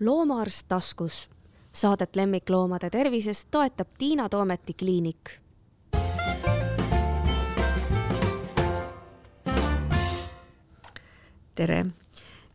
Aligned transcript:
loomaarst 0.00 0.66
taskus. 0.68 1.28
Saadet 1.72 2.16
lemmikloomade 2.16 2.90
tervisest 2.90 3.48
toetab 3.50 3.88
Tiina 3.98 4.28
Toometi 4.28 4.74
kliinik. 4.74 5.30
tere, 11.54 11.86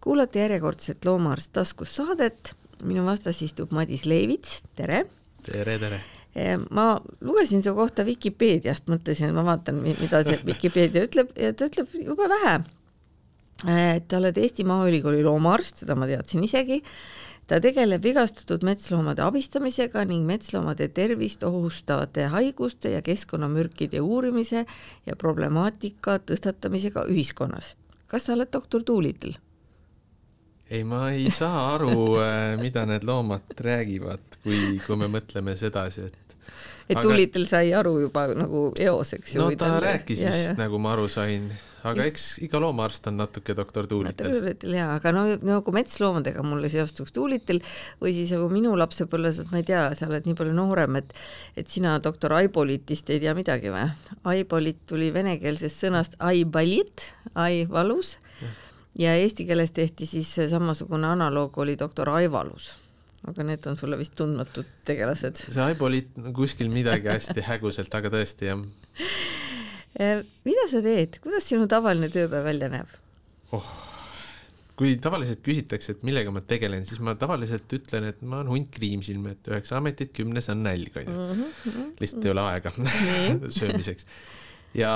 kuulate 0.02 0.40
järjekordset 0.40 1.06
Loomaarst 1.06 1.54
taskus 1.54 1.96
saadet. 1.96 2.56
minu 2.84 3.06
vastas 3.06 3.42
istub 3.42 3.72
Madis 3.72 4.06
Leivits, 4.06 4.62
tere. 4.76 5.06
tere, 5.52 5.80
tere 5.80 6.00
ma 6.70 7.02
lugesin 7.22 7.64
su 7.64 7.76
kohta 7.76 8.06
Vikipeediast, 8.06 8.88
mõtlesin, 8.88 9.28
et 9.30 9.36
ma 9.36 9.44
vaatan, 9.44 9.82
mida 9.84 10.24
see 10.24 10.40
Vikipeedia 10.50 11.04
ütleb 11.04 11.36
ja 11.38 11.54
ta 11.54 11.66
ütleb 11.66 11.92
jube 11.94 12.30
vähe. 12.30 12.64
et 13.98 14.14
oled 14.14 14.38
Eesti 14.38 14.64
Maaülikooli 14.64 15.24
loomaarst, 15.24 15.84
seda 15.84 15.96
ma 15.96 16.08
teadsin 16.08 16.44
isegi 16.44 16.82
ta 17.48 17.60
tegeleb 17.60 18.04
vigastatud 18.04 18.64
metsloomade 18.64 19.24
abistamisega 19.26 20.06
ning 20.08 20.26
metsloomade 20.28 20.88
tervist 20.96 21.44
ohustavate 21.44 22.28
haiguste 22.34 22.94
ja 22.96 23.02
keskkonnamürkide 23.02 24.02
uurimise 24.02 24.66
ja 25.06 25.16
problemaatika 25.16 26.20
tõstatamisega 26.20 27.08
ühiskonnas. 27.12 27.76
kas 28.08 28.26
sa 28.26 28.34
oled 28.34 28.52
doktor 28.54 28.84
Doolittle? 28.88 29.36
ei, 30.70 30.84
ma 30.84 31.12
ei 31.12 31.32
saa 31.32 31.74
aru, 31.76 32.18
äh, 32.24 32.58
mida 32.62 32.86
need 32.86 33.04
loomad 33.04 33.54
räägivad, 33.60 34.40
kui, 34.44 34.80
kui 34.86 34.98
me 34.98 35.08
mõtleme 35.12 35.56
sedasi, 35.58 36.08
et 36.08 36.24
et 36.90 36.98
aga... 36.98 37.04
Doolittle 37.06 37.46
sai 37.48 37.74
aru 37.76 37.98
juba 38.06 38.26
nagu 38.36 38.64
eos, 38.80 39.14
eks 39.18 39.36
ju. 39.36 39.44
no 39.44 39.52
ta 39.52 39.68
talle... 39.68 39.84
rääkis 39.86 40.24
vist, 40.26 40.58
nagu 40.60 40.80
ma 40.82 40.96
aru 40.98 41.08
sain 41.12 41.52
aga 41.90 42.06
eks 42.08 42.26
iga 42.46 42.62
loomaarst 42.64 43.08
on 43.12 43.18
natuke 43.20 43.56
doktor 43.58 43.88
Tuulitel. 43.90 44.32
Tuulitel 44.32 44.76
jaa, 44.78 44.90
aga 44.98 45.14
no 45.16 45.24
nagu 45.36 45.74
metsloomadega 45.76 46.46
mulle 46.46 46.72
seostuks 46.72 47.16
Tuulitel 47.16 47.62
või 48.02 48.14
siis 48.16 48.34
nagu 48.36 48.50
minu 48.52 48.74
lapsepõlves, 48.80 49.42
ma 49.52 49.62
ei 49.62 49.68
tea, 49.68 49.86
sa 49.98 50.08
oled 50.10 50.28
nii 50.30 50.38
palju 50.40 50.56
noorem, 50.58 51.00
et 51.02 51.16
et 51.60 51.70
sina 51.70 51.98
doktor 52.04 52.36
Aibolitist 52.40 53.12
ei 53.14 53.22
tea 53.24 53.36
midagi 53.38 53.74
või? 53.74 53.88
Aibolit 54.34 54.84
tuli 54.90 55.12
venekeelsest 55.14 55.86
sõnast 55.86 56.18
aibalit, 56.24 57.08
ai 57.36 57.66
valus 57.70 58.18
ja 59.00 59.16
eesti 59.18 59.48
keeles 59.50 59.74
tehti 59.74 60.08
siis 60.08 60.30
samasugune 60.50 61.08
analoog 61.10 61.58
oli 61.64 61.76
doktor 61.80 62.14
Aivalus 62.14 62.74
aga 63.28 63.46
need 63.48 63.68
on 63.72 63.78
sulle 63.80 63.98
vist 63.98 64.16
tundmatud 64.20 64.68
tegelased. 64.86 65.46
see 65.48 65.64
Aibolit 65.64 66.12
kuskil 66.36 66.72
midagi 66.74 67.12
hästi 67.12 67.46
häguselt, 67.48 67.94
aga 67.96 68.12
tõesti 68.14 68.52
jah 68.52 68.66
mida 69.94 70.68
sa 70.72 70.82
teed, 70.86 71.20
kuidas 71.24 71.46
sinu 71.50 71.68
tavaline 71.70 72.10
tööpäev 72.14 72.48
välja 72.48 72.70
näeb 72.74 72.94
oh.? 73.54 73.74
kui 74.74 74.96
tavaliselt 75.02 75.44
küsitakse, 75.46 75.94
et 75.94 76.06
millega 76.06 76.32
ma 76.34 76.42
tegelen, 76.50 76.82
siis 76.88 77.02
ma 77.06 77.14
tavaliselt 77.20 77.70
ütlen, 77.78 78.08
et 78.10 78.24
ma 78.26 78.40
olen 78.40 78.50
hunt 78.56 78.72
kriimsilm, 78.74 79.28
et 79.30 79.50
üheksa 79.52 79.78
ametit, 79.78 80.10
kümnes 80.18 80.50
on 80.50 80.64
nälg, 80.66 80.96
onju. 80.98 81.14
Mhm, 81.14 81.52
mhm, 81.70 81.92
lihtsalt 82.02 82.26
ei 82.26 82.34
ole 82.34 82.46
aega 82.48 82.72
söömiseks. 83.60 84.08
ja 84.74 84.94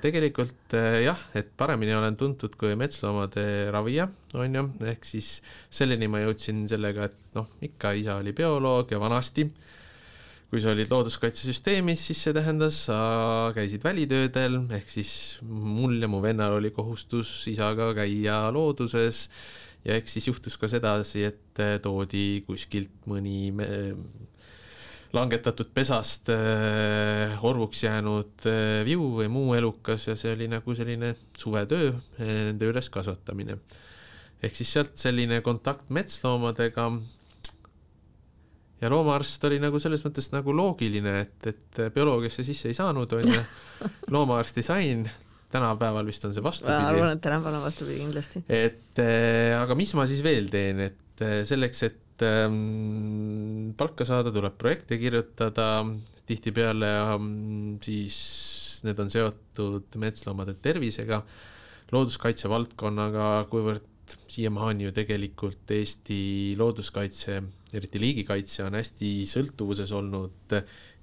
tegelikult 0.00 0.72
äh, 0.78 1.02
jah, 1.04 1.20
et 1.36 1.50
paremini 1.60 1.92
olen 1.92 2.16
tuntud 2.16 2.56
kui 2.56 2.72
metsloomade 2.80 3.44
ravija, 3.76 4.08
onju, 4.32 4.64
ehk 4.94 5.04
siis 5.04 5.34
selleni 5.68 6.08
ma 6.08 6.24
jõudsin 6.24 6.64
sellega, 6.70 7.10
et 7.10 7.36
noh, 7.36 7.52
ikka 7.68 7.92
isa 8.00 8.16
oli 8.22 8.32
bioloog 8.32 8.96
ja 8.96 9.02
vanasti 9.04 9.44
äh, 9.44 9.79
kui 10.50 10.58
sa 10.58 10.72
olid 10.74 10.90
looduskaitsesüsteemis, 10.90 12.02
siis 12.08 12.24
see 12.26 12.34
tähendas, 12.34 12.80
sa 12.88 12.98
käisid 13.54 13.84
välitöödel, 13.86 14.56
ehk 14.74 14.88
siis 14.90 15.12
mul 15.46 15.94
ja 16.02 16.08
mu 16.10 16.18
vennal 16.24 16.56
oli 16.56 16.72
kohustus 16.74 17.44
isaga 17.52 17.92
käia 17.94 18.42
looduses 18.50 19.28
ja 19.86 19.94
eks 19.94 20.16
siis 20.16 20.26
juhtus 20.26 20.58
ka 20.58 20.68
sedasi, 20.68 21.22
et 21.28 21.62
eh, 21.62 21.76
toodi 21.82 22.42
kuskilt 22.48 23.06
mõni 23.06 23.52
langetatud 25.14 25.70
pesast 25.74 26.30
äh, 26.34 27.38
orvuks 27.46 27.84
jäänud 27.84 28.46
viu 28.86 29.06
või 29.16 29.30
muu 29.32 29.54
elukas 29.58 30.06
ja 30.06 30.16
see 30.18 30.34
oli 30.36 30.50
nagu 30.50 30.74
selline 30.76 31.14
suvetöö, 31.38 31.94
nende 32.18 32.68
üleskasvatamine. 32.70 33.58
ehk 34.42 34.54
siis 34.56 34.72
sealt 34.72 34.98
selline 34.98 35.40
kontakt 35.46 35.90
metsloomadega 35.90 36.90
ja 38.80 38.90
loomaarst 38.92 39.44
oli 39.48 39.58
nagu 39.62 39.80
selles 39.82 40.04
mõttes 40.06 40.30
nagu 40.32 40.54
loogiline, 40.56 41.16
et, 41.24 41.50
et 41.52 41.80
bioloogiasse 41.94 42.44
sisse 42.46 42.70
ei 42.70 42.76
saanud, 42.76 43.12
onju. 43.18 43.42
loomaarsti 44.14 44.64
sain, 44.70 45.04
tänapäeval 45.52 46.06
vist 46.08 46.24
on 46.28 46.34
see 46.36 46.44
vastupidi. 46.44 46.76
ma 46.76 46.92
arvan, 46.94 47.16
et 47.16 47.24
tänapäeval 47.24 47.60
on 47.60 47.66
vastupidi 47.66 48.00
kindlasti. 48.00 48.44
et 48.48 49.02
äh, 49.02 49.56
aga 49.60 49.76
mis 49.78 49.94
ma 49.98 50.06
siis 50.10 50.22
veel 50.24 50.48
teen, 50.52 50.80
et 50.90 51.24
äh, 51.24 51.40
selleks, 51.48 51.84
et 51.88 52.26
ähm, 52.26 53.74
palka 53.78 54.08
saada, 54.08 54.32
tuleb 54.34 54.56
projekte 54.60 54.98
kirjutada, 55.00 55.70
tihtipeale 56.30 56.90
ähm, 57.14 57.30
siis 57.84 58.18
need 58.86 59.00
on 59.02 59.12
seotud 59.12 60.00
metsloomade 60.00 60.56
tervisega, 60.62 61.20
looduskaitse 61.92 62.48
valdkonnaga, 62.48 63.30
kuivõrd 63.50 63.88
siiamaani 64.30 64.88
ju 64.88 64.92
tegelikult 64.94 65.70
Eesti 65.74 66.20
looduskaitse 66.58 67.42
eriti 67.76 68.00
liigikaitse 68.02 68.64
on 68.66 68.76
hästi 68.78 69.12
sõltuvuses 69.30 69.92
olnud 69.96 70.56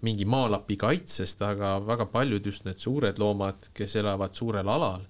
mingi 0.05 0.27
maalapi 0.29 0.77
kaitsest, 0.79 1.41
aga 1.45 1.77
väga 1.85 2.07
paljud 2.11 2.45
just 2.45 2.67
need 2.67 2.81
suured 2.81 3.19
loomad, 3.21 3.69
kes 3.77 3.97
elavad 4.01 4.35
suurel 4.37 4.69
alal, 4.69 5.05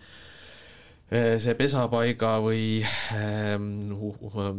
see 1.07 1.55
pesapaiga 1.55 2.37
või 2.43 2.81
ähm, 3.15 3.91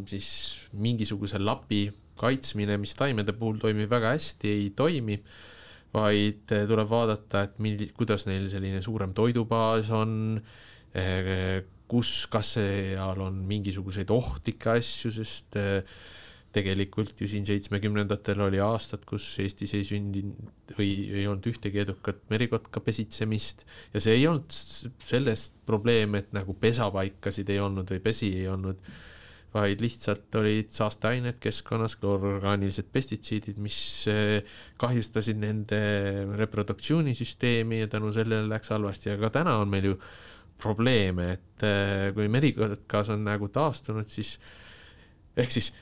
siis 0.09 0.31
mingisuguse 0.73 1.41
lapi 1.41 1.87
kaitsmine, 2.19 2.79
mis 2.81 2.97
taimede 2.99 3.35
puhul 3.37 3.61
toimib 3.63 3.91
väga 3.91 4.15
hästi, 4.17 4.51
ei 4.51 4.71
toimi, 4.77 5.19
vaid 5.95 6.49
tuleb 6.49 6.89
vaadata, 6.91 7.47
et 7.47 7.61
milli-, 7.63 7.93
kuidas 7.97 8.27
neil 8.29 8.49
selline 8.53 8.81
suurem 8.85 9.15
toidubaas 9.17 9.93
on, 9.97 10.13
kus, 11.89 12.13
kas 12.33 12.55
seal 12.59 13.23
on 13.25 13.43
mingisuguseid 13.49 14.11
ohtlikke 14.13 14.75
asju, 14.77 15.13
sest 15.21 15.59
tegelikult 16.53 17.21
ju 17.21 17.29
siin 17.29 17.45
seitsmekümnendatel 17.47 18.41
oli 18.47 18.61
aastad, 18.65 19.05
kus 19.09 19.27
Eestis 19.43 19.75
ei 19.77 19.85
sündinud 19.85 20.73
või 20.79 20.89
ei 21.21 21.27
olnud 21.29 21.45
ühtegi 21.51 21.83
edukat 21.83 22.23
merikotka 22.33 22.81
pesitsemist. 22.85 23.67
Ja 23.93 24.01
see 24.01 24.17
ei 24.17 24.27
olnud 24.31 24.55
sellest 25.05 25.59
probleem, 25.69 26.17
et 26.17 26.33
nagu 26.37 26.57
pesapaikasid 26.57 27.53
ei 27.53 27.61
olnud 27.61 27.93
või 27.93 28.01
pesi 28.05 28.33
ei 28.41 28.49
olnud, 28.49 28.81
vaid 29.53 29.81
lihtsalt 29.81 30.35
olid 30.41 30.73
saasteained 30.73 31.39
keskkonnas, 31.41 31.97
kloororgaanilised 32.01 32.89
pestitsiidid, 32.93 33.61
mis 33.65 33.81
eh, 34.13 34.57
kahjustasid 34.81 35.41
nende 35.41 35.81
reproduktsioonisüsteemi 36.41 37.83
ja 37.83 37.91
tänu 37.93 38.13
sellele 38.17 38.49
läks 38.49 38.73
halvasti, 38.73 39.13
aga 39.15 39.33
täna 39.41 39.57
on 39.61 39.73
meil 39.73 39.93
ju 39.93 39.99
probleeme, 40.61 41.33
et 41.37 41.65
eh, 41.65 42.09
kui 42.17 42.29
merikotkas 42.33 43.13
on 43.15 43.25
nagu 43.29 43.49
taastunud, 43.53 44.09
siis 44.13 44.37
ehk 45.39 45.53
siis 45.55 45.73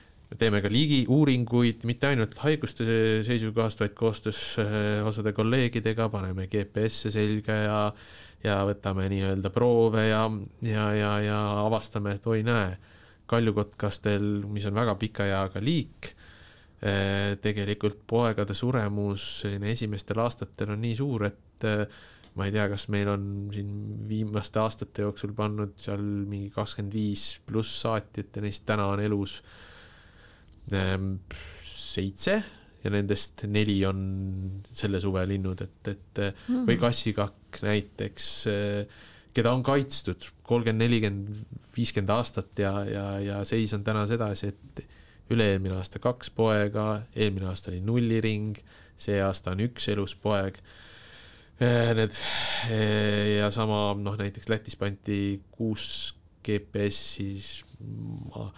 teeme 0.40 0.60
ka 0.64 0.70
liigiuuringuid, 0.72 1.84
mitte 1.88 2.10
ainult 2.10 2.36
haiguste 2.42 2.86
seisukohast, 3.26 3.82
vaid 3.82 3.96
koostöös 3.98 4.40
äh, 4.62 5.06
osade 5.06 5.32
kolleegidega 5.36 6.08
paneme 6.12 6.48
GPS-e 6.52 7.12
selga 7.14 7.58
ja 7.64 7.80
ja 8.44 8.60
võtame 8.68 9.08
nii-öelda 9.10 9.50
proove 9.50 10.06
ja, 10.08 10.24
ja, 10.62 10.86
ja, 10.94 11.12
ja 11.24 11.38
avastame, 11.64 12.16
et 12.16 12.26
oi 12.30 12.42
näe, 12.46 12.76
kaljukotkastel, 13.30 14.44
mis 14.52 14.66
on 14.68 14.76
väga 14.76 14.94
pika 15.00 15.26
eaga 15.26 15.62
liik, 15.62 16.12
äh, 16.84 17.34
tegelikult 17.42 18.04
poegade 18.06 18.54
suremus 18.54 19.24
selline 19.42 19.72
esimestel 19.72 20.20
aastatel 20.22 20.76
on 20.76 20.84
nii 20.84 20.98
suur, 20.98 21.26
et 21.30 21.66
äh, 21.66 21.86
ma 22.36 22.46
ei 22.46 22.52
tea, 22.52 22.66
kas 22.68 22.86
meil 22.92 23.08
on 23.08 23.24
siin 23.52 23.70
viimaste 24.08 24.60
aastate 24.60 25.06
jooksul 25.06 25.32
pannud 25.36 25.72
seal 25.80 26.02
mingi 26.28 26.50
kakskümmend 26.52 26.94
viis 26.94 27.30
pluss 27.46 27.80
saatjat 27.86 28.36
ja 28.36 28.44
neist 28.44 28.66
täna 28.68 28.90
on 28.92 29.00
elus 29.00 29.40
seitse 30.66 32.42
ja 32.86 32.92
nendest 32.94 33.44
neli 33.50 33.76
on 33.88 34.00
selle 34.74 35.00
suve 35.02 35.24
linnud, 35.28 35.60
et, 35.64 35.90
et 35.90 36.22
mm 36.22 36.54
-hmm. 36.54 36.64
või 36.68 36.78
kassikakk 36.80 37.60
näiteks, 37.66 38.30
eh, 38.52 38.86
keda 39.34 39.52
on 39.52 39.62
kaitstud 39.66 40.28
kolmkümmend, 40.42 40.84
nelikümmend, 40.84 41.44
viiskümmend 41.76 42.12
aastat 42.14 42.58
ja, 42.58 42.72
ja, 42.84 43.06
ja 43.20 43.44
seis 43.44 43.74
on 43.74 43.84
täna 43.84 44.06
sedasi, 44.06 44.52
et 44.52 44.84
üle-eelmine 45.30 45.74
aasta 45.74 45.98
kaks 45.98 46.30
poega, 46.30 47.02
eelmine 47.16 47.48
aasta 47.50 47.72
oli 47.72 47.80
nulliring, 47.80 48.58
see 48.96 49.18
aasta 49.22 49.52
on 49.56 49.64
üks 49.66 49.88
elus 49.92 50.14
poeg. 50.14 50.60
Eh, 51.60 51.94
need 51.96 52.12
ja 53.40 53.50
sama 53.50 53.94
noh, 53.98 54.16
näiteks 54.20 54.48
Lätis 54.48 54.76
pandi 54.76 55.40
kuus 55.50 56.14
GPS-i, 56.44 57.40
siis 57.40 57.64
ma 57.80 58.52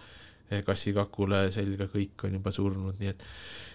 kassikakule 0.66 1.48
selga, 1.54 1.88
kõik 1.92 2.26
on 2.28 2.38
juba 2.38 2.52
surnud, 2.54 3.00
nii 3.00 3.10
et 3.12 3.26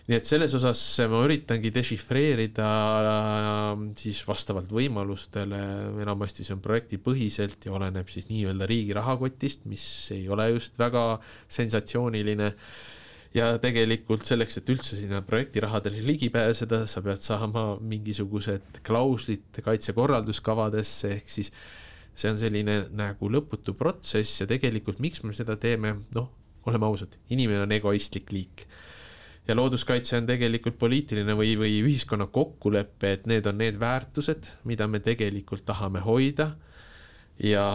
nii 0.04 0.18
et 0.20 0.28
selles 0.28 0.52
osas 0.58 0.80
ma 1.08 1.22
üritangi 1.24 1.72
dešifreerida 1.72 2.70
äh, 3.10 3.84
siis 4.00 4.20
vastavalt 4.28 4.72
võimalustele, 4.76 5.60
enamasti 6.04 6.44
see 6.44 6.58
on 6.58 6.64
projektipõhiselt 6.64 7.70
ja 7.70 7.76
oleneb 7.78 8.12
siis 8.12 8.28
nii-öelda 8.28 8.68
riigi 8.68 8.98
rahakotist, 8.98 9.64
mis 9.72 9.86
ei 10.16 10.28
ole 10.28 10.50
just 10.56 10.80
väga 10.80 11.22
sensatsiooniline. 11.48 12.52
Ja 13.34 13.48
tegelikult 13.58 14.28
selleks, 14.30 14.60
et 14.60 14.68
üldse 14.70 14.94
sinna 14.94 15.24
projektirahadele 15.26 16.04
ligi 16.06 16.28
pääseda, 16.30 16.84
sa 16.86 17.02
pead 17.02 17.24
saama 17.24 17.80
mingisugused 17.82 18.84
klauslid 18.86 19.58
kaitsekorralduskavadesse, 19.66 21.16
ehk 21.16 21.34
siis 21.34 21.50
see 22.14 22.30
on 22.30 22.38
selline 22.38 22.76
nagu 22.94 23.32
lõputu 23.34 23.74
protsess 23.74 24.44
ja 24.44 24.46
tegelikult 24.52 25.02
miks 25.02 25.24
me 25.26 25.34
seda 25.34 25.58
teeme, 25.58 25.96
noh, 26.14 26.30
oleme 26.70 26.88
ausad, 26.88 27.18
inimene 27.30 27.66
on 27.66 27.76
egoistlik 27.76 28.32
liik 28.32 28.66
ja 29.48 29.56
looduskaitse 29.56 30.18
on 30.18 30.28
tegelikult 30.28 30.78
poliitiline 30.80 31.36
või, 31.36 31.56
või 31.60 31.76
ühiskonna 31.84 32.30
kokkulepe, 32.32 33.12
et 33.18 33.26
need 33.28 33.48
on 33.50 33.60
need 33.60 33.80
väärtused, 33.80 34.48
mida 34.70 34.88
me 34.88 35.02
tegelikult 35.04 35.66
tahame 35.68 36.04
hoida. 36.06 36.54
ja, 37.44 37.66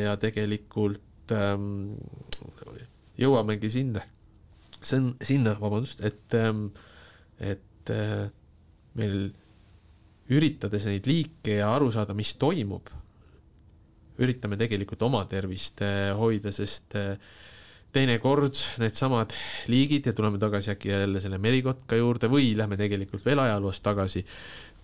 ja 0.00 0.16
tegelikult 0.16 1.32
ähm, 1.32 1.94
jõuamegi 3.20 3.70
sinna, 3.70 4.02
sinna, 4.82 5.54
vabandust, 5.60 6.02
et 6.04 6.34
ähm,, 6.34 6.68
et 7.38 7.90
äh, 7.90 8.28
meil 8.98 9.32
üritades 10.32 10.86
neid 10.88 11.06
liike 11.08 11.58
ja 11.60 11.72
aru 11.74 11.90
saada, 11.92 12.14
mis 12.16 12.34
toimub, 12.40 12.88
üritame 14.22 14.56
tegelikult 14.58 15.02
oma 15.06 15.24
tervist 15.30 15.82
äh, 15.84 16.12
hoida, 16.16 16.52
sest 16.54 16.96
äh, 16.98 17.16
teinekord 17.94 18.58
needsamad 18.82 19.32
liigid 19.70 20.08
ja 20.10 20.14
tuleme 20.16 20.40
tagasi 20.42 20.72
äkki 20.74 20.90
jälle 20.90 21.22
selle 21.22 21.38
merikotka 21.42 21.98
juurde 21.98 22.30
või 22.32 22.52
lähme 22.58 22.78
tegelikult 22.80 23.24
veel 23.26 23.42
ajaloos 23.44 23.80
tagasi, 23.84 24.24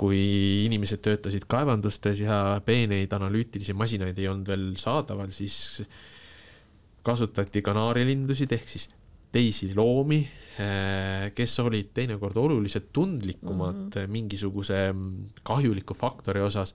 kui 0.00 0.20
inimesed 0.66 1.02
töötasid 1.04 1.44
kaevandustes 1.50 2.22
ja 2.24 2.60
peeneid 2.64 3.12
analüütilisi 3.16 3.76
masinaid 3.76 4.18
ei 4.18 4.30
olnud 4.30 4.48
veel 4.48 4.70
saadaval, 4.80 5.34
siis 5.34 5.82
kasutati 7.06 7.62
kanaarilindusid 7.64 8.52
ehk 8.56 8.68
siis 8.68 8.88
teisi 9.32 9.70
loomi, 9.76 10.20
eh, 10.58 11.30
kes 11.34 11.58
olid 11.62 11.92
teinekord 11.94 12.36
oluliselt 12.36 12.90
tundlikumad 12.92 13.76
mm 13.76 13.90
-hmm. 13.90 14.08
mingisuguse 14.08 14.94
kahjuliku 15.42 15.94
faktori 15.94 16.40
osas 16.40 16.74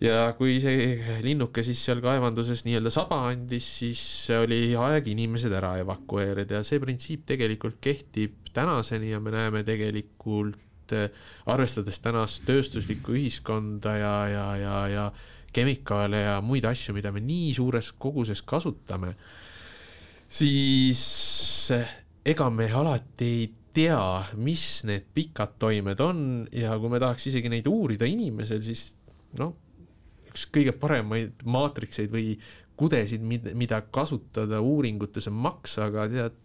ja 0.00 0.32
kui 0.38 0.56
see 0.62 0.96
linnuke 1.24 1.62
siis 1.64 1.82
seal 1.84 2.00
kaevanduses 2.04 2.64
nii-öelda 2.64 2.92
saba 2.94 3.20
andis, 3.28 3.66
siis 3.82 4.02
oli 4.38 4.72
aeg 4.78 5.10
inimesed 5.12 5.52
ära 5.56 5.74
evakueerida. 5.82 6.60
Ja 6.60 6.66
see 6.66 6.80
printsiip 6.82 7.26
tegelikult 7.28 7.78
kehtib 7.84 8.48
tänaseni 8.56 9.12
ja 9.12 9.20
me 9.20 9.34
näeme 9.34 9.62
tegelikult, 9.66 10.94
eh, 10.96 11.12
arvestades 11.52 12.00
tänast 12.00 12.46
tööstuslikku 12.48 13.14
ühiskonda 13.18 13.94
ja, 14.00 14.16
ja, 14.32 14.48
ja, 14.56 14.80
ja 14.88 15.06
kemikaale 15.52 16.24
ja 16.24 16.40
muid 16.40 16.64
asju, 16.64 16.96
mida 16.96 17.12
me 17.12 17.20
nii 17.20 17.52
suures 17.54 17.92
koguses 18.00 18.40
kasutame, 18.42 19.14
siis 20.32 21.04
eh, 21.76 21.96
ega 22.24 22.48
me 22.50 22.72
alati 22.72 23.32
ei 23.36 23.48
tea, 23.76 24.02
mis 24.40 24.80
need 24.88 25.12
pikad 25.14 25.58
toimed 25.60 26.00
on. 26.02 26.22
Ja 26.56 26.72
kui 26.80 26.90
me 26.90 26.98
tahaks 27.02 27.28
isegi 27.30 27.52
neid 27.52 27.68
uurida 27.70 28.08
inimesel, 28.08 28.64
siis 28.64 28.94
noh 29.38 29.58
üks 30.30 30.46
kõige 30.54 30.74
paremaid 30.78 31.44
maatrikseid 31.44 32.10
või 32.14 32.34
kudesid, 32.80 33.22
mida 33.22 33.82
kasutada 33.92 34.62
uuringutes 34.64 35.28
on 35.28 35.36
maks, 35.44 35.76
aga 35.84 36.06
tead, 36.08 36.36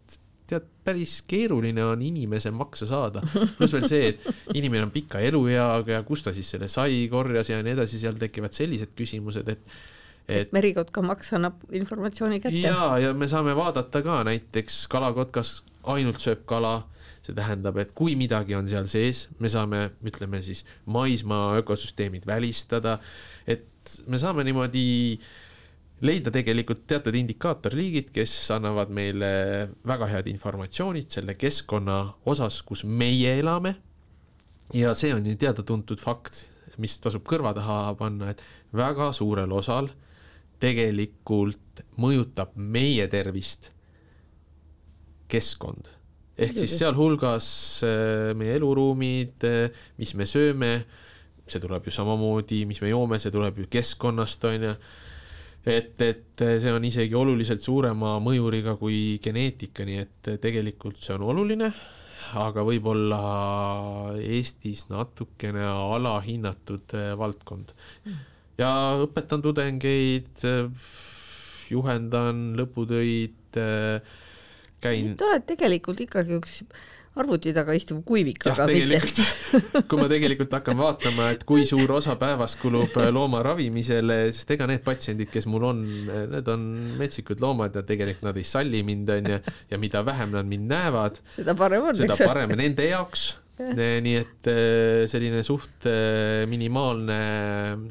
tead, 0.49 0.69
päris 0.85 1.21
keeruline 1.27 1.83
on 1.85 2.01
inimese 2.03 2.51
makse 2.51 2.87
saada. 2.89 3.23
pluss 3.57 3.75
veel 3.77 3.87
see, 3.89 4.09
et 4.11 4.55
inimene 4.57 4.89
on 4.89 4.93
pika 4.93 5.21
elueaga 5.23 5.95
ja 5.95 6.03
kust 6.07 6.27
ta 6.27 6.33
siis 6.35 6.49
selle 6.51 6.67
sai, 6.71 7.05
korjas 7.11 7.53
ja 7.53 7.61
nii 7.63 7.77
edasi, 7.77 8.01
seal 8.01 8.19
tekivad 8.19 8.55
sellised 8.57 8.91
küsimused, 8.97 9.53
et 9.53 9.77
et 10.25 10.49
merikotka 10.55 11.03
maks 11.05 11.35
annab 11.37 11.59
informatsiooni 11.69 12.39
kätte. 12.41 12.63
ja, 12.65 12.97
ja 12.97 13.13
me 13.13 13.27
saame 13.29 13.53
vaadata 13.55 14.01
ka 14.01 14.23
näiteks 14.25 14.87
kalakotkas 14.89 15.59
ainult 15.85 16.19
sööb 16.23 16.41
kala, 16.49 16.79
see 17.25 17.35
tähendab, 17.37 17.77
et 17.81 17.93
kui 17.97 18.15
midagi 18.17 18.57
on 18.57 18.67
seal 18.69 18.89
sees, 18.89 19.27
me 19.39 19.49
saame, 19.53 19.87
ütleme 20.05 20.41
siis 20.45 20.65
maismaa 20.89 21.59
ökosüsteemid 21.61 22.25
välistada, 22.29 22.97
et 23.47 23.67
me 24.07 24.19
saame 24.21 24.45
niimoodi 24.47 24.85
leida 26.05 26.31
tegelikult 26.33 26.83
teatud 26.89 27.15
indikaatorliigid, 27.15 28.11
kes 28.15 28.33
annavad 28.55 28.91
meile 28.93 29.29
väga 29.87 30.09
head 30.11 30.29
informatsioonid 30.31 31.13
selle 31.17 31.37
keskkonna 31.39 31.99
osas, 32.31 32.61
kus 32.67 32.83
meie 32.83 33.37
elame. 33.39 33.75
ja 34.73 34.95
see 34.97 35.13
on 35.13 35.25
ju 35.25 35.35
teada-tuntud 35.37 36.01
fakt, 36.01 36.47
mis 36.81 36.97
tasub 36.99 37.23
kõrva 37.27 37.53
taha 37.55 37.93
panna, 37.99 38.33
et 38.33 38.43
väga 38.75 39.11
suurel 39.13 39.51
osal 39.53 39.91
tegelikult 40.59 41.83
mõjutab 42.01 42.55
meie 42.55 43.07
tervist 43.11 43.71
keskkond. 45.31 45.87
ehk 46.37 46.57
siis 46.57 46.77
sealhulgas 46.79 47.47
äh, 47.87 48.33
meie 48.35 48.57
eluruumid, 48.57 49.43
äh, 49.47 49.71
mis 49.97 50.13
me 50.15 50.27
sööme 50.27 50.71
see 51.45 51.61
tuleb 51.61 51.85
ju 51.85 51.93
samamoodi, 51.93 52.63
mis 52.69 52.81
me 52.81 52.91
joome, 52.91 53.19
see 53.21 53.33
tuleb 53.33 53.61
ju 53.61 53.67
keskkonnast, 53.71 54.47
on 54.49 54.69
ju. 54.69 54.73
et, 55.65 56.01
et 56.01 56.45
see 56.61 56.73
on 56.73 56.85
isegi 56.85 57.17
oluliselt 57.17 57.61
suurema 57.61 58.15
mõjuriga 58.23 58.75
kui 58.81 59.19
geneetika, 59.23 59.85
nii 59.85 60.01
et 60.01 60.31
tegelikult 60.41 61.01
see 61.01 61.15
on 61.17 61.27
oluline, 61.31 61.71
aga 62.41 62.65
võib-olla 62.65 63.21
Eestis 64.21 64.87
natukene 64.89 65.65
alahinnatud 65.69 66.97
eh, 66.97 67.11
valdkond. 67.17 67.73
ja 68.57 68.71
õpetan 69.03 69.43
tudengeid, 69.45 70.45
juhendan 71.69 72.45
lõputöid, 72.57 73.57
eh, 73.61 74.15
käin. 74.81 75.15
Te 75.17 75.29
olete 75.29 75.53
tegelikult 75.53 76.05
ikkagi 76.05 76.37
üks 76.39 76.61
arvuti 77.19 77.53
taga 77.55 77.75
istuv 77.75 78.01
kuivik, 78.07 78.43
aga 78.51 78.65
mitte. 78.69 79.23
kui 79.89 79.99
ma 79.99 80.07
tegelikult 80.11 80.51
hakkan 80.57 80.77
vaatama, 80.79 81.29
et 81.35 81.45
kui 81.47 81.63
suur 81.67 81.95
osa 81.95 82.17
päevast 82.19 82.59
kulub 82.59 82.95
äh, 82.99 83.09
looma 83.15 83.41
ravimisele, 83.45 84.19
sest 84.35 84.51
ega 84.57 84.67
need 84.69 84.83
patsiendid, 84.85 85.31
kes 85.33 85.47
mul 85.51 85.69
on, 85.71 85.81
äh, 86.09 86.25
need 86.33 86.51
on 86.51 86.67
metsikud 86.99 87.43
loomad 87.43 87.77
ja 87.77 87.85
tegelikult 87.87 88.27
nad 88.27 88.41
ei 88.41 88.47
salli 88.47 88.83
mind, 88.87 89.13
onju, 89.15 89.39
ja 89.71 89.81
mida 89.81 90.03
vähem 90.07 90.35
nad 90.35 90.49
mind 90.49 90.69
näevad, 90.73 91.21
seda 91.37 91.55
parem 91.57 91.89
on, 91.91 91.99
seda 92.03 92.19
parem 92.19 92.55
nende 92.59 92.89
jaoks 92.91 93.31
nii 93.55 94.15
et 94.19 94.49
äh, 94.51 95.05
selline 95.07 95.39
suht 95.47 95.87
minimaalne 96.51 97.19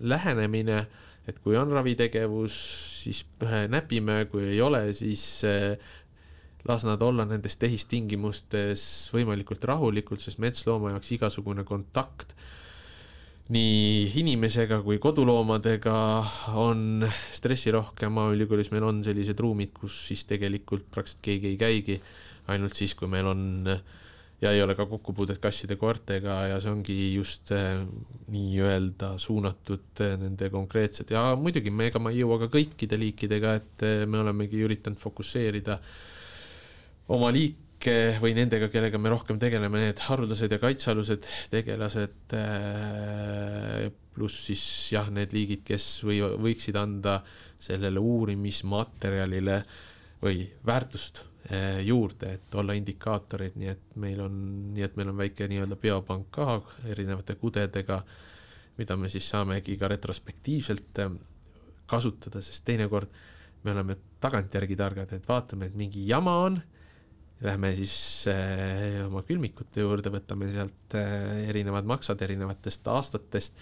lähenemine, 0.05 0.83
et 1.25 1.39
kui 1.41 1.57
on 1.57 1.73
ravitegevus, 1.73 2.59
siis 3.05 3.25
näpime, 3.73 4.27
kui 4.29 4.51
ei 4.51 4.61
ole, 4.65 4.91
siis 4.97 5.25
las 6.69 6.85
nad 6.89 7.03
olla 7.03 7.27
nendes 7.29 7.59
tehistingimustes 7.61 8.85
võimalikult 9.13 9.65
rahulikult, 9.69 10.23
sest 10.25 10.41
metslooma 10.41 10.95
jaoks 10.95 11.13
igasugune 11.19 11.65
kontakt 11.69 12.33
nii 13.53 14.09
inimesega 14.23 14.79
kui 14.81 14.97
koduloomadega 15.03 15.97
on 16.57 17.05
stressirohkem, 17.05 18.15
Maaülikoolis 18.17 18.71
meil 18.73 18.87
on 18.89 19.03
sellised 19.05 19.41
ruumid, 19.45 19.75
kus 19.77 19.99
siis 20.09 20.25
tegelikult 20.31 20.87
praktiliselt 20.89 21.27
keegi 21.27 21.51
ei 21.53 21.59
käigi, 21.61 21.99
ainult 22.55 22.79
siis, 22.79 22.95
kui 22.97 23.11
meil 23.13 23.29
on 23.29 23.45
ja 24.41 24.53
ei 24.53 24.63
ole 24.65 24.75
ka 24.77 24.87
kokkupuudet 24.89 25.39
kasside-koertega 25.45 26.39
ja 26.51 26.57
see 26.61 26.73
ongi 26.73 26.97
just 27.15 27.53
äh, 27.55 27.85
nii-öelda 28.33 29.15
suunatud 29.21 30.03
äh, 30.05 30.17
nende 30.21 30.49
konkreetsed 30.53 31.13
ja 31.13 31.31
muidugi 31.37 31.73
me, 31.73 31.91
ega 31.93 32.01
ma 32.03 32.13
ei 32.13 32.23
jõua 32.23 32.41
ka 32.43 32.51
kõikide 32.57 32.99
liikidega, 33.01 33.55
et 33.61 33.87
äh, 33.87 34.03
me 34.09 34.25
olemegi 34.25 34.65
üritanud 34.65 35.01
fokusseerida 35.01 35.79
äh, 35.79 36.14
oma 37.13 37.31
liike 37.35 38.17
või 38.23 38.33
nendega, 38.37 38.71
kellega 38.73 38.99
me 39.01 39.13
rohkem 39.13 39.39
tegeleme, 39.41 39.83
need 39.83 40.01
haruldased 40.07 40.53
ja 40.53 40.61
kaitsealused 40.63 41.29
tegelased, 41.53 42.37
äh, 42.39 43.91
pluss 44.15 44.47
siis 44.49 44.63
jah, 44.95 45.11
need 45.13 45.35
liigid, 45.37 45.65
kes 45.67 45.89
või 46.07 46.23
võiksid 46.23 46.79
anda 46.81 47.19
sellele 47.61 48.01
uurimismaterjalile 48.01 49.59
või 50.25 50.47
väärtust 50.65 51.21
äh, 51.51 51.83
juurde, 51.85 52.39
et 52.39 52.57
olla 52.57 52.77
indikaatorid, 52.79 53.59
nii 53.61 53.73
et 53.75 53.99
meil 54.01 54.23
on, 54.25 54.41
nii 54.73 54.87
et 54.87 54.97
meil 54.97 55.13
on 55.13 55.21
väike 55.21 55.49
nii-öelda 55.51 55.79
biopank 55.81 56.31
ka 56.33 56.63
erinevate 56.89 57.37
kudedega, 57.41 58.01
mida 58.79 58.97
me 58.99 59.13
siis 59.13 59.29
saamegi 59.29 59.77
ka 59.79 59.93
retrospektiivselt 59.93 61.05
äh, 61.05 61.13
kasutada, 61.91 62.41
sest 62.41 62.65
teinekord 62.65 63.13
me 63.65 63.73
oleme 63.73 63.97
tagantjärgi 64.25 64.77
targad, 64.77 65.13
et 65.13 65.29
vaatame, 65.29 65.69
et 65.69 65.77
mingi 65.77 66.07
jama 66.09 66.39
on 66.47 66.57
Lähme 67.45 67.75
siis 67.77 67.95
äh, 68.33 69.03
oma 69.05 69.21
külmikute 69.27 69.85
juurde, 69.85 70.13
võtame 70.15 70.49
sealt 70.53 70.97
äh, 70.97 71.45
erinevad 71.51 71.85
maksad 71.89 72.23
erinevatest 72.25 72.89
aastatest, 72.89 73.59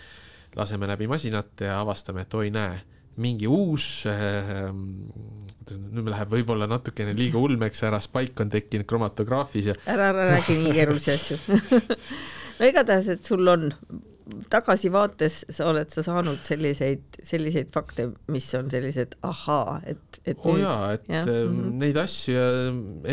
laseme 0.54 0.86
läbi 0.90 1.08
masinate 1.10 1.66
ja 1.70 1.80
avastame, 1.82 2.22
et 2.22 2.36
oi 2.38 2.52
näe, 2.54 2.76
mingi 3.22 3.48
uus 3.50 4.06
äh,, 4.08 4.70
nüüd 4.72 6.08
läheb 6.08 6.30
võib-olla 6.32 6.68
natukene 6.70 7.12
liiga 7.16 7.40
ulmeks 7.42 7.82
ära, 7.88 7.98
spaik 8.00 8.38
on 8.40 8.52
tekkinud 8.52 8.88
kromatograafis 8.88 9.72
ja 9.72 9.76
ära, 9.84 10.12
ära 10.12 10.30
räägi 10.36 10.56
nii 10.62 10.78
keerulisi 10.78 11.12
asju. 11.16 11.42
No 12.52 12.68
igatahes, 12.68 13.08
et 13.10 13.26
sul 13.26 13.48
on 13.48 13.72
tagasivaates 14.52 15.38
sa 15.50 15.66
oled 15.70 15.90
sa 15.92 16.02
saanud 16.04 16.42
selliseid, 16.46 17.18
selliseid 17.24 17.70
fakte, 17.74 18.08
mis 18.32 18.46
on 18.58 18.68
sellised 18.70 19.16
ahaa, 19.26 19.78
et, 19.88 20.18
et 20.24 20.42
oo 20.44 20.54
oh 20.54 20.60
jaa, 20.60 20.92
et 20.94 21.08
ja, 21.10 21.22
mm 21.24 21.56
-hmm. 21.56 21.72
neid 21.82 21.96
asju, 21.98 22.44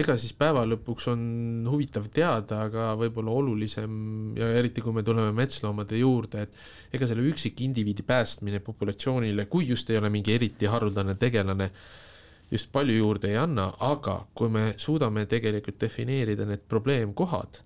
ega 0.01 0.17
siis 0.17 0.33
päeva 0.37 0.65
lõpuks 0.69 1.09
on 1.11 1.21
huvitav 1.69 2.09
teada, 2.13 2.61
aga 2.69 2.91
võib-olla 2.99 3.31
olulisem 3.41 4.35
ja 4.37 4.51
eriti, 4.59 4.81
kui 4.81 4.93
me 4.93 5.03
tuleme 5.03 5.31
metsloomade 5.35 5.97
juurde, 5.97 6.41
et 6.41 6.57
ega 6.93 7.07
selle 7.07 7.25
üksikindiviidi 7.29 8.03
päästmine 8.03 8.59
populatsioonile, 8.59 9.45
kui 9.45 9.67
just 9.67 9.89
ei 9.89 9.97
ole 9.97 10.09
mingi 10.09 10.33
eriti 10.33 10.65
haruldane 10.65 11.15
tegelane, 11.15 11.71
just 12.51 12.71
palju 12.71 12.93
juurde 12.93 13.29
ei 13.29 13.37
anna, 13.37 13.73
aga 13.79 14.25
kui 14.33 14.49
me 14.49 14.73
suudame 14.77 15.25
tegelikult 15.25 15.81
defineerida 15.81 16.45
need 16.45 16.65
probleemkohad 16.67 17.63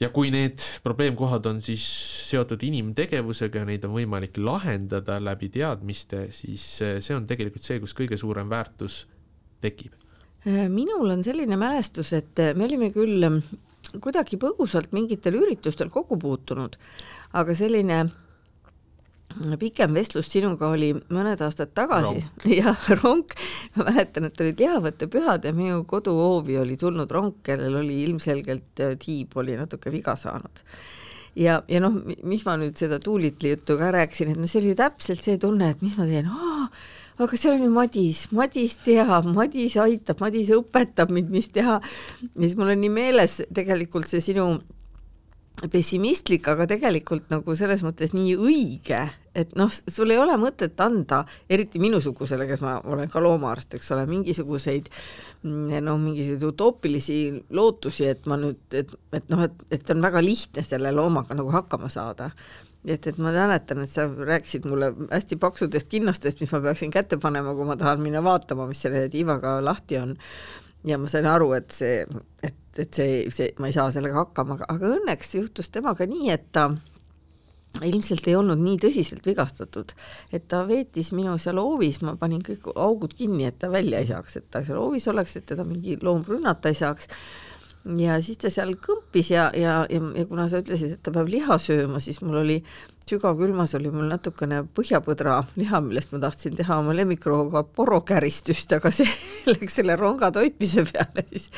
ja 0.00 0.08
kui 0.14 0.30
need 0.32 0.62
probleemkohad 0.84 1.46
on 1.50 1.62
siis 1.64 1.84
seotud 2.30 2.62
inimtegevusega 2.66 3.62
ja 3.62 3.68
neid 3.68 3.84
on 3.88 3.94
võimalik 3.98 4.38
lahendada 4.40 5.18
läbi 5.22 5.50
teadmiste, 5.52 6.28
siis 6.34 6.66
eh, 6.86 7.00
see 7.04 7.16
on 7.16 7.26
tegelikult 7.30 7.66
see, 7.66 7.80
kus 7.82 7.96
kõige 7.96 8.18
suurem 8.20 8.50
väärtus 8.50 9.04
tekib. 9.60 9.96
Äh, 10.46 10.68
minul 10.72 11.12
on 11.12 11.24
selline 11.26 11.58
mälestus, 11.60 12.14
et 12.16 12.40
me 12.56 12.64
olime 12.68 12.92
küll 12.94 13.28
kuidagi 14.00 14.38
põgusalt 14.40 14.92
mingitel 14.96 15.36
üritustel 15.40 15.90
kokku 15.92 16.18
puutunud, 16.20 16.76
aga 17.36 17.54
selline 17.56 18.04
pikem 19.60 19.94
vestlus 19.94 20.30
sinuga 20.32 20.70
oli 20.74 20.90
mõned 21.12 21.40
aastad 21.44 21.72
tagasi, 21.76 22.22
jah, 22.60 22.86
rong, 23.00 23.34
ma 23.76 23.86
mäletan, 23.90 24.28
et 24.28 24.40
olid 24.42 24.62
lihavõttepühad 24.62 25.46
ja 25.46 25.52
minu 25.56 25.82
koduhoovi 25.88 26.58
oli 26.60 26.78
tulnud 26.80 27.10
rong, 27.10 27.36
kellel 27.46 27.80
oli 27.82 28.00
ilmselgelt 28.06 28.84
äh, 28.84 28.96
tiib 29.00 29.36
oli 29.40 29.58
natuke 29.58 29.92
viga 29.94 30.16
saanud. 30.18 30.64
ja, 31.38 31.60
ja 31.68 31.82
noh, 31.82 32.00
mis 32.26 32.44
ma 32.46 32.56
nüüd 32.60 32.78
seda 32.80 32.98
Tuulitli 33.02 33.54
juttu 33.54 33.78
ka 33.78 33.92
rääkisin, 33.94 34.32
et 34.32 34.40
no 34.40 34.50
see 34.50 34.62
oli 34.62 34.74
ju 34.74 34.80
täpselt 34.80 35.22
see 35.22 35.38
tunne, 35.38 35.70
et 35.74 35.84
mis 35.84 35.94
ma 35.98 36.08
teen, 36.08 36.30
aga 37.20 37.36
seal 37.38 37.58
on 37.58 37.64
ju 37.68 37.70
Madis, 37.74 38.26
Madis 38.34 38.78
teab, 38.84 39.30
Madis 39.36 39.76
aitab, 39.80 40.20
Madis 40.24 40.50
õpetab 40.56 41.12
mind, 41.14 41.30
mis 41.30 41.50
teha. 41.54 41.78
ja 41.80 42.42
siis 42.42 42.58
mul 42.58 42.74
on 42.74 42.82
nii 42.82 42.92
meeles 42.92 43.40
tegelikult 43.54 44.10
see 44.10 44.24
sinu 44.24 44.50
pessimistlik, 45.68 46.46
aga 46.48 46.66
tegelikult 46.70 47.28
nagu 47.32 47.56
selles 47.58 47.82
mõttes 47.84 48.14
nii 48.16 48.36
õige, 48.40 49.02
et 49.34 49.52
noh, 49.58 49.70
sul 49.70 50.10
ei 50.10 50.18
ole 50.18 50.34
mõtet 50.40 50.78
anda, 50.82 51.22
eriti 51.50 51.80
minusugusele, 51.82 52.46
kes 52.50 52.62
ma 52.64 52.78
olen 52.90 53.10
ka 53.10 53.22
loomaarst, 53.22 53.76
eks 53.78 53.92
ole, 53.94 54.06
mingisuguseid 54.10 54.90
noh, 55.44 56.00
mingisuguseid 56.00 56.48
utoopilisi 56.50 57.20
lootusi, 57.56 58.08
et 58.10 58.26
ma 58.30 58.40
nüüd, 58.40 58.62
et, 58.76 58.90
et 59.16 59.30
noh, 59.32 59.44
et, 59.46 59.62
et 59.70 59.94
on 59.94 60.02
väga 60.02 60.22
lihtne 60.24 60.64
selle 60.66 60.92
loomaga 60.94 61.36
nagu 61.38 61.52
hakkama 61.54 61.88
saada. 61.92 62.30
et, 62.84 63.06
et 63.06 63.18
ma 63.18 63.30
mäletan, 63.32 63.82
et 63.84 63.92
sa 63.92 64.06
rääkisid 64.08 64.66
mulle 64.68 64.92
hästi 65.10 65.36
paksudest 65.36 65.88
kinnastest, 65.92 66.40
mis 66.40 66.52
ma 66.52 66.62
peaksin 66.64 66.90
kätte 66.90 67.20
panema, 67.20 67.54
kui 67.54 67.68
ma 67.68 67.76
tahan 67.76 68.00
minna 68.00 68.22
vaatama, 68.24 68.66
mis 68.66 68.82
selle 68.82 69.08
tiivaga 69.12 69.58
lahti 69.64 70.00
on 70.00 70.16
ja 70.84 70.98
ma 70.98 71.08
sain 71.12 71.28
aru, 71.28 71.52
et 71.58 71.70
see, 71.76 72.06
et, 72.42 72.56
et 72.78 72.94
see, 72.94 73.24
see, 73.30 73.50
ma 73.60 73.68
ei 73.68 73.76
saa 73.76 73.90
sellega 73.92 74.24
hakkama, 74.24 74.56
aga 74.68 74.94
õnneks 74.96 75.34
juhtus 75.36 75.68
temaga 75.70 76.08
nii, 76.08 76.30
et 76.32 76.48
ta 76.56 76.70
ilmselt 77.86 78.26
ei 78.28 78.36
olnud 78.36 78.60
nii 78.60 78.78
tõsiselt 78.82 79.26
vigastatud, 79.26 79.94
et 80.34 80.48
ta 80.50 80.64
veetis 80.68 81.12
minu 81.16 81.36
seal 81.38 81.60
hoovis, 81.62 82.00
ma 82.04 82.16
panin 82.20 82.42
kõik 82.46 82.66
augud 82.74 83.14
kinni, 83.16 83.46
et 83.48 83.60
ta 83.62 83.70
välja 83.72 84.02
ei 84.02 84.10
saaks, 84.10 84.40
et 84.40 84.50
ta 84.50 84.64
seal 84.66 84.80
hoovis 84.80 85.06
oleks, 85.12 85.36
et 85.38 85.46
teda 85.52 85.64
mingi 85.66 85.96
loom 86.02 86.24
rünnata 86.26 86.72
ei 86.72 86.78
saaks 86.78 87.08
ja 87.96 88.18
siis 88.24 88.40
ta 88.40 88.50
seal 88.52 88.74
kõmpis 88.82 89.30
ja, 89.32 89.48
ja, 89.56 89.80
ja, 89.88 90.00
ja 90.18 90.24
kuna 90.28 90.48
sa 90.50 90.60
ütlesid, 90.60 90.96
et 90.96 91.02
ta 91.04 91.12
peab 91.14 91.30
liha 91.32 91.56
sööma, 91.62 92.00
siis 92.02 92.20
mul 92.24 92.42
oli 92.42 92.58
sügavkülmas 93.10 93.74
oli 93.78 93.90
mul 93.90 94.10
natukene 94.10 94.62
põhjapõdra 94.76 95.40
liha, 95.58 95.80
millest 95.82 96.12
ma 96.14 96.20
tahtsin 96.22 96.58
teha 96.58 96.78
oma 96.82 96.94
lemmikrooga 96.94 97.64
porokäristust, 97.76 98.76
aga 98.76 98.92
see 98.94 99.08
läks 99.52 99.80
selle 99.80 99.96
ronga 99.98 100.30
toitmise 100.34 100.86
peale 100.92 101.24
siis. 101.30 101.50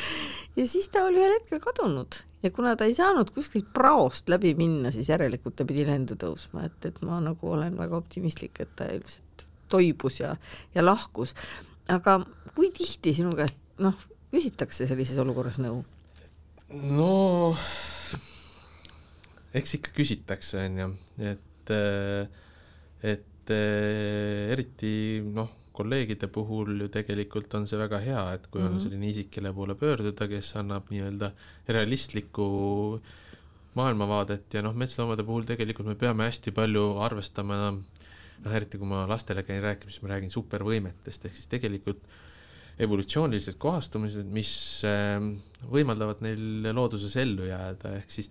ja 0.57 0.69
siis 0.69 0.89
ta 0.93 1.07
oli 1.09 1.21
ühel 1.21 1.41
hetkel 1.41 1.61
kadunud 1.65 2.23
ja 2.43 2.51
kuna 2.51 2.75
ta 2.77 2.89
ei 2.89 2.95
saanud 2.95 3.31
kuskilt 3.35 3.71
praost 3.75 4.29
läbi 4.33 4.55
minna, 4.59 4.91
siis 4.95 5.09
järelikult 5.13 5.57
ta 5.59 5.67
pidi 5.69 5.87
lendu 5.87 6.17
tõusma, 6.19 6.67
et, 6.69 6.79
et 6.91 7.01
ma 7.07 7.21
nagu 7.23 7.53
olen 7.55 7.77
väga 7.79 7.97
optimistlik, 7.99 8.61
et 8.63 8.73
ta 8.77 8.89
ilmselt 8.93 9.47
toibus 9.73 10.21
ja, 10.21 10.35
ja 10.75 10.85
lahkus. 10.85 11.35
aga 11.89 12.21
kui 12.55 12.71
tihti 12.75 13.15
sinu 13.17 13.33
käest 13.39 13.59
noh, 13.83 13.97
küsitakse 14.33 14.87
sellises 14.91 15.19
olukorras 15.23 15.61
nõu? 15.63 15.83
no 16.73 17.57
eks 19.55 19.79
ikka 19.79 19.93
küsitakse, 19.97 20.67
on 20.67 20.79
ju, 20.83 20.93
et, 21.33 21.75
et 23.05 23.53
eriti 23.53 24.95
noh, 25.27 25.51
kolleegide 25.73 26.29
puhul 26.33 26.85
ju 26.85 26.89
tegelikult 26.93 27.55
on 27.59 27.67
see 27.69 27.81
väga 27.81 28.01
hea, 28.05 28.23
et 28.35 28.47
kui 28.47 28.61
mm 28.61 28.67
-hmm. 28.67 28.71
on 28.71 28.77
mhm. 28.77 28.83
selline 28.85 29.09
isik, 29.09 29.31
kelle 29.31 29.53
poole 29.53 29.75
pöörduda, 29.75 30.29
kes 30.29 30.57
annab 30.57 30.91
nii-öelda 30.91 31.33
realistlikku 31.69 33.01
maailmavaadet 33.75 34.55
ja 34.55 34.63
noh, 34.63 34.75
metsloomade 34.75 35.25
puhul 35.25 35.47
tegelikult 35.49 35.89
me 35.89 35.95
peame 35.95 36.29
hästi 36.29 36.53
palju 36.53 36.99
arvestama 37.01 37.57
noh, 38.45 38.53
eriti 38.53 38.79
kui 38.79 38.89
ma 38.89 39.07
lastele 39.09 39.43
käin 39.47 39.63
rääkimas, 39.63 40.03
ma 40.03 40.13
räägin 40.13 40.31
supervõimetest, 40.31 41.27
ehk 41.27 41.39
siis 41.39 41.49
tegelikult 41.53 42.03
evolutsioonilised 42.83 43.59
kohastumised, 43.61 44.29
mis 44.33 44.53
ähm, 44.89 45.35
võimaldavad 45.73 46.23
neil 46.25 46.73
looduses 46.75 47.17
ellu 47.21 47.47
jääda, 47.49 47.97
ehk 48.01 48.11
siis 48.11 48.31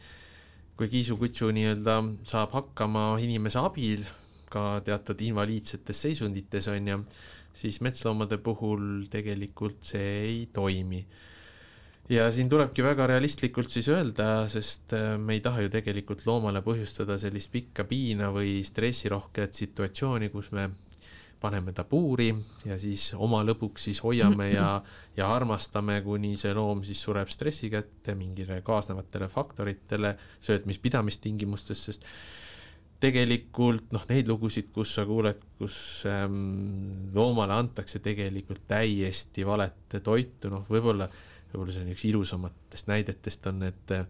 kui 0.78 0.90
kiisukutsu 0.92 1.52
nii-öelda 1.56 1.98
saab 2.28 2.56
hakkama 2.58 3.06
inimese 3.22 3.62
abil 3.62 4.06
ka 4.52 4.82
teatud 4.86 5.22
invaliidsetes 5.28 6.06
seisundites, 6.08 6.68
on 6.72 6.88
ju, 6.94 7.02
siis 7.58 7.82
metsloomade 7.84 8.40
puhul 8.44 9.06
tegelikult 9.12 9.84
see 9.94 10.14
ei 10.22 10.40
toimi. 10.54 11.06
ja 12.12 12.26
siin 12.34 12.50
tulebki 12.50 12.84
väga 12.84 13.08
realistlikult 13.08 13.72
siis 13.72 13.88
öelda, 13.88 14.48
sest 14.52 14.94
äh, 14.98 15.18
me 15.18 15.38
ei 15.38 15.42
taha 15.42 15.62
ju 15.64 15.70
tegelikult 15.72 16.26
loomale 16.28 16.60
põhjustada 16.66 17.18
sellist 17.20 17.52
pikka 17.52 17.86
piina 17.88 18.32
või 18.36 18.60
stressirohket 18.68 19.56
situatsiooni, 19.56 20.30
kus 20.30 20.52
me 20.52 20.70
paneme 21.42 21.74
ta 21.74 21.84
puuri 21.84 22.30
ja 22.66 22.78
siis 22.80 23.12
oma 23.18 23.42
lõbuks 23.46 23.88
siis 23.90 24.02
hoiame 24.06 24.52
ja, 24.52 24.76
ja 25.20 25.30
armastame, 25.34 25.98
kuni 26.06 26.36
see 26.38 26.54
loom 26.54 26.84
siis 26.86 27.02
sureb 27.02 27.32
stressi 27.34 27.72
kätte 27.74 28.16
mingile 28.16 28.62
kaasnevatele 28.66 29.30
faktoritele, 29.32 30.14
söötmis-pidamistingimustes, 30.46 31.88
sest 31.90 32.06
tegelikult 33.02 33.92
noh, 33.96 34.04
neid 34.10 34.30
lugusid, 34.30 34.70
kus 34.74 34.96
sa 34.98 35.06
kuuled, 35.10 35.42
kus 35.58 35.76
ähm, 36.10 37.12
loomale 37.16 37.58
antakse 37.58 38.02
tegelikult 38.04 38.68
täiesti 38.70 39.46
valet 39.48 39.98
toitu, 40.04 40.52
noh, 40.54 40.68
võib-olla, 40.70 41.08
võib-olla 41.52 41.74
see 41.74 41.86
on 41.86 41.96
üks 41.96 42.06
ilusamatest 42.12 42.92
näidetest 42.92 43.50
on 43.52 43.64
need 43.66 43.96
äh, 43.98 44.06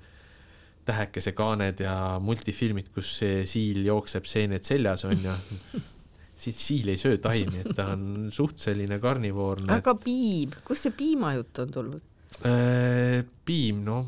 tähekesekaaned 0.87 1.85
ja 1.85 1.95
multifilmid, 2.23 2.91
kus 2.93 3.15
see 3.21 3.41
siil 3.49 3.83
jookseb 3.85 4.27
seened 4.27 4.65
seljas 4.67 5.05
on 5.07 5.17
ju 5.23 5.35
siis 6.41 6.57
siil 6.57 6.89
ei 6.91 6.99
söö 6.99 7.19
taimi, 7.21 7.61
et 7.61 7.75
ta 7.77 7.91
on 7.93 8.31
suht 8.33 8.61
selline 8.61 8.97
karnivoorne. 9.01 9.69
aga 9.77 9.93
piim, 10.01 10.53
kust 10.65 10.87
see 10.87 10.95
piimajutt 10.97 11.63
on 11.63 11.75
tulnud? 11.75 12.07
Äh, 12.47 13.21
piim, 13.45 13.83
noh, 13.85 14.07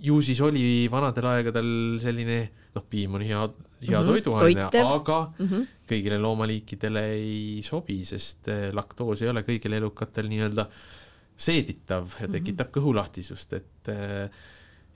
ju 0.00 0.20
siis 0.24 0.40
oli 0.44 0.88
vanadel 0.90 1.28
aegadel 1.32 1.70
selline, 2.02 2.38
noh, 2.74 2.86
piim 2.90 3.18
on 3.18 3.24
hea, 3.24 3.40
hea 3.40 4.00
mm 4.00 4.06
-hmm. 4.06 4.12
toiduaine, 4.12 4.68
aga 4.82 5.18
mm 5.38 5.46
-hmm. 5.46 5.66
kõigile 5.90 6.20
loomaliikidele 6.22 7.04
ei 7.16 7.62
sobi, 7.66 8.04
sest 8.04 8.48
äh, 8.48 8.70
laktoos 8.72 9.22
ei 9.22 9.28
ole 9.32 9.42
kõigil 9.46 9.76
elukatel 9.80 10.28
nii-öelda 10.28 10.68
seeditav 11.36 12.14
ja 12.20 12.26
mhm. 12.26 12.32
tekitab 12.32 12.66
mm 12.66 12.70
-hmm. 12.70 12.78
kõhulahtisust, 12.78 13.56
et 13.56 13.88
äh, 13.88 14.30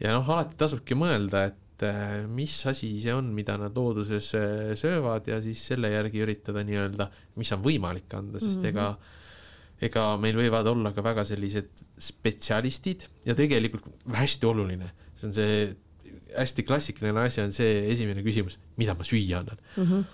ja 0.01 0.13
noh, 0.13 0.31
alati 0.31 0.57
tasubki 0.57 0.95
mõelda, 0.95 1.47
et 1.47 1.83
äh, 1.83 2.29
mis 2.29 2.67
asi 2.67 3.01
see 3.01 3.15
on, 3.15 3.33
mida 3.35 3.57
nad 3.59 3.77
looduses 3.77 4.33
söövad 4.75 5.27
ja 5.27 5.43
siis 5.43 5.67
selle 5.67 5.91
järgi 5.91 6.23
üritada 6.23 6.65
nii-öelda, 6.65 7.11
mis 7.37 7.53
on 7.53 7.63
võimalik 7.63 8.15
anda, 8.15 8.39
sest 8.39 8.61
mm 8.61 8.65
-hmm. 8.65 8.69
ega 8.69 8.97
ega 9.83 10.17
meil 10.21 10.37
võivad 10.39 10.67
olla 10.71 10.93
ka 10.95 11.03
väga 11.03 11.25
sellised 11.25 11.83
spetsialistid 11.99 13.09
ja 13.27 13.35
tegelikult 13.35 13.85
hästi 14.15 14.47
oluline, 14.47 14.91
see 15.15 15.29
on 15.29 15.35
see 15.35 15.57
hästi 16.33 16.65
klassikaline 16.67 17.27
asi 17.27 17.43
on 17.45 17.55
see 17.55 17.85
esimene 17.93 18.25
küsimus, 18.27 18.59
mida 18.81 18.97
ma 18.99 19.07
süüa 19.07 19.43
annan. 19.43 19.65
Mm. 19.77 19.89
-hmm 19.89 20.13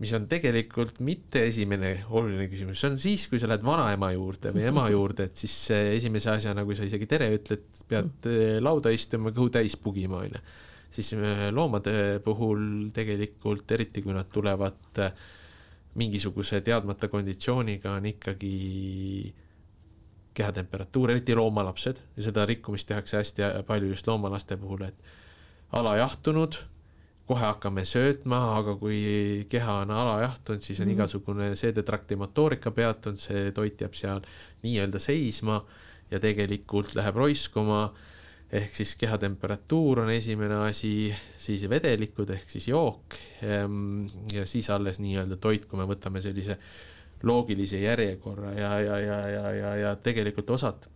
mis 0.00 0.14
on 0.16 0.24
tegelikult 0.30 0.96
mitte 1.04 1.42
esimene 1.44 2.06
oluline 2.08 2.46
küsimus, 2.48 2.80
see 2.80 2.88
on 2.88 2.94
siis, 2.96 3.26
kui 3.28 3.36
sa 3.36 3.50
lähed 3.50 3.60
vanaema 3.60 4.08
juurde 4.14 4.48
või 4.54 4.62
ema 4.70 4.86
juurde, 4.88 5.26
et 5.28 5.36
siis 5.36 5.56
esimese 5.76 6.30
asjana, 6.32 6.64
kui 6.64 6.72
sa 6.78 6.86
isegi 6.88 7.04
tere 7.04 7.28
ütled, 7.34 7.66
pead 7.90 8.28
äh, 8.30 8.56
lauda 8.64 8.88
istuma, 8.96 9.28
kõhu 9.36 9.50
täis 9.52 9.76
pugima, 9.76 10.22
onju 10.24 10.40
siis 10.90 11.12
äh, 11.14 11.48
loomade 11.52 12.20
puhul 12.24 12.90
tegelikult, 12.94 13.70
eriti 13.72 14.02
kui 14.02 14.14
nad 14.14 14.30
tulevad 14.32 15.02
äh, 15.04 15.12
mingisuguse 16.00 16.60
teadmata 16.66 17.08
konditsiooniga 17.10 17.94
on 17.98 18.06
ikkagi 18.10 18.54
kehatemperatuur, 20.34 21.10
eriti 21.10 21.34
loomalapsed 21.34 22.02
ja 22.16 22.22
seda 22.22 22.46
rikkumist 22.46 22.88
tehakse 22.88 23.18
hästi 23.18 23.48
palju 23.66 23.94
just 23.94 24.06
loomalaste 24.06 24.56
puhul, 24.56 24.84
et 24.86 25.10
alajahtunud, 25.76 26.58
kohe 27.30 27.46
hakkame 27.46 27.84
söötma, 27.86 28.40
aga 28.58 28.74
kui 28.78 29.00
keha 29.50 29.80
on 29.84 29.92
alajahtunud, 29.94 30.62
siis 30.62 30.80
on 30.80 30.86
mm 30.86 30.90
-hmm. 30.90 30.94
igasugune 30.94 31.54
seedetrakti 31.54 32.16
motoorika 32.16 32.70
peatunud, 32.70 33.18
see 33.18 33.52
toit 33.52 33.80
jääb 33.80 33.94
seal 33.94 34.20
nii-öelda 34.62 34.98
seisma 34.98 35.64
ja 36.10 36.20
tegelikult 36.20 36.94
läheb 36.94 37.16
roiskuma 37.16 37.92
ehk 38.52 38.74
siis 38.74 38.96
kehatemperatuur 38.98 40.00
on 40.00 40.10
esimene 40.10 40.54
asi, 40.66 41.14
siis 41.38 41.68
vedelikud 41.70 42.30
ehk 42.34 42.50
siis 42.50 42.68
jook 42.68 43.14
ehm, 43.42 44.06
ja 44.32 44.46
siis 44.46 44.70
alles 44.70 44.98
nii-öelda 45.00 45.36
toit, 45.36 45.66
kui 45.70 45.78
me 45.78 45.86
võtame 45.86 46.22
sellise 46.22 46.58
loogilise 47.22 47.80
järjekorra 47.80 48.52
ja, 48.52 48.72
ja, 48.80 48.98
ja, 48.98 49.18
ja, 49.28 49.52
ja, 49.52 49.74
ja 49.76 49.96
tegelikult 49.96 50.50
osad 50.50 50.88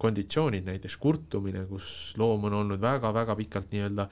konditsioonid, 0.00 0.64
näiteks 0.64 0.96
kurtumine, 0.96 1.66
kus 1.68 2.14
loom 2.18 2.48
on 2.48 2.56
olnud 2.62 2.80
väga-väga 2.80 3.36
pikalt 3.36 3.72
nii-öelda 3.74 4.06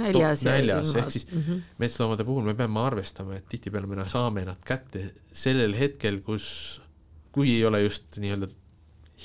näljas, 0.00 0.44
näljas, 0.48 0.94
ehk 0.96 1.10
siis 1.12 1.26
mm 1.30 1.42
-hmm. 1.42 1.60
metsloomade 1.78 2.24
puhul 2.24 2.44
me 2.44 2.54
peame 2.54 2.80
arvestama, 2.80 3.36
et 3.36 3.48
tihtipeale 3.48 3.86
me 3.86 4.08
saame 4.08 4.44
nad 4.44 4.60
kätte 4.64 5.10
sellel 5.32 5.76
hetkel, 5.78 6.20
kus, 6.20 6.80
kui 7.32 7.50
ei 7.56 7.64
ole 7.66 7.82
just 7.82 8.18
nii-öelda 8.18 8.48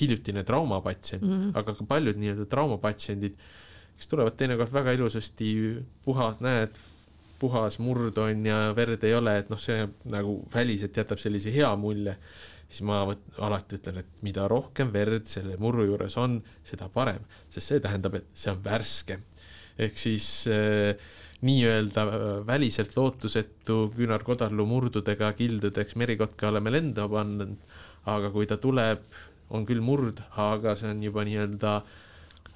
hiljutine 0.00 0.44
traumapatsient 0.44 1.22
mm, 1.22 1.30
-hmm. 1.30 1.58
aga 1.58 1.74
ka 1.74 1.84
paljud 1.84 2.16
nii-öelda 2.16 2.46
traumapatsiendid, 2.46 3.34
kes 3.96 4.08
tulevad 4.08 4.36
teinekord 4.36 4.72
väga 4.72 4.92
ilusasti 4.92 5.50
puhas, 6.04 6.40
näed, 6.40 6.76
puhas 7.40 7.78
murd 7.82 8.18
on 8.20 8.46
ja 8.46 8.60
verd 8.76 9.04
ei 9.08 9.14
ole, 9.16 9.36
et 9.40 9.50
noh, 9.52 9.60
see 9.60 9.84
nagu 10.12 10.36
väliselt 10.54 10.96
jätab 10.96 11.20
sellise 11.22 11.52
hea 11.54 11.70
mulje, 11.80 12.16
siis 12.68 12.84
ma 12.86 13.02
võt, 13.08 13.22
alati 13.42 13.78
ütlen, 13.80 14.02
et 14.02 14.10
mida 14.26 14.46
rohkem 14.50 14.92
verd 14.94 15.26
selle 15.30 15.56
murru 15.60 15.86
juures 15.88 16.16
on, 16.20 16.38
seda 16.66 16.90
parem, 16.92 17.24
sest 17.48 17.72
see 17.72 17.82
tähendab, 17.82 18.20
et 18.20 18.28
see 18.34 18.52
on 18.52 18.60
värske. 18.64 19.20
ehk 19.80 19.96
siis 19.98 20.26
äh, 20.52 20.92
nii-öelda 21.46 22.04
äh, 22.04 22.46
väliselt 22.46 22.96
lootusetu 22.96 23.92
küünarkodarlu 23.96 24.66
murdudega 24.66 25.32
kildudeks 25.38 25.96
merikotka 25.96 26.50
oleme 26.50 26.72
lenda 26.72 27.08
pannud, 27.08 27.56
aga 28.10 28.30
kui 28.30 28.46
ta 28.46 28.56
tuleb 28.60 29.02
on 29.50 29.66
küll 29.66 29.82
murd, 29.82 30.20
aga 30.38 30.76
see 30.78 30.90
on 30.92 31.02
juba 31.02 31.24
nii-öelda 31.26 31.80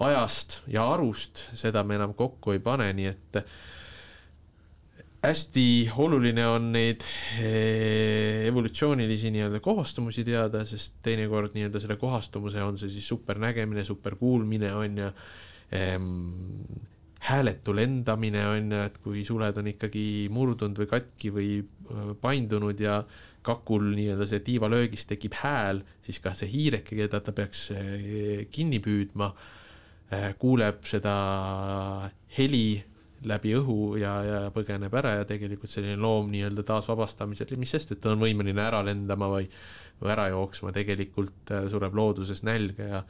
ajast 0.05 0.61
ja 0.71 0.87
arust, 0.95 1.45
seda 1.55 1.85
me 1.87 1.99
enam 1.99 2.15
kokku 2.19 2.55
ei 2.55 2.63
pane, 2.63 2.91
nii 2.97 3.11
et 3.11 3.41
hästi 5.25 5.67
oluline 6.05 6.45
on 6.47 6.71
neid 6.75 7.05
eh, 7.41 8.45
evolutsioonilisi 8.49 9.33
nii-öelda 9.35 9.61
kohastumusi 9.65 10.25
teada, 10.27 10.65
sest 10.69 10.99
teinekord 11.05 11.55
nii-öelda 11.57 11.81
selle 11.83 11.97
kohastumuse 12.01 12.63
on 12.65 12.79
see 12.81 12.93
siis 12.93 13.09
supernägemine, 13.09 13.85
superkuulmine 13.89 14.73
on 14.77 14.99
ju 15.01 15.09
ehm, 15.73 16.11
hääletu 17.25 17.73
lendamine 17.77 18.47
on 18.51 18.73
ju, 18.77 18.83
et 18.85 18.99
kui 19.05 19.25
suled 19.25 19.57
on 19.61 19.71
ikkagi 19.73 20.05
murdunud 20.35 20.83
või 20.83 20.91
katki 20.91 21.33
või 21.33 21.51
paindunud 22.21 22.81
ja 22.81 23.01
kakul 23.45 23.91
nii-öelda 23.97 24.27
see 24.29 24.43
tiivalöögis 24.45 25.07
tekib 25.09 25.37
hääl, 25.41 25.83
siis 26.05 26.21
ka 26.25 26.35
see 26.37 26.49
hiireke, 26.53 26.97
keda 26.97 27.21
ta 27.25 27.33
peaks 27.37 27.69
äh, 27.75 28.45
kinni 28.53 28.81
püüdma, 28.85 29.31
äh, 30.13 30.33
kuuleb 30.41 30.85
seda 30.89 31.15
heli 32.39 32.83
läbi 33.29 33.55
õhu 33.59 33.95
ja, 34.01 34.15
ja 34.25 34.41
põgeneb 34.55 34.95
ära 34.95 35.19
ja 35.21 35.29
tegelikult 35.29 35.73
selline 35.73 35.97
loom 36.01 36.31
nii-öelda 36.33 36.65
taasvabastamisel, 36.69 37.55
mis 37.61 37.75
sest, 37.77 37.95
et 37.95 38.03
ta 38.05 38.13
on 38.13 38.23
võimeline 38.23 38.63
ära 38.63 38.83
lendama 38.87 39.31
või, 39.33 39.49
või 40.01 40.13
ära 40.15 40.29
jooksma, 40.33 40.73
tegelikult 40.77 41.55
sureb 41.71 41.97
looduses 41.97 42.45
nälga 42.47 42.91
ja 42.91 43.05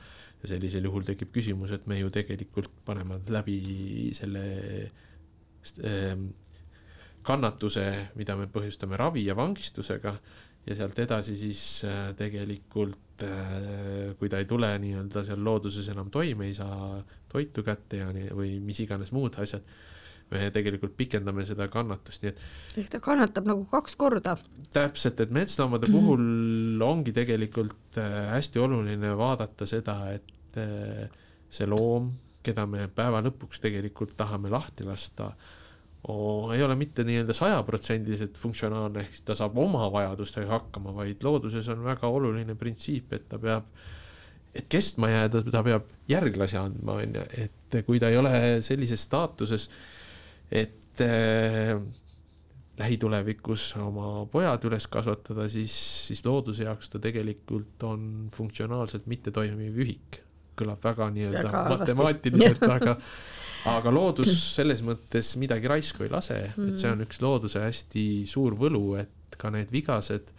ja 0.44 0.50
sellisel 0.52 0.84
juhul 0.84 1.06
tekib 1.08 1.32
küsimus, 1.32 1.72
et 1.72 1.86
me 1.88 1.96
ju 1.96 2.10
tegelikult 2.12 2.72
paneme 2.84 3.16
läbi 3.32 4.10
selle 4.12 4.42
ähm, 5.80 6.26
kannatuse, 7.24 7.86
mida 8.20 8.36
me 8.36 8.50
põhjustame 8.52 8.98
ravi 9.00 9.24
ja 9.24 9.36
vangistusega 9.38 10.12
ja 10.66 10.76
sealt 10.76 11.00
edasi 11.00 11.38
siis 11.40 11.62
äh, 11.88 12.10
tegelikult 12.18 13.24
äh, 13.24 14.12
kui 14.20 14.28
ta 14.28 14.42
ei 14.42 14.48
tule 14.48 14.68
nii-öelda 14.84 15.24
seal 15.24 15.40
looduses 15.44 15.88
enam 15.94 16.12
toime, 16.12 16.50
ei 16.50 16.58
saa 16.60 17.00
toitu 17.32 17.64
kätte 17.64 18.02
ja 18.02 18.12
nii, 18.12 18.28
või 18.36 18.58
mis 18.64 18.84
iganes 18.84 19.14
muud 19.16 19.40
asjad, 19.40 19.64
me 20.32 20.50
tegelikult 20.54 20.94
pikendame 20.98 21.44
seda 21.46 21.66
kannatust, 21.72 22.24
nii 22.24 22.32
et 22.32 22.80
ehk 22.82 22.92
ta 22.94 23.00
kannatab 23.04 23.48
nagu 23.50 23.66
kaks 23.70 23.96
korda. 24.00 24.36
täpselt, 24.74 25.20
et 25.20 25.34
metsloomade 25.34 25.90
puhul 25.92 26.82
ongi 26.84 27.14
tegelikult 27.16 28.00
äh, 28.00 28.30
hästi 28.34 28.62
oluline 28.62 29.14
vaadata 29.18 29.68
seda, 29.68 29.98
et 30.16 30.60
eh, 30.60 31.04
see 31.52 31.68
loom, 31.70 32.12
keda 32.44 32.66
me 32.68 32.88
päeva 32.92 33.22
lõpuks 33.24 33.62
tegelikult 33.62 34.16
tahame 34.18 34.50
lahti 34.52 34.86
lasta, 34.86 35.30
ei 36.52 36.62
ole 36.62 36.74
mitte 36.76 37.04
nii-öelda 37.06 37.32
sajaprotsendiliselt 37.36 38.36
funktsionaalne, 38.36 39.00
ehk 39.00 39.22
ta 39.24 39.36
saab 39.38 39.56
oma 39.60 39.86
vajadustega 39.92 40.50
hakkama, 40.50 40.92
vaid 40.98 41.24
looduses 41.24 41.68
on 41.72 41.84
väga 41.86 42.10
oluline 42.12 42.56
printsiip, 42.60 43.14
et 43.16 43.24
ta 43.30 43.38
peab, 43.40 43.70
et 44.52 44.68
kestma 44.68 45.08
jääda, 45.08 45.40
ta 45.48 45.62
peab 45.64 45.88
järglasi 46.10 46.60
andma, 46.60 46.98
on 47.00 47.16
ju, 47.16 47.24
et 47.46 47.78
kui 47.86 48.02
ta 48.02 48.12
ei 48.12 48.20
ole 48.20 48.34
sellises 48.66 49.06
staatuses, 49.08 49.70
et 50.50 51.00
äh, 51.04 51.78
lähitulevikus 52.78 53.68
oma 53.82 54.26
pojad 54.30 54.66
üles 54.66 54.86
kasvatada, 54.90 55.46
siis, 55.52 55.74
siis 56.08 56.24
looduse 56.26 56.66
jaoks 56.66 56.90
ta 56.90 57.00
tegelikult 57.02 57.86
on 57.86 58.28
funktsionaalselt 58.34 59.06
mittetoimiv 59.10 59.80
ühik. 59.84 60.20
Kõlab 60.58 60.82
väga 60.86 61.08
nii-öelda 61.10 61.62
matemaatiliselt, 61.74 62.62
aga 62.76 62.96
aga 63.70 63.92
loodus 63.94 64.32
selles 64.54 64.82
mõttes 64.84 65.32
midagi 65.40 65.70
raisku 65.70 66.04
ei 66.04 66.12
lase. 66.12 66.36
Mm., 66.52 66.70
et 66.70 66.82
see 66.82 66.90
on 66.92 67.04
üks 67.06 67.22
looduse 67.24 67.62
hästi 67.64 68.04
suur 68.28 68.56
võlu, 68.58 68.84
et 69.00 69.38
ka 69.40 69.50
need 69.54 69.72
vigased 69.74 70.30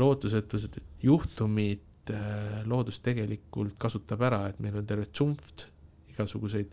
lootusetused 0.00 0.78
juhtumid 1.04 2.12
äh, 2.12 2.60
loodus 2.68 3.00
tegelikult 3.04 3.76
kasutab 3.80 4.24
ära, 4.26 4.44
et 4.50 4.60
meil 4.62 4.76
on 4.80 4.86
terve 4.88 5.08
tsumpht 5.10 5.68
igasuguseid 6.14 6.72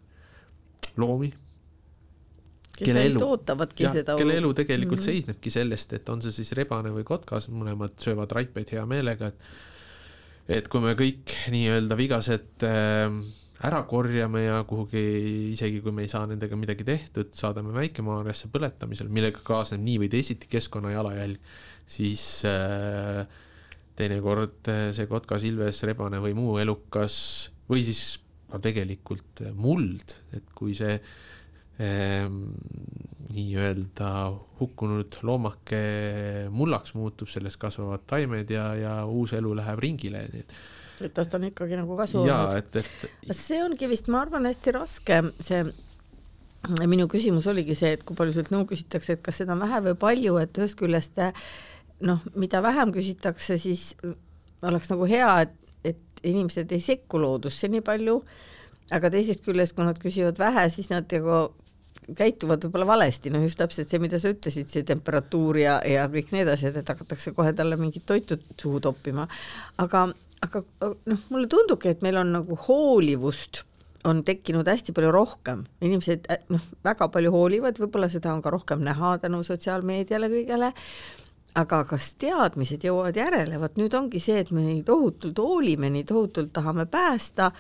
loomi, 1.02 1.32
kelle 2.78 3.04
elu, 3.10 3.26
ootavadki 3.26 3.86
ja, 3.86 3.92
seda 3.96 4.16
kelle 4.20 4.38
elu 4.40 4.54
tegelikult 4.58 5.00
mm 5.00 5.04
-hmm. 5.04 5.22
seisnebki 5.22 5.54
sellest, 5.54 5.94
et 5.98 6.10
on 6.10 6.22
see 6.24 6.32
siis 6.32 6.54
rebane 6.58 6.94
või 6.94 7.04
kotkas, 7.08 7.50
mõlemad 7.50 7.98
söövad 8.02 8.32
raipeid 8.32 8.74
hea 8.78 8.86
meelega, 8.86 9.28
et 9.28 9.70
et 10.52 10.68
kui 10.68 10.82
me 10.84 10.96
kõik 10.98 11.32
nii-öelda 11.54 11.96
vigased 11.96 12.66
äh, 12.68 13.14
ära 13.68 13.84
korjame 13.90 14.46
ja 14.46 14.62
kuhugi, 14.68 15.04
isegi 15.54 15.82
kui 15.84 15.94
me 15.96 16.06
ei 16.06 16.12
saa 16.12 16.26
nendega 16.30 16.58
midagi 16.58 16.86
tehtud, 16.88 17.30
saadame 17.38 17.74
väikemaarjasse 17.76 18.50
põletamisel, 18.54 19.12
millega 19.14 19.44
kaasneb 19.46 19.84
nii 19.86 20.00
või 20.02 20.10
teisiti 20.12 20.50
keskkonna 20.52 20.94
jalajälg, 20.96 21.54
siis 21.86 22.24
äh, 22.50 23.22
teinekord 24.00 24.72
äh, 24.72 24.90
see 24.98 25.08
kotkas, 25.12 25.46
ilves, 25.48 25.84
rebane 25.88 26.22
või 26.24 26.34
muu 26.38 26.58
elukas 26.62 27.16
või 27.70 27.86
siis 27.86 28.18
ka 28.52 28.60
tegelikult 28.60 29.46
muld, 29.56 30.18
et 30.36 30.50
kui 30.58 30.74
see 30.76 30.98
nii-öelda 33.32 34.10
hukkunud 34.60 35.18
loomake 35.26 35.82
mullaks 36.54 36.94
muutub, 36.94 37.30
sellest 37.32 37.58
kasvavad 37.62 38.04
taimed 38.10 38.52
ja, 38.54 38.68
ja 38.78 38.94
uus 39.10 39.34
elu 39.38 39.56
läheb 39.62 39.82
ringile, 39.82 40.26
nii 40.34 40.46
et 40.46 40.56
et 41.02 41.14
tast 41.18 41.34
on 41.34 41.48
ikkagi 41.48 41.78
nagu 41.80 41.96
kasu 41.98 42.20
olnud. 42.22 42.58
et, 42.60 42.76
et 43.26 43.38
see 43.38 43.58
ongi 43.64 43.88
vist, 43.90 44.10
ma 44.14 44.22
arvan, 44.22 44.46
hästi 44.46 44.74
raske, 44.76 45.22
see 45.42 45.64
minu 46.86 47.08
küsimus 47.10 47.48
oligi 47.50 47.76
see, 47.78 47.96
et 47.98 48.04
kui 48.06 48.18
palju 48.18 48.36
sult 48.36 48.52
nõu 48.54 48.68
küsitakse, 48.70 49.16
et 49.18 49.24
kas 49.26 49.42
seda 49.42 49.56
on 49.56 49.64
vähe 49.64 49.82
või 49.88 49.98
palju, 50.04 50.38
et 50.44 50.62
ühest 50.62 50.78
küljest 50.78 51.18
noh, 52.06 52.22
mida 52.38 52.62
vähem 52.62 52.94
küsitakse, 52.94 53.58
siis 53.62 53.96
oleks 54.66 54.92
nagu 54.92 55.08
hea, 55.10 55.32
et, 55.48 55.58
et 55.94 56.24
inimesed 56.28 56.72
ei 56.74 56.84
sekku 56.84 57.22
loodusse 57.22 57.70
nii 57.72 57.82
palju, 57.86 58.20
aga 58.94 59.10
teisest 59.14 59.46
küljest, 59.46 59.74
kui 59.74 59.88
nad 59.88 59.98
küsivad 60.02 60.38
vähe, 60.42 60.68
siis 60.74 60.92
nad 60.94 61.10
nagu 61.10 61.48
käituvad 62.18 62.66
võib-olla 62.66 62.88
valesti, 62.96 63.32
noh 63.34 63.44
just 63.46 63.60
täpselt 63.62 63.90
see, 63.90 64.02
mida 64.02 64.20
sa 64.20 64.32
ütlesid, 64.34 64.70
see 64.72 64.86
temperatuur 64.88 65.60
ja, 65.62 65.78
ja 65.88 66.08
kõik 66.12 66.34
need 66.36 66.50
asjad, 66.52 66.78
et 66.80 66.90
hakatakse 66.90 67.34
kohe 67.38 67.54
talle 67.58 67.78
mingit 67.80 68.06
toitu 68.10 68.40
suhu 68.60 68.82
toppima. 68.84 69.28
aga, 69.82 70.08
aga 70.42 70.64
noh, 70.82 71.28
mulle 71.30 71.50
tundubki, 71.52 71.94
et 71.94 72.02
meil 72.06 72.20
on 72.22 72.34
nagu 72.40 72.58
hoolivust 72.68 73.64
on 74.10 74.24
tekkinud 74.26 74.66
hästi 74.68 74.96
palju 74.98 75.12
rohkem, 75.14 75.66
inimesed 75.86 76.26
noh, 76.50 76.64
väga 76.86 77.08
palju 77.14 77.32
hoolivad, 77.34 77.78
võib-olla 77.82 78.10
seda 78.10 78.34
on 78.34 78.42
ka 78.42 78.54
rohkem 78.54 78.82
näha 78.86 79.18
tänu 79.22 79.44
sotsiaalmeediale 79.46 80.30
kõigele, 80.32 80.72
aga 81.62 81.84
kas 81.86 82.14
teadmised 82.22 82.86
jõuavad 82.88 83.18
järele, 83.20 83.60
vot 83.62 83.78
nüüd 83.78 83.94
ongi 83.98 84.22
see, 84.24 84.40
et 84.42 84.52
me 84.56 84.64
nii 84.66 84.82
tohutult 84.88 85.38
hoolime, 85.44 85.92
nii 85.94 86.08
tohutult 86.08 86.54
tahame 86.56 86.88
päästa 86.90 87.52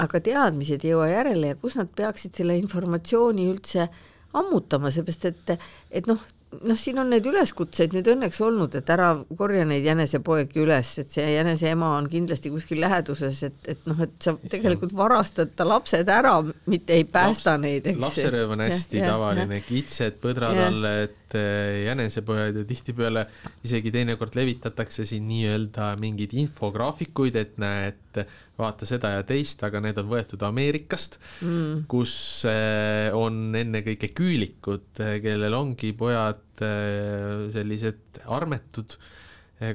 aga 0.00 0.20
teadmised 0.24 0.84
ei 0.84 0.94
jõua 0.94 1.10
järele 1.10 1.54
ja 1.54 1.60
kus 1.60 1.76
nad 1.80 1.90
peaksid 1.96 2.36
selle 2.40 2.56
informatsiooni 2.60 3.48
üldse 3.50 3.88
ammutama, 4.36 4.92
seepärast 4.94 5.26
et, 5.30 5.56
et 5.90 6.06
noh, 6.08 6.20
noh, 6.58 6.78
siin 6.78 6.98
on 7.02 7.10
neid 7.12 7.26
üleskutseid 7.26 7.94
nüüd 7.94 8.08
õnneks 8.12 8.40
olnud, 8.46 8.74
et 8.78 8.90
ära 8.92 9.10
korja 9.38 9.64
neid 9.68 9.86
jänesepoegi 9.86 10.62
üles, 10.62 10.92
et 11.02 11.12
see 11.14 11.26
jänese 11.34 11.70
ema 11.74 11.92
on 11.98 12.08
kindlasti 12.10 12.52
kuskil 12.52 12.80
läheduses, 12.82 13.42
et, 13.46 13.58
et 13.74 13.86
noh, 13.90 13.98
et 14.06 14.14
sa 14.22 14.34
tegelikult 14.50 14.94
varastad 14.96 15.54
ta 15.56 15.66
lapsed 15.68 16.10
ära, 16.10 16.36
mitte 16.70 16.96
ei 16.98 17.06
päästa 17.06 17.56
Laps, 17.56 17.64
neid, 17.66 17.88
eks. 17.92 18.02
lapserööv 18.06 18.54
on 18.56 18.64
hästi 18.66 19.02
ja, 19.02 19.12
tavaline, 19.14 19.62
kitsed, 19.66 20.18
põdratalled, 20.22 21.16
eh, 21.38 21.84
jänesepojad 21.86 22.60
ja 22.60 22.64
tihtipeale 22.68 23.26
isegi 23.64 23.92
teinekord 23.94 24.36
levitatakse 24.38 25.06
siin 25.08 25.28
nii-öelda 25.30 25.92
mingeid 26.00 26.34
infograafikuid, 26.42 27.36
et 27.40 27.58
näe, 27.62 27.90
et 27.92 28.24
vaata 28.60 28.88
seda 28.88 29.14
ja 29.16 29.24
teist, 29.26 29.62
aga 29.66 29.80
need 29.84 29.98
on 30.00 30.08
võetud 30.10 30.42
Ameerikast 30.46 31.18
mm., 31.46 31.84
kus 31.90 32.14
eh, 32.50 33.08
on 33.16 33.54
ennekõike 33.56 34.12
küülikud, 34.16 34.90
eh, 35.04 35.16
kellel 35.24 35.56
ongi 35.56 35.92
pojad 35.96 36.64
eh, 36.66 37.46
sellised 37.54 38.22
armetud, 38.30 38.98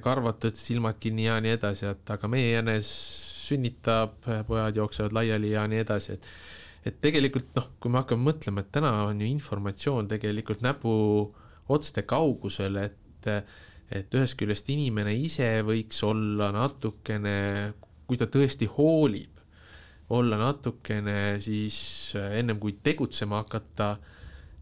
karvatud, 0.01 0.57
silmad 0.57 0.97
kinni 0.97 1.27
ja 1.27 1.37
nii 1.43 1.51
edasi, 1.59 1.85
et 1.91 2.09
aga 2.09 2.29
meie 2.31 2.55
jänes 2.55 2.89
sünnitab, 3.45 4.15
pojad 4.47 4.79
jooksevad 4.79 5.13
laiali 5.13 5.51
ja 5.53 5.67
nii 5.69 5.83
edasi, 5.83 6.15
et 6.17 6.29
et 6.85 6.97
tegelikult 7.01 7.47
noh, 7.57 7.71
kui 7.81 7.89
me 7.89 7.97
hakkame 7.97 8.27
mõtlema, 8.27 8.61
et 8.61 8.69
täna 8.73 8.91
on 9.07 9.21
ju 9.21 9.25
informatsioon 9.25 10.09
tegelikult 10.09 10.61
näpuotste 11.65 12.05
kaugusel, 12.05 12.77
et 12.77 13.25
et 13.91 14.13
ühest 14.17 14.37
küljest 14.37 14.69
inimene 14.69 15.13
ise 15.17 15.61
võiks 15.65 15.99
olla 16.05 16.51
natukene 16.53 17.73
kui 18.05 18.17
ta 18.17 18.27
tõesti 18.29 18.67
hoolib, 18.69 19.39
olla 20.13 20.37
natukene 20.37 21.37
siis 21.41 21.77
eh, 22.17 22.37
ennem 22.39 22.59
kui 22.61 22.77
tegutsema 22.85 23.41
hakata, 23.41 23.89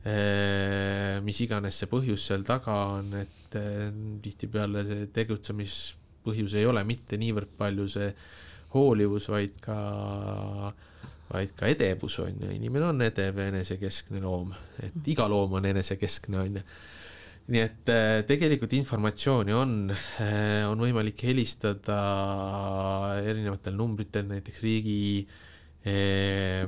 eh, 0.08 1.20
mis 1.26 1.42
iganes 1.44 1.82
see 1.82 1.92
põhjus 1.92 2.30
seal 2.30 2.46
taga 2.48 2.78
on, 2.96 3.12
et 3.20 3.60
eh, 3.60 3.90
tihtipeale 4.24 4.86
see 4.88 5.12
tegutsemispõhjus 5.20 6.56
ei 6.60 6.70
ole 6.70 6.86
mitte 6.88 7.20
niivõrd 7.20 7.52
palju 7.60 7.90
see 7.98 8.10
hoolivus, 8.74 9.28
vaid 9.30 9.60
ka, 9.62 9.78
vaid 11.34 11.54
ka 11.58 11.70
edevus 11.72 12.20
on 12.24 12.42
ju, 12.46 12.50
inimene 12.54 12.92
on 12.92 13.06
edev 13.06 13.40
ja 13.42 13.48
enesekeskne 13.52 14.22
loom, 14.24 14.54
et 14.84 15.14
iga 15.14 15.28
loom 15.32 15.58
on 15.60 15.72
enesekeskne 15.74 16.44
on 16.44 16.60
ju. 16.60 16.68
Nii 17.54 17.60
et 17.60 17.90
äh, 17.92 18.22
tegelikult 18.24 18.72
informatsiooni 18.78 19.52
on, 19.52 19.74
äh, 20.24 20.64
on 20.70 20.80
võimalik 20.80 21.26
helistada 21.28 21.98
erinevatel 23.20 23.76
numbritel, 23.76 24.30
näiteks 24.30 24.62
riigi 24.64 25.02
eh, 25.84 26.64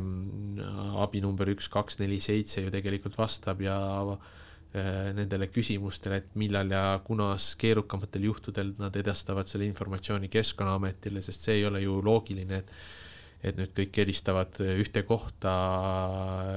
abinumber 1.05 1.49
üks, 1.53 1.69
kaks, 1.71 1.99
neli, 2.01 2.19
seitse 2.23 2.65
ju 2.65 2.73
tegelikult 2.73 3.15
vastab 3.17 3.63
ja 3.63 3.77
eh, 4.11 5.11
nendele 5.15 5.47
küsimustele, 5.53 6.19
et 6.21 6.35
millal 6.39 6.71
ja 6.75 6.83
kunas 7.05 7.53
keerukamatel 7.61 8.27
juhtudel 8.29 8.75
nad 8.81 8.95
edastavad 8.99 9.49
selle 9.49 9.67
informatsiooni 9.69 10.31
Keskkonnaametile, 10.33 11.23
sest 11.23 11.47
see 11.47 11.61
ei 11.61 11.67
ole 11.69 11.83
ju 11.85 12.01
loogiline, 12.03 12.61
et 12.63 12.75
et 13.45 13.57
nüüd 13.59 13.73
kõik 13.77 13.99
helistavad 14.01 14.57
ühte 14.63 15.03
kohta 15.05 15.51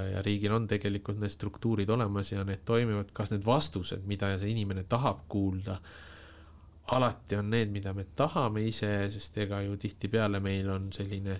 ja 0.08 0.22
riigil 0.24 0.54
on 0.56 0.68
tegelikult 0.70 1.20
need 1.20 1.32
struktuurid 1.34 1.90
olemas 1.92 2.32
ja 2.32 2.44
need 2.48 2.64
toimivad, 2.68 3.10
kas 3.12 3.32
need 3.34 3.44
vastused, 3.44 4.06
mida 4.08 4.30
see 4.40 4.54
inimene 4.54 4.86
tahab 4.88 5.26
kuulda, 5.28 5.76
alati 6.96 7.36
on 7.36 7.50
need, 7.52 7.72
mida 7.74 7.92
me 7.92 8.06
tahame 8.16 8.64
ise, 8.64 8.92
sest 9.12 9.36
ega 9.44 9.60
ju 9.66 9.76
tihtipeale 9.80 10.40
meil 10.40 10.70
on 10.72 10.88
selline 10.96 11.36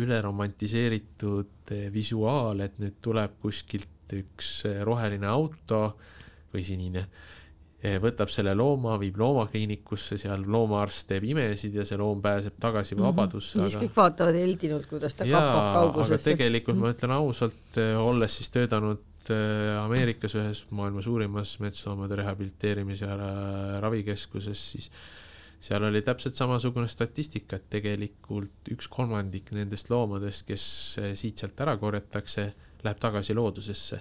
üleromantiseeritud 0.00 1.72
visuaal, 1.94 2.60
et 2.60 2.76
nüüd 2.82 3.00
tuleb 3.02 3.40
kuskilt 3.42 4.12
üks 4.14 4.52
roheline 4.86 5.28
auto 5.30 5.82
või 6.52 6.64
sinine 6.66 7.06
võtab 7.80 8.28
selle 8.28 8.52
looma, 8.56 8.96
viib 9.00 9.16
loomakliinikusse, 9.20 10.18
seal 10.20 10.42
loomaarst 10.52 11.06
teeb 11.08 11.24
imesid 11.30 11.78
ja 11.78 11.86
see 11.88 11.96
loom 12.00 12.20
pääseb 12.22 12.58
tagasi 12.60 12.94
mm 12.94 13.00
-hmm. 13.00 13.06
vabadusse. 13.06 13.58
siis 13.58 13.76
aga... 13.76 13.84
kõik 13.84 13.96
vaatavad 13.96 14.36
heldinult, 14.36 14.86
kuidas 14.86 15.14
ta 15.14 15.24
jaa, 15.24 15.40
kapab 15.40 15.72
kaugusesse. 15.74 16.14
aga 16.14 16.24
tegelikult 16.24 16.76
mm 16.76 16.82
-hmm. 16.82 16.90
ma 16.90 16.96
ütlen 16.96 17.10
ausalt, 17.16 17.76
eh, 17.76 17.96
olles 17.96 18.36
siis 18.36 18.50
töötanud 18.50 19.00
eh, 19.30 19.80
Ameerikas 19.80 20.34
ühes 20.34 20.66
maailma 20.70 21.02
suurimas 21.02 21.58
metsloomade 21.60 22.20
rehabiliteerimis- 22.20 23.02
ja 23.02 23.16
ravikeskuses, 23.80 24.70
siis 24.72 24.90
seal 25.60 25.82
oli 25.82 26.02
täpselt 26.02 26.36
samasugune 26.36 26.88
statistika, 26.88 27.56
et 27.56 27.70
tegelikult 27.70 28.68
üks 28.72 28.88
kolmandik 28.88 29.52
nendest 29.52 29.90
loomadest, 29.90 30.46
kes 30.46 30.96
siit-sealt 31.14 31.60
ära 31.60 31.76
korjatakse, 31.76 32.52
läheb 32.84 32.98
tagasi 33.00 33.34
loodusesse 33.34 34.00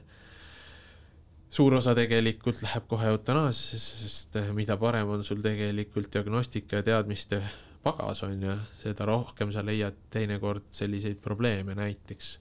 suur 1.49 1.73
osa 1.79 1.95
tegelikult 1.97 2.61
läheb 2.65 2.85
kohe 2.89 3.09
eutanaasiasse, 3.13 3.97
sest 4.03 4.37
eh, 4.41 4.53
mida 4.55 4.77
parem 4.77 5.15
on 5.15 5.25
sul 5.25 5.41
tegelikult 5.45 6.11
diagnostika 6.13 6.79
ja 6.79 6.85
teadmiste 6.91 7.41
pagas, 7.83 8.23
on 8.27 8.41
ju, 8.43 8.55
seda 8.83 9.07
rohkem 9.09 9.53
sa 9.55 9.63
leiad 9.65 9.97
teinekord 10.13 10.69
selliseid 10.75 11.21
probleeme, 11.23 11.75
näiteks 11.79 12.37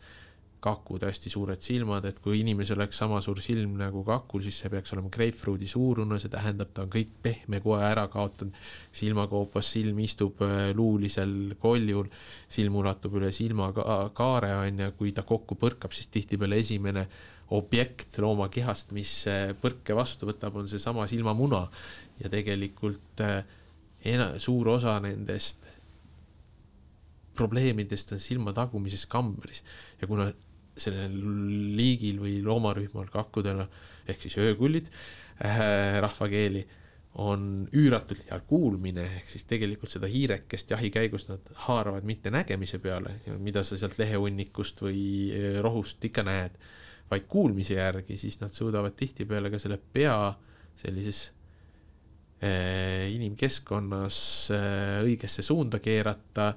kakud, 0.60 1.04
hästi 1.06 1.30
suured 1.30 1.62
silmad, 1.62 2.08
et 2.08 2.16
kui 2.18 2.40
inimesel 2.40 2.80
oleks 2.80 2.98
sama 2.98 3.20
suur 3.22 3.38
silm 3.40 3.76
nagu 3.78 4.02
kakul, 4.04 4.42
siis 4.42 4.58
see 4.58 4.72
peaks 4.72 4.92
olema 4.96 5.10
grapefruudi 5.14 5.68
suurune, 5.70 6.18
see 6.18 6.32
tähendab, 6.32 6.72
ta 6.74 6.82
on 6.82 6.90
kõik 6.92 7.12
pehme 7.22 7.60
koe 7.62 7.78
ära 7.78 8.08
kaotanud, 8.10 8.58
silmakoopas 8.98 9.72
silm 9.76 10.02
istub 10.04 10.42
eh, 10.44 10.72
luulisel 10.76 11.54
koljul, 11.62 12.10
silm 12.50 12.80
ulatub 12.82 13.16
üle 13.22 13.30
silmakaare, 13.32 14.52
on 14.66 14.84
ju, 14.84 14.92
kui 14.98 15.14
ta 15.16 15.24
kokku 15.24 15.56
põrkab, 15.62 15.94
siis 15.94 16.10
tihtipeale 16.12 16.58
esimene 16.60 17.06
objekt 17.56 18.18
looma 18.20 18.48
kehast, 18.52 18.92
mis 18.96 19.12
põrke 19.62 19.96
vastu 19.96 20.28
võtab, 20.28 20.58
on 20.60 20.68
seesama 20.68 21.06
silmamuna. 21.08 21.62
Ja 22.20 22.30
tegelikult 22.32 23.22
äh, 23.24 23.40
ena-, 24.04 24.34
suur 24.42 24.74
osa 24.74 24.98
nendest 25.02 25.66
probleemidest 27.38 28.12
on 28.16 28.22
silma 28.22 28.52
tagumises 28.56 29.06
kambris. 29.10 29.62
Ja 30.00 30.08
kuna 30.10 30.28
sellel 30.78 31.14
liigil 31.78 32.18
või 32.22 32.38
loomarühmal 32.44 33.08
kakkudel 33.10 33.64
ehk 34.08 34.20
siis 34.22 34.36
öökullid 34.42 34.90
äh, 35.42 35.98
rahvakeeli 36.02 36.64
on 37.18 37.64
üüratult 37.74 38.28
hea 38.28 38.38
kuulmine, 38.46 39.06
ehk 39.18 39.30
siis 39.32 39.46
tegelikult 39.48 39.90
seda 39.90 40.06
hiirekest 40.10 40.70
jahi 40.70 40.90
käigus 40.94 41.26
nad 41.30 41.48
haaravad 41.64 42.06
mitte 42.06 42.30
nägemise 42.30 42.78
peale, 42.82 43.16
mida 43.42 43.64
sa 43.66 43.78
sealt 43.80 43.98
lehehunnikust 43.98 44.84
või 44.86 45.00
äh, 45.32 45.58
rohust 45.64 46.04
ikka 46.04 46.26
näed 46.26 46.60
vaid 47.10 47.28
kuulmise 47.28 47.78
järgi, 47.78 48.18
siis 48.20 48.40
nad 48.42 48.54
suudavad 48.54 48.96
tihtipeale 48.96 49.50
ka 49.50 49.60
selle 49.60 49.78
pea 49.92 50.16
sellises 50.78 51.22
äh, 52.42 53.08
inimkeskkonnas 53.14 54.18
äh, 54.54 54.98
õigesse 55.06 55.42
suunda 55.42 55.80
keerata 55.82 56.52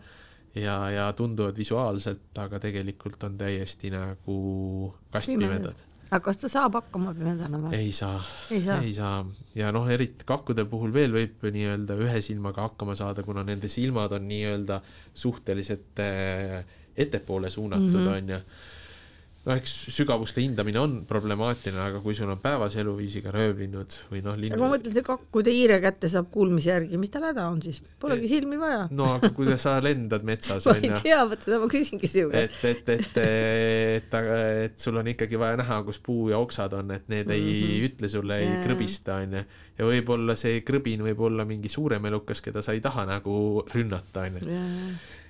ja, 0.56 0.76
ja 0.92 1.08
tunduvad 1.18 1.58
visuaalselt, 1.58 2.30
aga 2.38 2.60
tegelikult 2.62 3.24
on 3.30 3.40
täiesti 3.40 3.94
nagu 3.94 4.92
kastpimedad 5.14 5.88
aga 6.12 6.20
kas 6.26 6.42
ta 6.42 6.50
saab 6.52 6.76
hakkama 6.76 7.14
pimedana 7.16 7.60
või? 7.62 7.72
ei 7.78 7.92
saa, 7.96 8.20
ei 8.52 8.60
saa, 8.66 8.82
ei 8.84 8.92
saa. 8.96 9.22
ja 9.56 9.72
noh, 9.72 9.88
eriti 9.88 10.28
kakkude 10.28 10.66
puhul 10.68 10.92
veel 10.92 11.16
võib 11.16 11.46
nii-öelda 11.56 11.96
ühe 12.04 12.20
silmaga 12.26 12.66
hakkama 12.68 12.98
saada, 13.00 13.24
kuna 13.24 13.46
nende 13.48 13.72
silmad 13.72 14.12
on 14.18 14.28
nii-öelda 14.28 14.82
suhteliselt 15.24 16.04
äh, 16.04 16.60
ettepoole 17.00 17.50
suunatud, 17.50 17.96
mhm. 17.96 18.12
on 18.12 18.36
ju 18.36 18.42
noh, 19.46 19.56
eks 19.58 19.74
sügavuste 19.96 20.44
hindamine 20.44 20.80
on 20.82 20.94
problemaatiline, 21.10 21.80
aga 21.82 22.02
kui 22.04 22.14
sul 22.18 22.30
on 22.30 22.40
päevase 22.42 22.82
eluviisiga 22.84 23.34
röövlinnud 23.34 23.96
või 24.12 24.22
noh, 24.26 24.38
linnud. 24.38 24.62
ma 24.62 24.70
mõtlen, 24.76 24.94
see 24.94 25.06
kakkude 25.06 25.54
hiire 25.56 25.80
kätte 25.82 26.10
saab 26.12 26.30
kuulmise 26.34 26.70
järgi, 26.70 27.00
mis 27.02 27.14
tal 27.14 27.26
häda 27.26 27.48
on 27.50 27.62
siis, 27.66 27.82
polegi 28.02 28.30
silmi 28.30 28.60
vaja. 28.62 28.84
no 28.94 29.08
aga 29.16 29.32
kui 29.36 29.50
sa 29.62 29.78
lendad 29.86 30.26
metsas 30.28 30.68
ma 30.70 30.76
ei 30.78 30.92
tea, 31.02 31.24
vot 31.30 31.42
seda 31.42 31.62
ma 31.64 31.70
küsingi 31.72 32.10
sinu 32.12 32.30
käest. 32.34 32.60
et, 32.70 32.92
et, 32.94 32.94
et, 33.00 33.22
et, 33.24 34.20
et, 34.22 34.30
et 34.68 34.86
sul 34.86 35.02
on 35.02 35.10
ikkagi 35.10 35.40
vaja 35.42 35.58
näha, 35.62 35.82
kus 35.88 36.02
puu 36.04 36.30
ja 36.34 36.42
oksad 36.42 36.78
on, 36.78 36.94
et 36.94 37.10
need 37.10 37.26
mm 37.26 37.34
-hmm. 37.34 37.74
ei 37.74 37.88
ütle 37.90 38.12
sulle, 38.14 38.38
ei 38.44 38.52
yeah. 38.52 38.62
krõbista, 38.66 39.18
onju. 39.26 39.42
ja 39.80 39.90
võib-olla 39.90 40.38
see 40.38 40.62
krõbin 40.68 41.02
võib 41.08 41.26
olla 41.32 41.48
mingi 41.50 41.70
suurem 41.70 42.06
elukas, 42.06 42.46
keda 42.46 42.62
sa 42.62 42.78
ei 42.78 42.82
taha 42.82 43.08
nagu 43.10 43.66
rünnata, 43.74 44.30
onju 44.30 44.62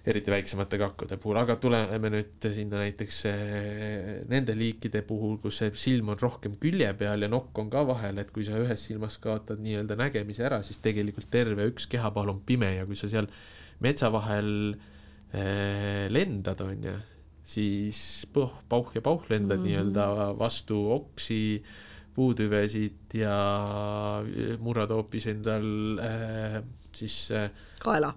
eriti 0.02 0.32
väiksemate 0.34 0.80
kakkude 0.82 1.18
puhul, 1.22 1.38
aga 1.44 1.56
tuleme 1.62 2.10
nüüd 2.10 2.48
sinna 2.56 2.80
näiteks 2.82 3.18
eh, 3.30 4.08
nende 4.32 4.56
liikide 4.58 5.04
puhul, 5.06 5.38
kus 5.44 5.60
see 5.62 5.74
silm 5.78 6.10
on 6.14 6.20
rohkem 6.22 6.56
külje 6.62 6.90
peal 6.98 7.22
ja 7.22 7.30
nokk 7.30 7.62
on 7.62 7.70
ka 7.74 7.84
vahel, 7.86 8.18
et 8.22 8.32
kui 8.34 8.46
sa 8.48 8.58
ühes 8.58 8.88
silmas 8.90 9.20
kaotad 9.22 9.62
nii-öelda 9.62 9.98
nägemise 10.00 10.48
ära, 10.50 10.62
siis 10.66 10.82
tegelikult 10.82 11.30
terve 11.34 11.68
üks 11.70 11.86
kehapaal 11.92 12.34
on 12.34 12.42
pime 12.46 12.72
ja 12.80 12.88
kui 12.90 12.98
sa 12.98 13.12
seal 13.12 13.30
metsa 13.86 14.10
vahel 14.14 14.50
äh, 14.74 16.10
lendad, 16.10 16.66
on 16.66 16.90
ju, 16.90 16.98
siis 17.54 18.02
põh, 18.34 18.58
pauh 18.70 18.90
ja 18.98 19.06
pauh 19.06 19.22
lendad 19.30 19.62
mm 19.62 19.66
-hmm. 19.66 19.70
nii-öelda 19.70 20.34
vastu 20.40 20.82
oksi, 20.98 21.62
puutüvesid 22.16 23.14
ja 23.14 23.38
murrad 24.60 24.90
hoopis 24.92 25.30
endal 25.32 26.00
äh, 26.02 26.60
siis 26.92 27.30
äh, 27.32 27.52
kaela 27.80 28.14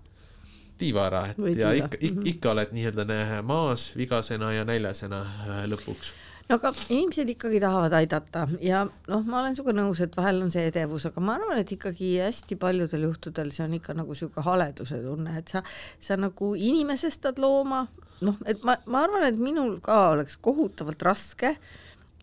tiiva 0.78 1.08
ära, 1.08 1.24
et 1.30 1.40
Või 1.40 1.54
ja 1.54 1.70
tiiva. 1.70 1.86
ikka, 1.86 2.00
ikka, 2.00 2.20
mhm. 2.20 2.28
ikka 2.34 2.52
oled 2.54 2.76
nii-öelda 2.76 3.40
maas 3.46 3.88
vigasena 3.96 4.52
ja 4.54 4.66
näljasena 4.68 5.22
äh, 5.22 5.64
lõpuks 5.70 6.12
no 6.48 6.58
aga 6.58 6.72
inimesed 6.92 7.30
ikkagi 7.34 7.60
tahavad 7.62 7.94
aidata 7.96 8.44
ja 8.62 8.82
noh, 8.84 9.22
ma 9.24 9.40
olen 9.40 9.56
sinuga 9.56 9.74
nõus, 9.78 10.02
et 10.04 10.16
vahel 10.16 10.42
on 10.44 10.50
see 10.52 10.66
edevus, 10.68 11.06
aga 11.08 11.22
ma 11.24 11.38
arvan, 11.38 11.60
et 11.60 11.72
ikkagi 11.72 12.10
hästi 12.20 12.58
paljudel 12.60 13.06
juhtudel 13.08 13.52
see 13.54 13.64
on 13.64 13.78
ikka 13.78 13.96
nagu 13.96 14.12
niisugune 14.12 14.44
haleduse 14.44 15.00
tunne, 15.04 15.38
et 15.40 15.54
sa, 15.54 15.64
sa 16.00 16.18
nagu 16.20 16.52
inimesestad 16.58 17.40
looma, 17.42 17.86
noh, 18.26 18.36
et 18.50 18.60
ma, 18.66 18.76
ma 18.90 19.06
arvan, 19.06 19.24
et 19.30 19.40
minul 19.40 19.78
ka 19.84 20.10
oleks 20.12 20.36
kohutavalt 20.44 21.06
raske 21.06 21.54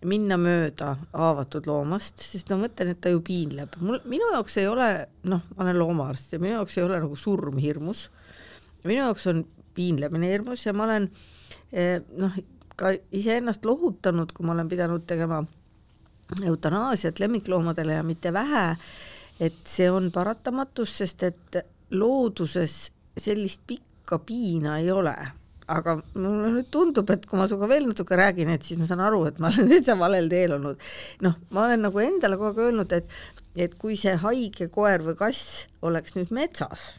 minna 0.07 0.37
mööda 0.41 0.95
haavatud 1.13 1.67
loomast, 1.69 2.21
sest 2.25 2.49
ma 2.49 2.57
mõtlen, 2.63 2.93
et 2.93 3.01
ta 3.01 3.11
ju 3.13 3.21
piinleb. 3.25 3.75
mul, 3.81 3.99
minu 4.09 4.31
jaoks 4.33 4.57
ei 4.57 4.69
ole, 4.69 4.89
noh, 5.29 5.43
ma 5.55 5.65
olen 5.65 5.77
loomaarst 5.77 6.33
ja 6.33 6.41
minu 6.41 6.55
jaoks 6.55 6.77
ei 6.77 6.85
ole 6.85 7.01
nagu 7.03 7.17
surm 7.17 7.61
hirmus. 7.61 8.07
Minu 8.83 9.03
jaoks 9.05 9.27
on 9.31 9.43
piinlemine 9.75 10.31
hirmus 10.31 10.65
ja 10.65 10.73
ma 10.73 10.87
olen 10.87 11.09
eh, 11.71 12.01
noh, 12.17 12.37
ka 12.75 12.93
iseennast 13.13 13.65
lohutanud, 13.65 14.31
kui 14.33 14.45
ma 14.45 14.55
olen 14.55 14.69
pidanud 14.71 15.05
tegema 15.07 15.43
eutanaasiat 16.47 17.19
lemmikloomadele 17.19 17.99
ja 17.99 18.03
mitte 18.07 18.31
vähe, 18.33 18.65
et 19.39 19.59
see 19.67 19.89
on 19.91 20.09
paratamatus, 20.13 20.97
sest 21.01 21.27
et 21.27 21.61
looduses 21.91 22.91
sellist 23.19 23.65
pikka 23.67 24.21
piina 24.25 24.79
ei 24.79 24.91
ole 24.91 25.15
aga 25.71 25.95
mulle 26.15 26.49
nüüd 26.55 26.69
tundub, 26.73 27.09
et 27.13 27.25
kui 27.29 27.39
ma 27.39 27.45
sinuga 27.47 27.69
veel 27.71 27.85
natuke 27.87 28.17
räägin, 28.19 28.49
et 28.51 28.65
siis 28.65 28.79
ma 28.79 28.87
saan 28.89 29.03
aru, 29.05 29.23
et 29.29 29.37
ma 29.39 29.51
olen 29.51 29.69
täitsa 29.71 29.95
valel 29.99 30.27
teel 30.31 30.57
olnud. 30.57 30.81
noh, 31.25 31.37
ma 31.55 31.67
olen 31.67 31.85
nagu 31.87 32.03
endale 32.03 32.39
kogu 32.39 32.51
aeg 32.51 32.65
öelnud, 32.67 32.95
et, 32.97 33.15
et 33.55 33.77
kui 33.79 33.95
see 33.99 34.17
haige 34.23 34.67
koer 34.73 35.05
või 35.05 35.17
kass 35.19 35.67
oleks 35.87 36.17
nüüd 36.17 36.33
metsas 36.35 36.95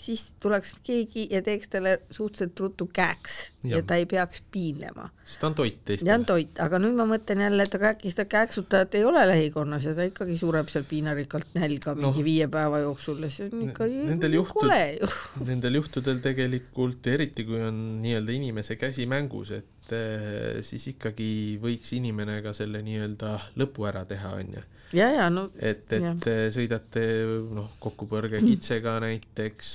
siis 0.00 0.22
tuleks 0.40 0.74
keegi 0.86 1.26
ja 1.30 1.42
teeks 1.44 1.68
talle 1.72 1.98
suhteliselt 2.10 2.60
ruttu 2.60 2.86
käeks 2.92 3.36
ja, 3.64 3.76
ja 3.76 3.82
ta 3.86 3.98
ei 4.00 4.06
peaks 4.08 4.42
piinlema. 4.52 5.08
sest 5.24 5.40
ta 5.42 5.50
on 5.50 5.56
toit 5.58 5.76
teistele. 5.84 6.08
ta 6.08 6.16
on 6.16 6.26
toit, 6.30 6.60
aga 6.64 6.80
nüüd 6.80 6.96
ma 6.96 7.06
mõtlen 7.10 7.44
jälle, 7.44 7.66
et 7.68 7.76
aga 7.76 7.92
äkki 7.94 8.12
seda 8.12 8.24
käeksutajat 8.32 8.96
ei 8.98 9.04
ole 9.04 9.26
lähikonnas 9.28 9.88
ja 9.90 9.94
ta 9.98 10.06
ikkagi 10.08 10.38
sureb 10.40 10.72
seal 10.72 10.86
piinarikkalt 10.88 11.52
nälga 11.58 11.94
no, 11.94 12.08
mingi 12.08 12.24
viie 12.26 12.48
päeva 12.52 12.80
jooksul 12.84 13.20
ja 13.26 13.32
see 13.34 13.50
on 13.50 13.66
ikka 13.68 13.88
nendel 13.90 14.38
juhtud, 14.40 14.62
kole 14.64 14.80
ju. 14.96 15.10
Nendel 15.50 15.80
juhtudel 15.80 16.22
tegelikult, 16.24 17.12
eriti 17.12 17.44
kui 17.48 17.60
on 17.66 17.82
nii-öelda 18.04 18.36
inimese 18.36 18.80
käsi 18.80 19.06
mängus, 19.10 19.52
et 19.60 19.68
eh, 19.96 20.60
siis 20.66 20.90
ikkagi 20.94 21.58
võiks 21.62 21.94
inimene 21.96 22.40
ka 22.44 22.54
selle 22.56 22.82
nii-öelda 22.86 23.36
lõpu 23.60 23.88
ära 23.90 24.04
teha, 24.08 24.34
onju 24.42 24.62
ja, 24.96 25.08
ja 25.14 25.30
no. 25.32 25.48
et, 25.56 25.86
et 25.92 26.04
ja. 26.04 26.52
sõidate 26.54 27.06
noh, 27.54 27.72
kokkupõrge 27.82 28.42
kitsega 28.44 28.98
näiteks, 29.04 29.74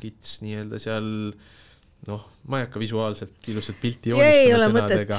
kits 0.00 0.38
nii-öelda 0.44 0.80
seal 0.82 1.08
noh, 2.08 2.26
ma 2.48 2.60
ei 2.60 2.66
hakka 2.66 2.80
visuaalselt 2.80 3.48
ilusat 3.52 3.80
pilti 3.80 4.14
joonistama 4.14 4.68
sõnadega, 4.86 5.18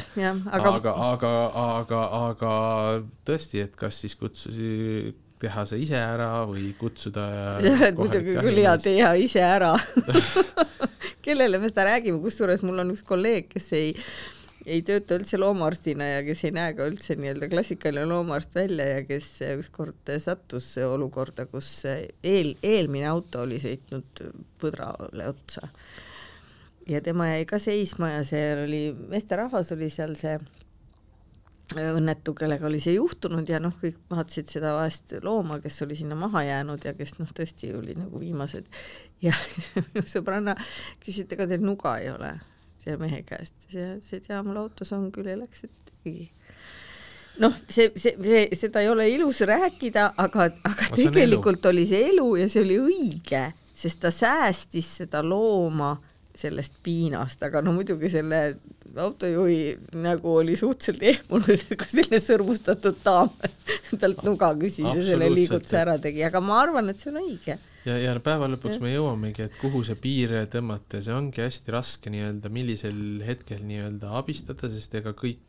aga, 0.49 0.71
aga, 0.75 0.93
aga, 1.09 1.33
aga, 1.65 2.05
aga 2.21 2.53
tõesti, 3.27 3.61
et 3.65 3.75
kas 3.77 4.01
siis 4.01 4.17
kutsusi 4.17 4.71
teha 5.41 5.65
see 5.69 5.85
ise 5.85 5.97
ära 5.99 6.31
või 6.49 6.71
kutsuda 6.79 7.25
sa 7.63 7.73
oled 7.77 7.97
muidugi 7.99 8.35
küll 8.37 8.61
hea 8.63 8.75
teha 8.81 9.13
ise 9.19 9.43
ära. 9.45 9.73
Kellele 11.25 11.61
me 11.61 11.69
seda 11.69 11.87
räägime, 11.91 12.21
kusjuures 12.23 12.63
mul 12.65 12.83
on 12.83 12.93
üks 12.95 13.03
kolleeg, 13.07 13.49
kes 13.51 13.73
ei 13.77 13.89
ei 14.65 14.83
tööta 14.85 15.17
üldse 15.17 15.39
loomaarstina 15.41 16.05
ja 16.05 16.21
kes 16.25 16.43
ei 16.45 16.53
näe 16.53 16.75
ka 16.77 16.85
üldse 16.89 17.15
nii-öelda 17.17 17.49
klassikaline 17.49 18.05
loomaarst 18.09 18.55
välja 18.55 18.87
ja 18.91 19.01
kes 19.07 19.29
ükskord 19.55 20.11
sattus 20.21 20.67
olukorda, 20.85 21.47
kus 21.49 21.69
eel, 21.87 22.53
eelmine 22.61 23.07
auto 23.09 23.41
oli 23.47 23.57
sõitnud 23.63 24.21
põdrale 24.61 25.29
otsa. 25.31 25.69
ja 26.89 27.01
tema 27.01 27.31
jäi 27.31 27.45
ka 27.49 27.57
seisma 27.61 28.11
ja 28.17 28.23
seal 28.27 28.65
oli, 28.67 28.83
meesterahvas 29.09 29.73
oli 29.73 29.89
seal 29.89 30.13
see 30.19 30.37
õnnetu, 31.77 32.33
kellega 32.37 32.67
oli 32.67 32.79
see 32.83 32.95
juhtunud 32.95 33.47
ja 33.49 33.59
noh, 33.63 33.73
kõik 33.79 33.99
vaatasid 34.11 34.51
seda 34.51 34.73
vaest 34.77 35.15
looma, 35.23 35.59
kes 35.63 35.81
oli 35.85 35.97
sinna 35.99 36.17
maha 36.19 36.43
jäänud 36.47 36.83
ja 36.85 36.93
kes 36.97 37.17
noh, 37.19 37.29
tõesti 37.37 37.71
oli 37.77 37.95
nagu 37.97 38.21
viimased. 38.21 38.67
Ja 39.21 39.33
minu 39.93 40.05
sõbranna 40.15 40.55
küsis, 41.03 41.25
et 41.25 41.35
ega 41.37 41.47
teil 41.49 41.63
nuga 41.65 41.97
ei 42.01 42.11
ole? 42.13 42.35
Selle 42.81 42.97
mehe 42.97 43.21
käest, 43.21 43.55
see, 43.69 43.95
see 44.01 44.23
tea 44.25 44.39
mul 44.41 44.57
autos 44.57 44.89
on 44.97 45.11
küll 45.13 45.29
ja 45.29 45.37
läks, 45.37 45.67
et 45.67 45.91
ei. 46.09 46.31
Noh, 47.41 47.53
see, 47.69 47.91
see, 47.95 48.15
see, 48.25 48.45
seda 48.57 48.81
ei 48.81 48.89
ole 48.89 49.05
ilus 49.13 49.43
rääkida, 49.47 50.11
aga, 50.17 50.49
aga 50.65 50.87
tegelikult 50.95 51.61
elu. 51.61 51.73
oli 51.73 51.85
see 51.89 52.07
elu 52.09 52.29
ja 52.41 52.47
see 52.51 52.63
oli 52.65 52.79
õige, 52.81 53.43
sest 53.83 54.01
ta 54.01 54.11
säästis 54.13 54.89
seda 55.01 55.21
looma 55.25 55.93
sellest 56.37 56.77
piinast, 56.83 57.41
aga 57.43 57.61
no 57.63 57.73
muidugi 57.75 58.09
selle 58.11 58.41
autojuhi 58.91 59.95
nägu 60.03 60.35
oli 60.41 60.55
suhteliselt 60.59 61.03
ehmunud, 61.11 61.65
kui 61.69 61.89
selline 61.91 62.19
sõrmustatud 62.23 63.01
daam 63.03 63.31
talt 64.01 64.23
nuga 64.27 64.51
küsis 64.59 64.87
ja 64.87 65.03
selle 65.05 65.29
liigutuse 65.31 65.79
ära 65.79 65.97
tegi, 66.01 66.23
aga 66.27 66.41
ma 66.43 66.61
arvan, 66.63 66.91
et 66.91 66.99
see 66.99 67.11
on 67.13 67.21
õige 67.21 67.57
ja, 67.85 67.97
ja 67.97 68.15
päeva 68.23 68.49
lõpuks 68.51 68.77
ja. 68.77 68.83
me 68.83 68.93
jõuamegi, 68.93 69.47
et 69.47 69.55
kuhu 69.61 69.83
see 69.87 69.99
piir 69.99 70.33
tõmmata 70.51 70.99
ja 70.99 71.07
see 71.07 71.15
ongi 71.15 71.43
hästi 71.43 71.75
raske 71.75 72.13
nii-öelda, 72.13 72.51
millisel 72.53 72.99
hetkel 73.25 73.63
nii-öelda 73.67 74.11
abistada, 74.19 74.69
sest 74.71 74.99
ega 75.01 75.15
kõik 75.17 75.41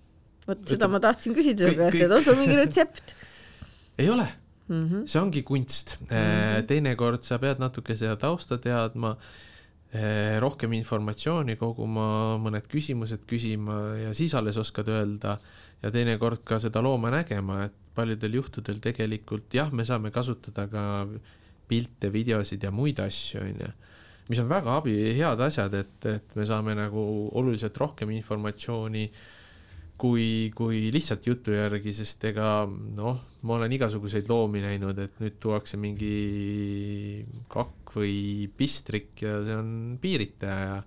vot 0.46 0.62
seda 0.68 0.88
ma 0.90 1.00
tahtsin 1.02 1.36
küsida 1.36 1.70
su 1.70 1.78
käest, 1.78 1.98
et 2.02 2.14
on 2.14 2.24
sul 2.24 2.38
mingi 2.40 2.58
retsept? 2.58 3.14
ei 4.00 4.08
ole 4.10 4.26
mm. 4.68 4.88
-hmm. 4.88 5.06
see 5.06 5.20
ongi 5.20 5.42
kunst 5.42 5.96
mm. 6.00 6.06
-hmm. 6.16 6.66
teinekord 6.66 7.22
sa 7.22 7.38
pead 7.38 7.62
natuke 7.62 7.96
seda 7.96 8.16
tausta 8.16 8.58
teadma, 8.58 9.16
rohkem 10.40 10.72
informatsiooni 10.72 11.58
koguma, 11.60 12.38
mõned 12.40 12.64
küsimused 12.70 13.26
küsima 13.28 13.74
ja 14.00 14.14
siis 14.16 14.32
alles 14.38 14.56
oskad 14.56 14.88
öelda 14.88 15.34
ja 15.82 15.90
teinekord 15.92 16.40
ka 16.48 16.56
seda 16.62 16.80
looma 16.84 17.10
nägema, 17.12 17.66
et 17.66 17.74
paljudel 17.96 18.38
juhtudel 18.38 18.80
tegelikult 18.80 19.52
jah, 19.52 19.72
me 19.74 19.84
saame 19.84 20.12
kasutada 20.14 20.64
ka 20.70 20.84
pilte, 21.68 22.10
videosid 22.12 22.64
ja 22.64 22.72
muid 22.74 23.00
asju, 23.02 23.42
onju. 23.42 23.70
mis 24.30 24.40
on 24.40 24.48
väga 24.48 24.78
abi, 24.78 24.96
head 25.18 25.40
asjad, 25.44 25.74
et, 25.74 26.08
et 26.08 26.34
me 26.38 26.46
saame 26.48 26.76
nagu 26.78 27.04
oluliselt 27.38 27.76
rohkem 27.76 28.12
informatsiooni 28.16 29.08
kui, 30.02 30.50
kui 30.56 30.88
lihtsalt 30.94 31.26
jutu 31.28 31.54
järgi, 31.54 31.92
sest 31.94 32.24
ega 32.32 32.64
noh, 32.66 33.20
ma 33.46 33.58
olen 33.58 33.76
igasuguseid 33.76 34.26
loomi 34.30 34.62
näinud, 34.64 34.98
et 34.98 35.20
nüüd 35.22 35.38
tuuakse 35.42 35.78
mingi 35.78 37.22
kakk 37.52 37.94
või 37.94 38.50
pistrik 38.56 39.22
ja 39.22 39.38
see 39.46 39.56
on 39.58 39.72
piiritaja 40.02 40.66
ja 40.66 40.82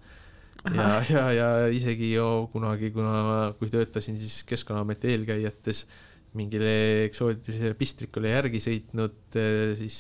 ja, 0.74 0.90
ja, 1.10 1.24
ja 1.34 1.48
isegi 1.70 2.12
ju 2.16 2.48
kunagi, 2.54 2.90
kuna, 2.94 3.54
kui 3.60 3.70
töötasin 3.70 4.18
siis 4.18 4.40
Keskkonnaameti 4.50 5.12
eelkäijates 5.14 5.86
mingile 6.36 7.06
eksootilisele 7.06 7.78
pistrikule 7.80 8.34
järgi 8.34 8.62
sõitnud, 8.64 9.38
siis 9.80 10.00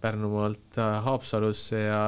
Pärnumaalt 0.00 0.78
äh, 0.78 0.96
Haapsalusse 1.04 1.80
ja 1.88 2.00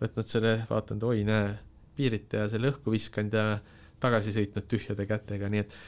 võtnud 0.00 0.28
selle, 0.28 0.54
vaatan, 0.68 1.00
et 1.00 1.06
oi, 1.08 1.24
näe, 1.28 1.50
piiritaja 1.96 2.48
selle 2.52 2.72
õhku 2.72 2.92
viskanud 2.94 3.36
ja 3.36 3.58
tagasi 4.04 4.34
sõitnud 4.36 4.68
tühjade 4.70 5.08
kätega, 5.08 5.50
nii 5.52 5.64
et 5.64 5.78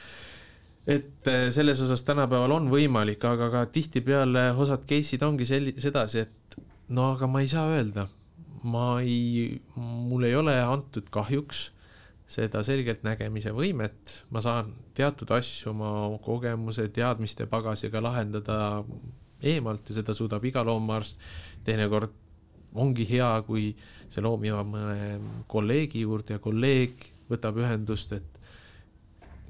et 0.86 1.28
äh, 1.28 1.48
selles 1.50 1.80
osas 1.82 2.04
tänapäeval 2.06 2.52
on 2.60 2.68
võimalik, 2.70 3.24
aga 3.26 3.50
ka 3.50 3.64
tihtipeale 3.74 4.52
osad 4.54 4.84
case'id 4.86 5.24
ongi 5.26 5.48
sel-, 5.48 5.74
sedasi, 5.82 6.26
et 6.26 6.58
no 6.94 7.10
aga 7.16 7.26
ma 7.30 7.42
ei 7.42 7.50
saa 7.50 7.72
öelda, 7.74 8.06
ma 8.66 9.00
ei, 9.02 9.58
mul 9.76 10.28
ei 10.28 10.36
ole 10.38 10.54
antud 10.62 11.10
kahjuks 11.10 11.70
seda 12.30 12.62
selgeltnägemise 12.66 13.52
võimet, 13.54 14.14
ma 14.34 14.42
saan 14.42 14.72
teatud 14.98 15.30
asju 15.34 15.70
oma 15.70 15.90
kogemuse, 16.24 16.88
teadmiste 16.94 17.46
pagasiga 17.50 18.02
lahendada 18.02 18.58
eemalt 19.46 19.90
ja 19.90 20.00
seda 20.00 20.14
suudab 20.16 20.44
iga 20.44 20.64
loomaarst. 20.66 21.20
teinekord 21.66 22.14
ongi 22.74 23.06
hea, 23.08 23.28
kui 23.46 23.70
see 24.10 24.22
loom 24.22 24.42
jõuab 24.46 24.70
mõne 24.70 25.18
kolleegi 25.50 26.02
juurde 26.02 26.36
ja 26.36 26.42
kolleeg 26.42 27.06
võtab 27.30 27.60
ühendust, 27.62 28.12
et 28.16 28.40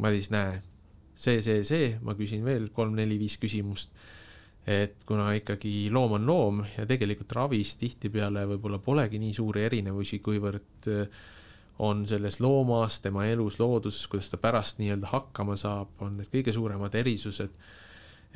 Madis, 0.03 0.29
näe, 0.29 0.59
see, 1.17 1.41
see, 1.45 1.63
see, 1.65 1.95
ma 2.05 2.13
küsin 2.19 2.45
veel 2.45 2.69
kolm-neli-viis 2.77 3.39
küsimust. 3.41 3.95
et 4.67 5.05
kuna 5.07 5.29
ikkagi 5.39 5.87
loom 5.95 6.17
on 6.17 6.25
loom 6.27 6.57
ja 6.75 6.83
tegelikult 6.91 7.31
ravis 7.37 7.77
tihtipeale 7.79 8.43
võib-olla 8.51 8.81
polegi 8.83 9.21
nii 9.23 9.35
suuri 9.35 9.63
erinevusi, 9.63 10.19
kuivõrd 10.19 10.89
äh, 10.91 11.21
on 11.87 12.03
selles 12.07 12.41
loomas, 12.41 12.99
tema 13.01 13.29
elus, 13.31 13.61
looduses, 13.61 14.09
kuidas 14.11 14.33
ta 14.33 14.41
pärast 14.43 14.81
nii-öelda 14.81 15.13
hakkama 15.13 15.55
saab, 15.61 15.93
on 16.03 16.17
need 16.19 16.33
kõige 16.33 16.55
suuremad 16.57 16.95
erisused 16.99 17.55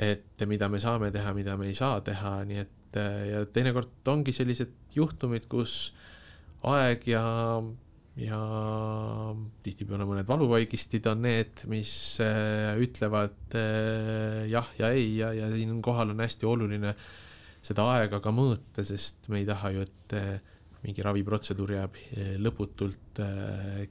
et 0.00 0.46
mida 0.48 0.68
me 0.68 0.81
saame 0.81 1.11
teha, 1.12 1.33
mida 1.37 1.57
me 1.61 1.68
ei 1.68 1.76
saa 1.76 2.00
teha, 2.05 2.40
nii 2.48 2.62
et 2.62 2.98
ja 3.31 3.44
teinekord 3.53 4.09
ongi 4.11 4.33
sellised 4.35 4.72
juhtumid, 4.96 5.46
kus 5.50 5.92
aeg 6.66 7.07
ja, 7.11 7.22
ja 8.18 8.38
tihtipeale 9.64 10.07
mõned 10.09 10.29
valuvaigistid 10.29 11.07
on 11.11 11.23
need, 11.25 11.64
mis 11.70 11.92
äh, 12.25 12.75
ütlevad 12.83 13.57
äh, 13.59 14.46
jah 14.51 14.70
ja 14.81 14.90
ei 14.96 15.14
ja, 15.20 15.31
ja 15.37 15.51
siinkohal 15.53 16.14
on 16.14 16.23
hästi 16.25 16.49
oluline 16.49 16.94
seda 17.62 17.87
aega 17.94 18.23
ka 18.25 18.33
mõõta, 18.35 18.85
sest 18.87 19.29
me 19.31 19.42
ei 19.42 19.49
taha 19.49 19.73
ju, 19.77 19.87
et 19.87 20.16
äh, 20.18 20.61
mingi 20.81 21.05
raviprotseduur 21.05 21.75
jääb 21.77 21.99
lõputult 22.40 23.18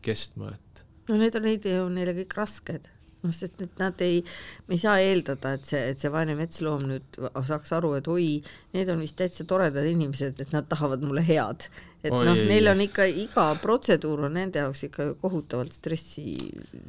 kestma, 0.02 0.50
et. 0.56 0.82
no 1.12 1.20
need 1.22 1.36
on, 1.38 1.46
neid 1.46 1.68
ju 1.70 1.84
neile 1.94 2.16
kõik 2.18 2.34
rasked 2.40 2.90
noh, 3.24 3.34
sest 3.36 3.60
et 3.64 3.82
nad 3.82 4.02
ei, 4.06 4.22
me 4.68 4.78
ei 4.78 4.82
saa 4.82 4.96
eeldada, 5.04 5.54
et 5.58 5.68
see, 5.68 5.82
et 5.92 6.02
see 6.02 6.12
vaene 6.14 6.36
metsloom 6.40 6.86
nüüd 6.88 7.20
saaks 7.50 7.74
aru, 7.76 7.94
et 8.00 8.08
oi, 8.12 8.30
need 8.76 8.92
on 8.94 9.04
vist 9.04 9.18
täitsa 9.20 9.46
toredad 9.50 9.88
inimesed, 9.90 10.40
et 10.40 10.54
nad 10.56 10.68
tahavad 10.72 11.04
mulle 11.06 11.24
head. 11.28 11.68
et 12.00 12.14
noh, 12.16 12.38
neil 12.48 12.72
on 12.72 12.80
ikka 12.80 13.10
iga 13.12 13.50
protseduur 13.60 14.22
on 14.30 14.38
nende 14.40 14.62
jaoks 14.62 14.86
ikka 14.88 15.10
kohutavalt 15.20 15.76
stressi, 15.76 16.32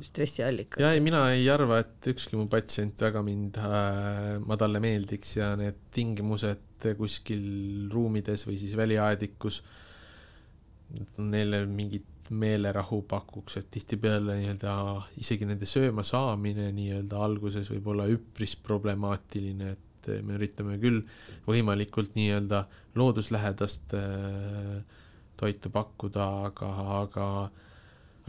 stressiallikas. 0.06 0.78
ja 0.84 0.92
ei, 0.94 1.02
mina 1.02 1.24
ei 1.34 1.48
arva, 1.50 1.80
et 1.82 2.12
ükski 2.12 2.38
mu 2.38 2.46
patsient 2.52 3.02
väga 3.02 3.24
mind 3.26 3.58
äh,, 3.58 4.36
ma 4.44 4.58
talle 4.60 4.82
meeldiks 4.82 5.34
ja 5.40 5.54
need 5.58 5.88
tingimused 5.94 6.66
kuskil 6.96 7.90
ruumides 7.92 8.46
või 8.48 8.56
siis 8.56 8.76
väliaedikus, 8.78 9.58
neile 11.20 11.64
mingit 11.68 12.06
meelerahu 12.30 13.02
pakuks, 13.10 13.56
et 13.58 13.70
tihtipeale 13.74 14.36
nii-öelda 14.38 14.74
isegi 15.18 15.48
nende 15.48 15.66
sööma 15.66 16.04
saamine 16.06 16.68
nii-öelda 16.76 17.22
alguses 17.26 17.70
võib 17.72 17.90
olla 17.90 18.06
üpris 18.10 18.54
problemaatiline, 18.62 19.72
et 19.74 20.10
me 20.24 20.36
üritame 20.38 20.78
küll 20.82 21.02
võimalikult 21.48 22.14
nii-öelda 22.16 22.62
looduslähedast 22.98 23.96
äh, 23.98 24.78
toitu 25.40 25.72
pakkuda, 25.74 26.28
aga, 26.50 26.70
aga 27.00 27.26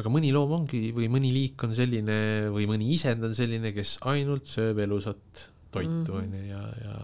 aga 0.02 0.12
mõni 0.12 0.32
loom 0.34 0.56
ongi 0.62 0.90
või 0.96 1.10
mõni 1.12 1.30
liik 1.36 1.62
on 1.68 1.76
selline 1.78 2.50
või 2.54 2.66
mõni 2.70 2.90
isend 2.96 3.24
on 3.28 3.36
selline, 3.38 3.74
kes 3.76 4.00
ainult 4.10 4.50
sööb 4.50 4.80
elusat 4.82 5.46
toitu, 5.72 6.16
on 6.18 6.34
ju, 6.36 6.42
ja, 6.50 6.62
ja 6.82 6.96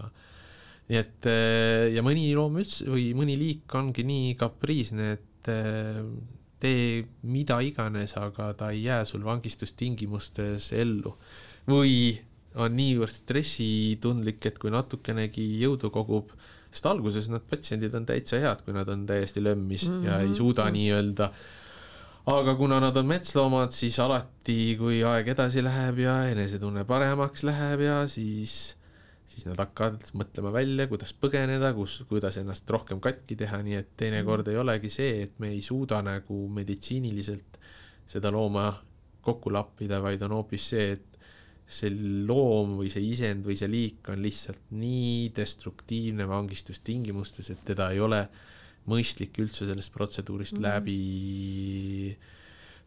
nii 0.88 0.98
et 0.98 1.28
äh, 1.30 1.84
ja 1.94 2.02
mõni 2.04 2.26
loom 2.36 2.58
üldse 2.62 2.88
või 2.88 3.12
mõni 3.16 3.36
liik 3.38 3.78
ongi 3.78 4.04
nii 4.08 4.34
kapriisne, 4.40 5.12
et 5.18 5.52
äh, 5.52 6.02
tee 6.60 7.04
mida 7.22 7.60
iganes, 7.64 8.16
aga 8.16 8.52
ta 8.58 8.70
ei 8.74 8.84
jää 8.84 9.04
sul 9.04 9.24
vangistustingimustes 9.24 10.72
ellu. 10.72 11.16
või 11.68 12.18
on 12.56 12.72
niivõrd 12.76 13.12
stressitundlik, 13.12 14.46
et 14.46 14.58
kui 14.58 14.70
natukenegi 14.72 15.44
jõudu 15.60 15.90
kogub, 15.92 16.32
sest 16.70 16.86
alguses 16.88 17.28
nad 17.28 17.44
patsiendid 17.44 17.94
on 17.94 18.06
täitsa 18.08 18.40
head, 18.40 18.64
kui 18.64 18.72
nad 18.72 18.88
on 18.88 19.06
täiesti 19.06 19.42
lömmis 19.44 19.88
mm 19.88 19.94
-hmm. 19.94 20.06
ja 20.06 20.20
ei 20.20 20.34
suuda 20.34 20.64
mm 20.64 20.68
-hmm. 20.68 20.72
nii-öelda 20.72 21.30
aga 22.28 22.54
kuna 22.54 22.80
nad 22.80 22.96
on 22.96 23.06
metsloomad, 23.06 23.72
siis 23.72 23.98
alati, 23.98 24.76
kui 24.78 25.04
aeg 25.04 25.28
edasi 25.28 25.62
läheb 25.64 25.98
ja 25.98 26.28
enesetunne 26.28 26.84
paremaks 26.84 27.44
läheb 27.44 27.80
ja 27.80 28.08
siis 28.08 28.77
siis 29.38 29.46
nad 29.46 29.60
hakkavad 29.62 30.08
mõtlema 30.18 30.50
välja, 30.50 30.88
kuidas 30.90 31.12
põgeneda, 31.14 31.70
kus, 31.76 32.00
kuidas 32.10 32.40
ennast 32.40 32.70
rohkem 32.74 32.98
katki 33.02 33.36
teha, 33.38 33.60
nii 33.62 33.76
et 33.78 33.92
teinekord 34.00 34.48
mm. 34.48 34.50
ei 34.50 34.58
olegi 34.58 34.90
see, 34.90 35.12
et 35.28 35.36
me 35.38 35.52
ei 35.54 35.60
suuda 35.62 36.00
nagu 36.02 36.40
meditsiiniliselt 36.56 37.60
seda 38.10 38.32
looma 38.34 38.72
kokku 39.22 39.52
lappida, 39.54 40.00
vaid 40.02 40.24
on 40.26 40.34
hoopis 40.40 40.66
see, 40.72 40.88
et 40.96 41.06
see 41.68 41.92
loom 42.26 42.78
või 42.80 42.90
see 42.90 43.04
isend 43.12 43.46
või 43.46 43.54
see 43.60 43.70
liik 43.70 44.10
on 44.10 44.24
lihtsalt 44.24 44.72
nii 44.74 45.28
destruktiivne 45.36 46.26
vangistustingimustes, 46.26 47.52
et 47.54 47.62
teda 47.70 47.92
ei 47.94 48.02
ole 48.02 48.24
mõistlik 48.90 49.38
üldse 49.38 49.68
sellest 49.68 49.94
protseduurist 49.94 50.58
mm. 50.58 50.66
läbi 50.66 50.98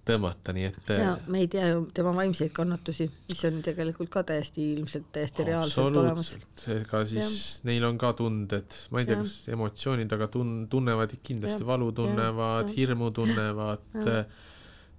tõmmata, 0.07 0.53
nii 0.55 0.65
et. 0.65 0.91
ja 0.97 1.11
me 1.29 1.43
ei 1.43 1.49
tea 1.51 1.67
ju 1.69 1.83
tema 1.93 2.13
vaimseid 2.15 2.53
kannatusi, 2.55 3.05
mis 3.29 3.43
on 3.47 3.61
tegelikult 3.65 4.09
ka 4.13 4.23
täiesti 4.31 4.65
ilmselt 4.73 5.11
täiesti 5.13 5.45
reaalselt 5.45 6.01
olemas. 6.01 6.33
ega 6.73 7.03
siis 7.09 7.21
ja. 7.21 7.69
neil 7.69 7.85
on 7.85 7.99
ka 8.01 8.13
tunded, 8.17 8.77
ma 8.91 9.03
ei 9.03 9.09
tea, 9.09 9.19
kas 9.21 9.37
emotsioonid, 9.53 10.17
aga 10.17 10.29
tun-, 10.33 10.65
tunnevad 10.71 11.13
kindlasti 11.21 11.61
ja. 11.61 11.69
valu 11.69 11.91
tunnevad, 12.01 12.73
hirmu 12.77 13.11
tunnevad, 13.15 14.03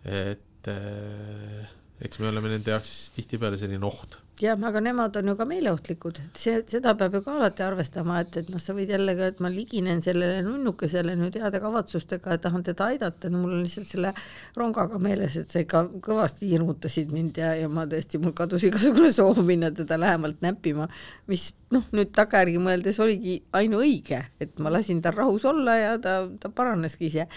et 0.06 0.70
äh, 0.70 1.78
eks 2.02 2.20
me 2.20 2.28
oleme 2.32 2.50
nende 2.52 2.74
jaoks 2.74 2.92
tihtipeale 3.16 3.58
selline 3.60 3.86
oht. 3.86 4.18
Jah, 4.42 4.56
aga 4.66 4.80
nemad 4.82 5.14
on 5.20 5.28
ju 5.28 5.34
ka 5.38 5.44
meeleohtlikud, 5.46 6.16
et 6.18 6.40
see, 6.40 6.54
seda 6.66 6.94
peab 6.98 7.12
ju 7.14 7.20
ka 7.22 7.34
alati 7.36 7.62
arvestama, 7.62 8.16
et, 8.24 8.38
et 8.40 8.48
noh, 8.50 8.58
sa 8.62 8.74
võid 8.74 8.90
jälle 8.90 9.12
ka, 9.14 9.28
et 9.30 9.42
ma 9.44 9.50
liginen 9.52 10.00
sellele 10.02 10.40
nunnukesele 10.42 11.14
nüüd 11.20 11.36
heade 11.38 11.60
kavatsustega 11.62 12.34
ja 12.34 12.40
tahan 12.42 12.64
teda 12.66 12.88
aidata, 12.90 13.30
no 13.30 13.42
mul 13.44 13.58
on 13.58 13.62
lihtsalt 13.62 13.90
selle 13.92 14.10
rongaga 14.58 14.98
meeles, 15.04 15.36
et 15.38 15.52
sa 15.52 15.62
ikka 15.62 15.84
kõvasti 16.02 16.48
hirmutasid 16.50 17.12
mind 17.14 17.38
ja, 17.38 17.52
ja 17.60 17.70
ma 17.70 17.84
tõesti, 17.90 18.18
mul 18.24 18.34
kadus 18.38 18.64
igasugune 18.66 19.12
soov 19.14 19.44
minna 19.46 19.70
teda 19.76 20.00
lähemalt 20.00 20.40
näppima, 20.42 20.88
mis 21.30 21.52
noh, 21.70 21.84
nüüd 21.94 22.10
tagajärgi 22.16 22.62
mõeldes 22.64 22.98
oligi 23.04 23.42
ainuõige, 23.60 24.24
et 24.42 24.56
ma 24.64 24.72
lasin 24.74 25.04
tal 25.04 25.20
rahus 25.20 25.46
olla 25.46 25.76
ja 25.78 25.98
ta, 26.02 26.22
ta 26.40 26.50
paraneski 26.50 27.12
ise 27.12 27.28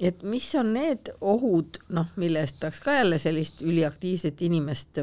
et 0.00 0.22
mis 0.22 0.46
on 0.58 0.72
need 0.74 1.10
ohud, 1.20 1.80
noh, 1.94 2.10
mille 2.20 2.42
eest 2.44 2.60
peaks 2.60 2.80
ka 2.84 2.98
jälle 3.00 3.18
sellist 3.18 3.62
üliaktiivset 3.66 4.42
inimest 4.46 5.00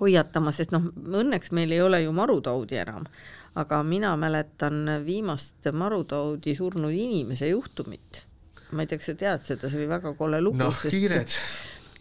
hoiatama, 0.00 0.52
sest 0.54 0.74
noh, 0.74 0.88
õnneks 1.20 1.52
meil 1.54 1.72
ei 1.74 1.82
ole 1.82 2.02
ju 2.02 2.14
marutaudi 2.16 2.80
enam, 2.82 3.06
aga 3.60 3.82
mina 3.86 4.14
mäletan 4.18 4.88
viimast 5.06 5.70
marutaudi 5.72 6.56
surnud 6.58 6.94
inimese 6.94 7.52
juhtumit. 7.52 8.24
ma 8.74 8.82
ei 8.82 8.90
tea, 8.90 8.98
kas 8.98 9.12
sa 9.12 9.14
tead 9.14 9.44
seda, 9.46 9.68
see 9.70 9.84
oli 9.84 9.92
väga 9.92 10.14
kole 10.18 10.40
lugu. 10.42 10.58
noh, 10.58 10.80
kiired. 10.90 11.36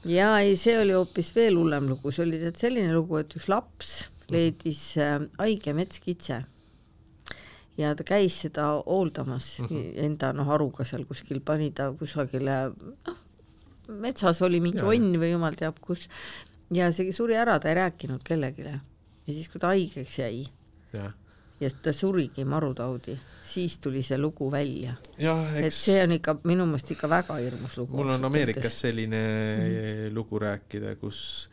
ja 0.10 0.32
ei, 0.41 0.56
see 0.58 0.79
oli 0.79 0.95
hoopis 0.97 1.29
veel 1.36 1.60
hullem 1.60 1.91
lugu, 1.91 2.12
see 2.12 2.25
oli 2.25 2.41
tead 2.41 2.58
selline 2.58 2.93
lugu, 2.95 3.21
et 3.21 3.38
üks 3.38 3.45
laps 3.51 3.93
leidis 4.34 4.82
äh, 4.97 5.19
haige 5.38 5.75
metskitse 5.77 6.41
ja 7.78 7.96
ta 7.96 8.06
käis 8.06 8.38
seda 8.46 8.68
hooldamas 8.86 9.60
mm 9.60 9.68
-hmm. 9.68 10.06
enda 10.06 10.34
noh, 10.34 10.48
haruga 10.48 10.86
seal 10.86 11.06
kuskil, 11.06 11.42
pani 11.42 11.72
ta 11.72 11.92
kusagile 12.00 12.58
noh, 13.08 13.18
metsas 13.88 14.42
oli 14.42 14.60
mingi 14.60 14.82
onn 14.82 15.18
või 15.20 15.34
jumal 15.34 15.58
teab 15.60 15.80
kus 15.82 16.08
ja 16.74 16.92
see 16.92 17.12
suri 17.12 17.36
ära, 17.38 17.60
ta 17.60 17.70
ei 17.70 17.76
rääkinud 17.76 18.24
kellelegi. 18.24 18.64
ja 18.64 18.80
siis, 19.34 19.50
kui 19.50 19.60
ta 19.60 19.74
haigeks 19.74 20.20
jäi 20.20 20.46
ja, 20.94 21.12
ja 21.60 21.70
ta 21.82 21.94
surigi 21.94 22.46
marutaudi, 22.46 23.18
siis 23.44 23.80
tuli 23.80 24.04
see 24.04 24.18
lugu 24.18 24.52
välja. 24.52 24.96
Eks... 25.18 25.66
et 25.66 25.74
see 25.74 26.04
on 26.04 26.12
ikka 26.12 26.38
minu 26.44 26.66
meelest 26.66 26.92
ikka 26.92 27.10
väga 27.10 27.40
hirmus 27.42 27.78
lugu. 27.78 27.98
mul 27.98 28.10
on 28.10 28.26
Ameerikas 28.26 28.82
selline 28.82 29.18
mm 29.18 29.64
-hmm. 29.64 30.16
lugu 30.16 30.40
rääkida, 30.40 30.96
kus 30.96 31.50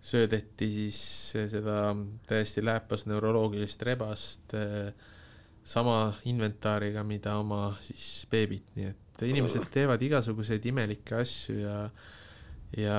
söödeti 0.00 0.70
siis 0.72 1.32
seda 1.32 1.96
täiesti 2.26 2.64
lääpas 2.64 3.06
neuroloogilist 3.06 3.82
rebast 3.82 4.54
eh, 4.54 4.94
sama 5.64 6.14
inventaariga, 6.24 7.04
mida 7.04 7.36
oma 7.38 7.76
siis 7.84 8.26
beebit, 8.30 8.64
nii 8.76 8.88
et 8.90 9.24
inimesed 9.28 9.66
teevad 9.72 10.02
igasuguseid 10.02 10.64
imelikke 10.70 11.20
asju 11.20 11.58
ja 11.60 11.76
ja 12.78 12.98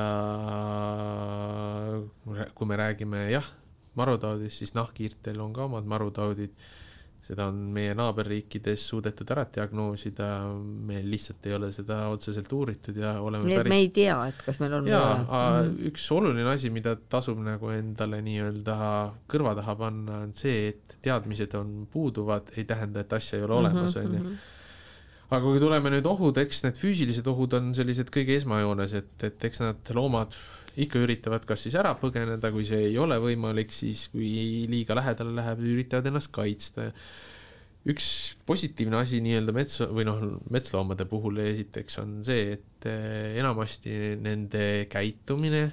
kui 2.56 2.68
me 2.68 2.78
räägime 2.78 3.26
jah, 3.32 3.48
marutaudist, 3.96 4.62
siis 4.62 4.74
nahkhiirtel 4.76 5.40
on 5.42 5.54
ka 5.56 5.66
omad 5.70 5.88
marutaudid. 5.88 6.54
Seda 7.22 7.46
on 7.52 7.58
meie 7.74 7.94
naaberriikides 7.98 8.84
suudetud 8.92 9.30
ära 9.34 9.44
diagnoosida, 9.54 10.28
meil 10.88 11.06
lihtsalt 11.12 11.46
ei 11.46 11.54
ole 11.54 11.70
seda 11.76 12.00
otseselt 12.10 12.50
uuritud 12.58 12.98
ja 12.98 13.14
oleme 13.22 13.46
nii 13.46 13.58
et 13.58 13.62
päris... 13.62 13.74
me 13.74 13.80
ei 13.84 13.92
tea, 13.94 14.16
et 14.32 14.40
kas 14.46 14.58
meil 14.64 14.74
on 14.80 14.90
jaa, 14.90 15.12
mm. 15.22 15.76
üks 15.92 16.08
oluline 16.16 16.48
asi, 16.50 16.72
mida 16.74 16.96
tasub 17.14 17.44
nagu 17.46 17.70
endale 17.76 18.24
nii-öelda 18.26 18.78
kõrva 19.32 19.54
taha 19.60 19.78
panna, 19.84 20.24
on 20.26 20.34
see, 20.38 20.72
et 20.72 20.98
teadmised 21.06 21.54
on 21.60 21.76
puuduvad, 21.92 22.50
ei 22.58 22.66
tähenda, 22.70 23.06
et 23.06 23.14
asja 23.20 23.38
ei 23.38 23.46
ole 23.46 23.60
olemas, 23.62 23.96
mhm, 23.96 24.02
on 24.02 24.18
ju. 24.18 24.24
mhm. 24.24 24.42
Aga 25.32 25.46
kui 25.46 25.62
tuleme 25.64 25.94
nüüd 25.94 26.08
ohud, 26.10 26.36
eks 26.42 26.66
need 26.66 26.76
füüsilised 26.76 27.28
ohud 27.32 27.54
on 27.56 27.70
sellised 27.78 28.10
kõige 28.12 28.36
esmajoones, 28.42 28.98
et, 28.98 29.14
et 29.24 29.46
eks 29.48 29.62
need 29.64 29.92
loomad 29.96 30.36
ikka 30.80 31.02
üritavad 31.04 31.44
kas 31.48 31.66
siis 31.66 31.76
ära 31.80 31.92
põgeneda, 32.00 32.52
kui 32.54 32.64
see 32.68 32.92
ei 32.92 32.98
ole 33.02 33.18
võimalik, 33.22 33.74
siis 33.76 34.06
kui 34.14 34.30
liiga 34.72 34.96
lähedale 34.98 35.36
läheb, 35.36 35.64
üritavad 35.74 36.08
ennast 36.12 36.32
kaitsta. 36.36 36.92
üks 37.92 38.08
positiivne 38.46 39.00
asi 39.00 39.20
nii-öelda 39.26 39.54
metsa 39.58 39.88
või 39.90 40.06
noh, 40.06 40.20
metsloomade 40.54 41.08
puhul 41.10 41.40
esiteks 41.42 41.98
on 42.04 42.20
see, 42.24 42.52
et 42.60 42.86
eh, 42.86 43.40
enamasti 43.42 44.18
nende 44.22 44.86
käitumine 44.92 45.64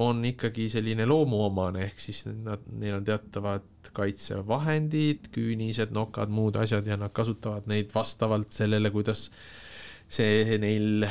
on 0.00 0.20
ikkagi 0.24 0.68
selline 0.70 1.06
loomuomane, 1.08 1.86
ehk 1.88 1.98
siis 1.98 2.26
nad, 2.30 2.62
neil 2.78 3.00
on 3.00 3.06
teatavad 3.08 3.90
kaitsevahendid, 3.96 5.30
küünised, 5.34 5.90
nokad, 5.96 6.30
muud 6.30 6.60
asjad 6.60 6.86
ja 6.86 6.98
nad 7.00 7.10
kasutavad 7.16 7.66
neid 7.70 7.90
vastavalt 7.94 8.52
sellele, 8.54 8.92
kuidas 8.94 9.26
see 10.10 10.58
neil 10.62 11.08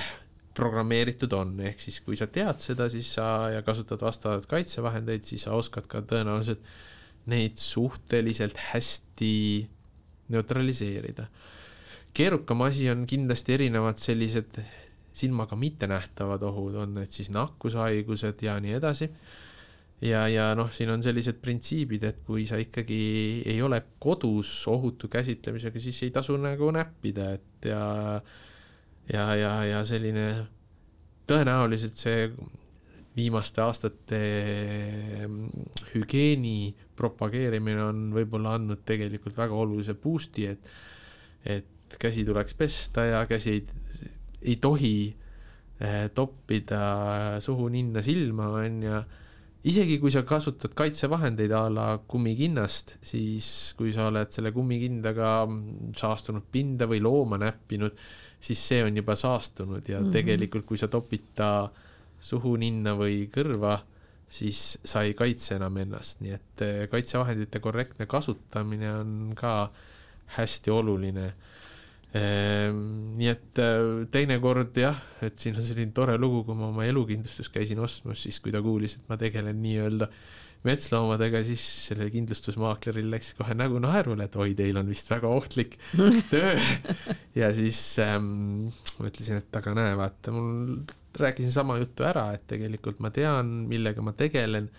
programmeeritud 0.60 1.34
on, 1.38 1.56
ehk 1.72 1.82
siis 1.82 2.00
kui 2.06 2.19
sa 2.19 2.28
tead 2.28 2.60
seda, 2.63 2.89
siis 2.91 3.10
sa 3.15 3.50
ja 3.54 3.63
kasutad 3.65 4.02
vastavaid 4.04 4.48
kaitsevahendeid, 4.50 5.26
siis 5.28 5.48
sa 5.48 5.56
oskad 5.58 5.88
ka 5.89 6.04
tõenäoliselt 6.06 6.63
neid 7.30 7.58
suhteliselt 7.60 8.58
hästi 8.69 9.34
neutraliseerida. 10.34 11.27
keerukam 12.13 12.62
asi 12.65 12.90
on 12.90 13.06
kindlasti 13.08 13.54
erinevad 13.54 14.00
sellised 14.02 14.60
silmaga 15.13 15.56
mittenähtavad 15.56 16.44
ohud, 16.48 16.75
on 16.79 16.98
need 17.00 17.13
siis 17.13 17.29
nakkushaigused 17.34 18.44
ja 18.46 18.58
nii 18.60 18.75
edasi. 18.77 19.10
ja, 20.02 20.27
ja 20.31 20.52
noh, 20.56 20.71
siin 20.71 20.90
on 20.94 21.04
sellised 21.04 21.42
printsiibid, 21.44 22.04
et 22.08 22.21
kui 22.25 22.46
sa 22.48 22.60
ikkagi 22.62 23.00
ei 23.46 23.62
ole 23.62 23.81
kodus 24.00 24.52
ohutu 24.67 25.10
käsitlemisega, 25.12 25.79
siis 25.79 26.04
ei 26.04 26.13
tasu 26.15 26.38
nagu 26.40 26.71
näppida, 26.71 27.34
et 27.36 27.67
ja 27.67 27.81
ja, 29.14 29.26
ja, 29.36 29.54
ja 29.66 29.84
selline 29.88 30.26
tõenäoliselt 31.30 32.00
see 32.00 32.30
viimaste 33.20 33.64
aastate 33.64 34.20
hügieeni 35.94 36.72
propageerimine 37.00 37.84
on 37.84 38.08
võib-olla 38.16 38.56
andnud 38.60 38.84
tegelikult 38.88 39.38
väga 39.38 39.56
olulise 39.58 39.96
boost'i, 40.00 40.48
et, 40.52 40.72
et 41.46 41.98
käsi 42.00 42.26
tuleks 42.28 42.56
pesta 42.60 43.08
ja 43.08 43.24
käsi 43.30 43.56
ei, 43.58 43.64
ei 44.54 44.58
tohi 44.62 44.94
eh, 45.10 46.06
toppida 46.16 47.40
suhu, 47.44 47.70
ninna, 47.74 48.04
silma, 48.06 48.52
on 48.62 48.80
ju. 48.86 49.02
isegi 49.70 49.98
kui 50.00 50.14
sa 50.14 50.24
kasutad 50.28 50.76
kaitsevahendeid 50.78 51.52
a 51.56 51.66
la 51.74 51.88
kummikinnast, 52.08 52.98
siis 53.02 53.74
kui 53.80 53.92
sa 53.96 54.08
oled 54.12 54.32
selle 54.36 54.54
kummikindaga 54.56 55.34
saastunud 55.98 56.48
pinda 56.52 56.88
või 56.88 57.02
looma 57.04 57.42
näppinud, 57.42 57.98
siis 58.40 58.67
see 58.67 58.83
on 58.83 58.98
juba 58.98 59.15
saastunud 59.15 59.87
ja 59.90 60.00
mm 60.00 60.06
-hmm. 60.06 60.12
tegelikult, 60.12 60.65
kui 60.65 60.77
sa 60.77 60.87
topid 60.87 61.31
ta 61.35 61.69
suhu, 62.19 62.56
ninna 62.56 62.96
või 62.96 63.29
kõrva 63.31 63.79
siis 64.29 64.77
sa 64.85 65.02
ei 65.04 65.15
kaitse 65.17 65.58
enam 65.58 65.77
ennast, 65.81 66.21
nii 66.21 66.33
et 66.35 66.63
eh, 66.65 66.81
kaitsevahendite 66.92 67.62
korrektne 67.63 68.06
kasutamine 68.10 68.92
on 68.94 69.13
ka 69.37 69.54
hästi 70.37 70.71
oluline. 70.71 71.31
Ehm, 72.17 72.83
nii 73.17 73.29
et 73.29 73.62
eh, 73.62 73.87
teinekord 74.13 74.77
jah, 74.77 74.98
et 75.25 75.37
siin 75.42 75.58
on 75.58 75.65
selline 75.65 75.94
tore 75.98 76.17
lugu, 76.21 76.44
kui 76.46 76.58
ma 76.58 76.69
oma 76.69 76.85
elukindlustust 76.85 77.54
käisin 77.54 77.81
ostmas, 77.81 78.21
siis 78.25 78.37
kui 78.42 78.54
ta 78.54 78.62
kuulis, 78.65 79.00
et 79.00 79.10
ma 79.10 79.17
tegelen 79.17 79.62
nii-öelda 79.65 80.10
metsloomadega, 80.68 81.40
siis 81.48 81.64
sellel 81.88 82.10
kindlustusmaakleril 82.12 83.08
läks 83.14 83.32
kohe 83.38 83.56
nägu 83.56 83.80
naerule, 83.80 84.28
et 84.28 84.36
oi, 84.36 84.52
teil 84.58 84.80
on 84.82 84.90
vist 84.92 85.08
väga 85.12 85.32
ohtlik 85.32 85.78
töö. 86.34 86.52
ja 87.38 87.52
siis 87.56 87.80
ähm, 88.04 88.68
mõtlesin, 89.00 89.40
et 89.40 89.60
aga 89.60 89.76
näe, 89.78 89.94
vaata, 90.00 90.34
mul 90.36 90.82
rääkisin 91.20 91.54
sama 91.54 91.80
juttu 91.80 92.04
ära, 92.08 92.30
et 92.36 92.44
tegelikult 92.52 93.00
ma 93.04 93.12
tean, 93.16 93.52
millega 93.72 94.04
ma 94.04 94.14
tegelen. 94.18 94.70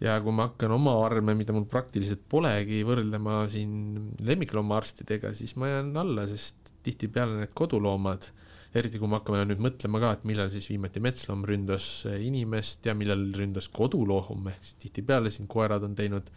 ja 0.00 0.18
kui 0.20 0.34
ma 0.36 0.50
hakkan 0.50 0.76
oma 0.76 0.94
arme, 1.06 1.34
mida 1.34 1.54
mul 1.56 1.66
praktiliselt 1.72 2.22
polegi, 2.28 2.82
võrdlema 2.86 3.42
siin 3.50 4.10
lemmikloomaarstidega, 4.22 5.32
siis 5.34 5.56
ma 5.56 5.72
jään 5.72 5.94
alla, 5.98 6.26
sest 6.30 6.74
tihtipeale 6.86 7.40
need 7.40 7.54
koduloomad, 7.56 8.28
eriti 8.76 9.00
kui 9.00 9.08
me 9.10 9.18
hakkame 9.18 9.44
nüüd 9.48 9.62
mõtlema 9.62 10.00
ka, 10.02 10.12
et 10.16 10.26
millal 10.28 10.50
siis 10.52 10.68
viimati 10.72 11.02
metsloom 11.04 11.44
ründas 11.48 11.88
inimest 12.18 12.86
ja 12.88 12.94
millal 12.98 13.28
ründas 13.36 13.70
koduloom, 13.72 14.48
ehk 14.52 14.62
siis 14.64 14.80
tihtipeale 14.86 15.32
siin 15.32 15.48
koerad 15.50 15.86
on 15.86 15.96
teinud 15.98 16.30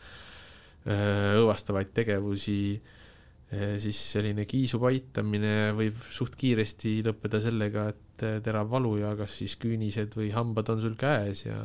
õõvastavaid 0.90 1.92
tegevusi 1.94 2.62
siis 3.82 4.00
selline 4.14 4.46
kiisu 4.46 4.78
paitamine 4.82 5.72
võib 5.78 5.98
suht 6.14 6.36
kiiresti 6.38 7.00
lõppeda 7.08 7.42
sellega, 7.42 7.88
et 7.90 8.26
terav 8.46 8.70
valu 8.70 8.98
ja 9.00 9.16
kas 9.18 9.40
siis 9.42 9.56
küünised 9.62 10.14
või 10.20 10.30
hambad 10.36 10.70
on 10.74 10.84
sul 10.84 10.96
käes 11.00 11.46
ja, 11.48 11.58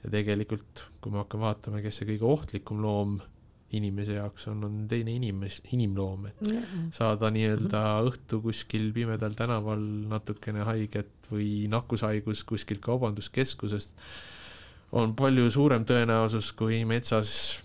ja 0.00 0.12
tegelikult, 0.12 0.86
kui 1.04 1.12
me 1.12 1.20
hakkame 1.20 1.44
vaatama, 1.44 1.82
kes 1.84 2.00
see 2.00 2.08
kõige 2.14 2.28
ohtlikum 2.30 2.80
loom 2.84 3.18
inimese 3.78 4.18
jaoks 4.18 4.48
on, 4.52 4.64
on 4.66 4.78
teine 4.90 5.14
inimes-, 5.14 5.60
inimloom, 5.72 6.26
et 6.30 6.40
mm 6.40 6.56
-hmm. 6.56 6.86
saada 6.94 7.30
nii-öelda 7.34 7.82
õhtu 8.08 8.40
kuskil 8.42 8.92
pimedal 8.92 9.34
tänaval 9.38 9.82
natukene 10.10 10.66
haiget 10.68 11.30
või 11.30 11.68
nakkushaigus 11.72 12.44
kuskilt 12.44 12.80
kaubanduskeskusest, 12.84 13.96
on 14.92 15.14
palju 15.16 15.50
suurem 15.50 15.84
tõenäosus 15.84 16.52
kui 16.56 16.84
metsas 16.84 17.60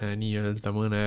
eh, 0.00 0.16
nii-öelda 0.16 0.72
mõne 0.72 1.02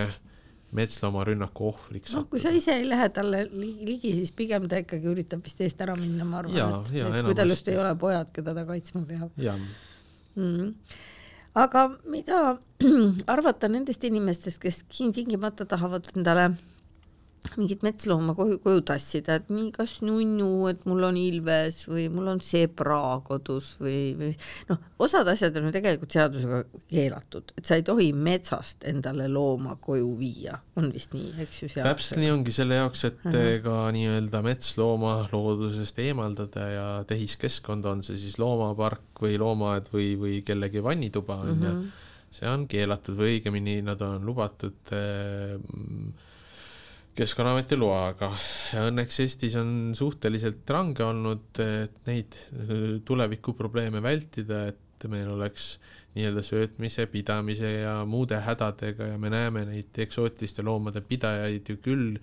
metsloomarünnaku 0.72 1.68
ohvriks 1.68 2.14
noh, 2.16 2.28
kui 2.32 2.40
sa 2.40 2.52
ise 2.56 2.78
ei 2.80 2.88
lähe 2.88 3.10
talle 3.14 3.44
ligi, 3.52 4.14
siis 4.16 4.32
pigem 4.36 4.68
ta 4.72 4.80
ikkagi 4.80 5.10
üritab 5.12 5.44
vist 5.44 5.62
eest 5.62 5.82
ära 5.84 5.96
minna, 6.00 6.28
ma 6.28 6.40
arvan, 6.40 6.86
et, 6.86 6.94
et 6.96 7.26
kui 7.26 7.36
tal 7.36 7.52
just 7.52 7.68
ei 7.72 7.80
ole 7.82 7.92
pojad, 8.00 8.32
keda 8.36 8.56
ta 8.56 8.66
kaitsma 8.70 9.04
peab. 9.08 9.32
Mm 9.36 9.66
-hmm. 10.36 10.74
Aga 11.54 11.90
mida 12.06 12.58
arvata 13.34 13.68
nendest 13.68 14.04
inimestest, 14.04 14.60
kes 14.62 14.84
tingimata 14.90 15.66
tahavad 15.66 16.08
endale 16.16 16.52
mingit 17.58 17.82
metslooma 17.84 18.36
koju, 18.38 18.60
koju 18.64 18.84
tassida, 18.86 19.40
et 19.40 19.50
nii 19.52 19.72
kas 19.76 19.98
nunnu, 20.06 20.50
et 20.70 20.84
mul 20.88 21.04
on 21.08 21.18
ilves 21.18 21.82
või 21.90 22.06
mul 22.14 22.30
on 22.36 22.42
zebra 22.46 23.18
kodus 23.26 23.74
või, 23.82 24.14
või 24.20 24.30
noh, 24.70 24.80
osad 25.02 25.28
asjad 25.32 25.58
on 25.60 25.68
ju 25.68 25.74
tegelikult 25.76 26.16
seadusega 26.16 26.62
keelatud, 26.92 27.54
et 27.58 27.68
sa 27.68 27.80
ei 27.80 27.86
tohi 27.88 28.12
metsast 28.14 28.86
endale 28.90 29.28
looma 29.32 29.76
koju 29.82 30.14
viia, 30.20 30.60
on 30.80 30.92
vist 30.94 31.18
nii, 31.18 31.34
eks 31.44 31.64
ju. 31.64 31.72
täpselt 31.80 32.22
nii 32.22 32.32
ongi 32.36 32.56
selle 32.56 32.78
jaoks, 32.80 33.06
et 33.10 33.26
uh 33.26 33.34
-huh. 33.34 33.58
ka 33.66 33.78
nii-öelda 33.98 34.44
metslooma 34.46 35.16
loodusest 35.34 36.00
eemaldada 36.06 36.70
ja 36.70 36.88
tehiskeskkond, 37.10 37.86
on 37.86 38.06
see 38.06 38.22
siis 38.22 38.38
loomapark 38.40 39.22
või 39.22 39.38
loomaaed 39.42 39.90
või, 39.94 40.14
või 40.20 40.42
kellegi 40.46 40.84
vannituba 40.84 41.42
on 41.42 41.48
ju 41.50 41.56
uh 41.58 41.78
-huh., 41.82 42.10
see 42.32 42.48
on 42.48 42.68
keelatud 42.68 43.18
või 43.18 43.38
õigemini 43.38 43.82
nad 43.84 44.02
on 44.02 44.24
lubatud 44.26 44.94
äh, 44.96 45.60
Keskkonnaameti 47.12 47.76
loaga. 47.76 48.30
Ja 48.72 48.86
õnneks 48.88 49.18
Eestis 49.20 49.58
on 49.60 49.92
suhteliselt 49.98 50.70
range 50.72 51.04
olnud, 51.04 51.60
et 51.60 51.98
neid 52.08 52.38
tulevikuprobleeme 53.08 54.00
vältida, 54.04 54.64
et 54.72 55.08
meil 55.12 55.28
oleks 55.34 55.74
nii-öelda 56.16 56.44
söötmise, 56.44 57.06
pidamise 57.12 57.74
ja 57.82 57.98
muude 58.08 58.40
hädadega 58.44 59.12
ja 59.14 59.20
me 59.20 59.32
näeme 59.32 59.64
neid 59.68 60.00
eksootiliste 60.04 60.64
loomade 60.64 61.04
pidajaid 61.08 61.72
ju 61.72 61.78
küll, 61.84 62.18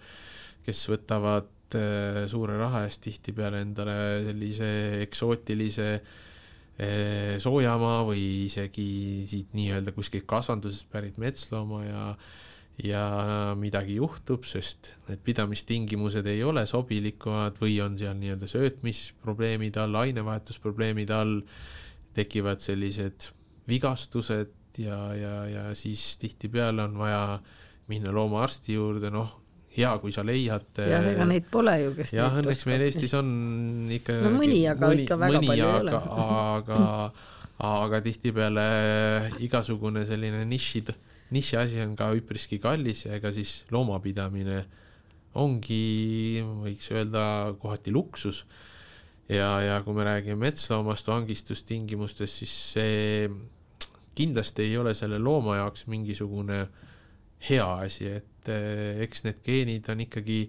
kes 0.64 0.82
võtavad 0.92 1.76
äh, 1.76 2.24
suure 2.28 2.58
raha 2.60 2.84
eest 2.86 3.02
tihtipeale 3.04 3.62
endale 3.64 3.96
sellise 4.26 4.70
eksootilise 5.06 5.88
äh, 5.96 7.36
soojamaa 7.40 8.02
või 8.08 8.24
isegi 8.44 8.90
siit 9.28 9.56
nii-öelda 9.56 9.96
kuskilt 9.96 10.28
kasvandusest 10.28 10.88
pärit 10.92 11.16
metslooma 11.20 11.84
ja 11.84 12.04
ja 12.84 13.54
midagi 13.58 13.96
juhtub, 13.98 14.44
sest 14.46 14.92
need 15.08 15.22
pidamistingimused 15.26 16.26
ei 16.30 16.44
ole 16.46 16.62
sobilikud 16.70 17.58
või 17.58 17.80
on 17.82 17.96
seal 17.98 18.14
nii-öelda 18.20 18.46
söötmisprobleemide 18.50 19.82
all, 19.82 19.98
ainevahetusprobleemide 20.04 21.16
all, 21.16 21.40
tekivad 22.14 22.62
sellised 22.62 23.32
vigastused 23.68 24.54
ja, 24.78 25.00
ja, 25.18 25.34
ja 25.50 25.64
siis 25.78 26.16
tihtipeale 26.22 26.86
on 26.86 26.94
vaja 27.00 27.22
minna 27.90 28.12
loomaarsti 28.14 28.76
juurde, 28.76 29.10
noh, 29.10 29.34
hea, 29.74 29.90
kui 30.02 30.14
sa 30.14 30.22
leiad. 30.26 30.68
jah, 30.78 31.10
ega 31.12 31.26
neid 31.28 31.48
pole 31.50 31.74
ju, 31.82 31.90
kes 31.98 32.14
jah, 32.16 32.38
õnneks 32.40 32.64
meil 32.68 32.86
Eestis 32.86 33.14
on 33.18 33.28
ikka 33.98 34.20
no 34.22 34.32
mõni, 34.36 34.62
aga 34.70 34.92
mõni, 34.92 35.04
ikka 35.04 35.18
väga 35.18 35.40
mõni, 35.40 35.50
palju 35.50 35.66
aga, 35.66 35.74
ei 35.74 35.82
ole. 35.82 35.98
aga, 36.46 36.80
aga 37.72 38.02
tihtipeale 38.06 38.66
igasugune 39.46 40.06
selline 40.08 40.44
nišid 40.48 40.94
nišiasi 41.34 41.82
on 41.84 41.94
ka 41.98 42.10
üpriski 42.16 42.60
kallis 42.62 43.04
ja 43.06 43.16
ega 43.18 43.32
siis 43.34 43.62
loomapidamine 43.74 44.62
ongi, 45.38 46.40
võiks 46.64 46.88
öelda, 46.94 47.54
kohati 47.60 47.92
luksus. 47.94 48.44
ja, 49.28 49.60
ja 49.60 49.80
kui 49.84 49.94
me 49.94 50.06
räägime 50.08 50.48
metsloomast 50.48 51.08
vangistustingimustes, 51.08 52.38
siis 52.40 52.54
see 52.72 53.28
kindlasti 54.18 54.64
ei 54.66 54.78
ole 54.78 54.94
selle 54.98 55.18
looma 55.22 55.58
jaoks 55.60 55.86
mingisugune 55.86 56.66
hea 57.48 57.68
asi, 57.84 58.08
et 58.18 58.50
eh, 58.50 58.98
eks 59.04 59.24
need 59.28 59.44
geenid 59.44 59.88
on 59.92 60.02
ikkagi 60.02 60.40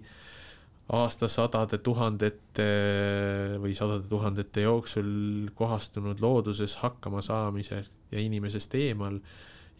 aastasadade, 0.90 1.78
tuhandete 1.86 2.66
või 3.62 3.76
sadade 3.78 4.08
tuhandete 4.10 4.64
jooksul 4.64 5.52
kohastunud 5.54 6.18
looduses 6.22 6.80
hakkama 6.82 7.22
saamisel 7.22 7.86
ja 8.10 8.18
inimesest 8.18 8.74
eemal 8.74 9.20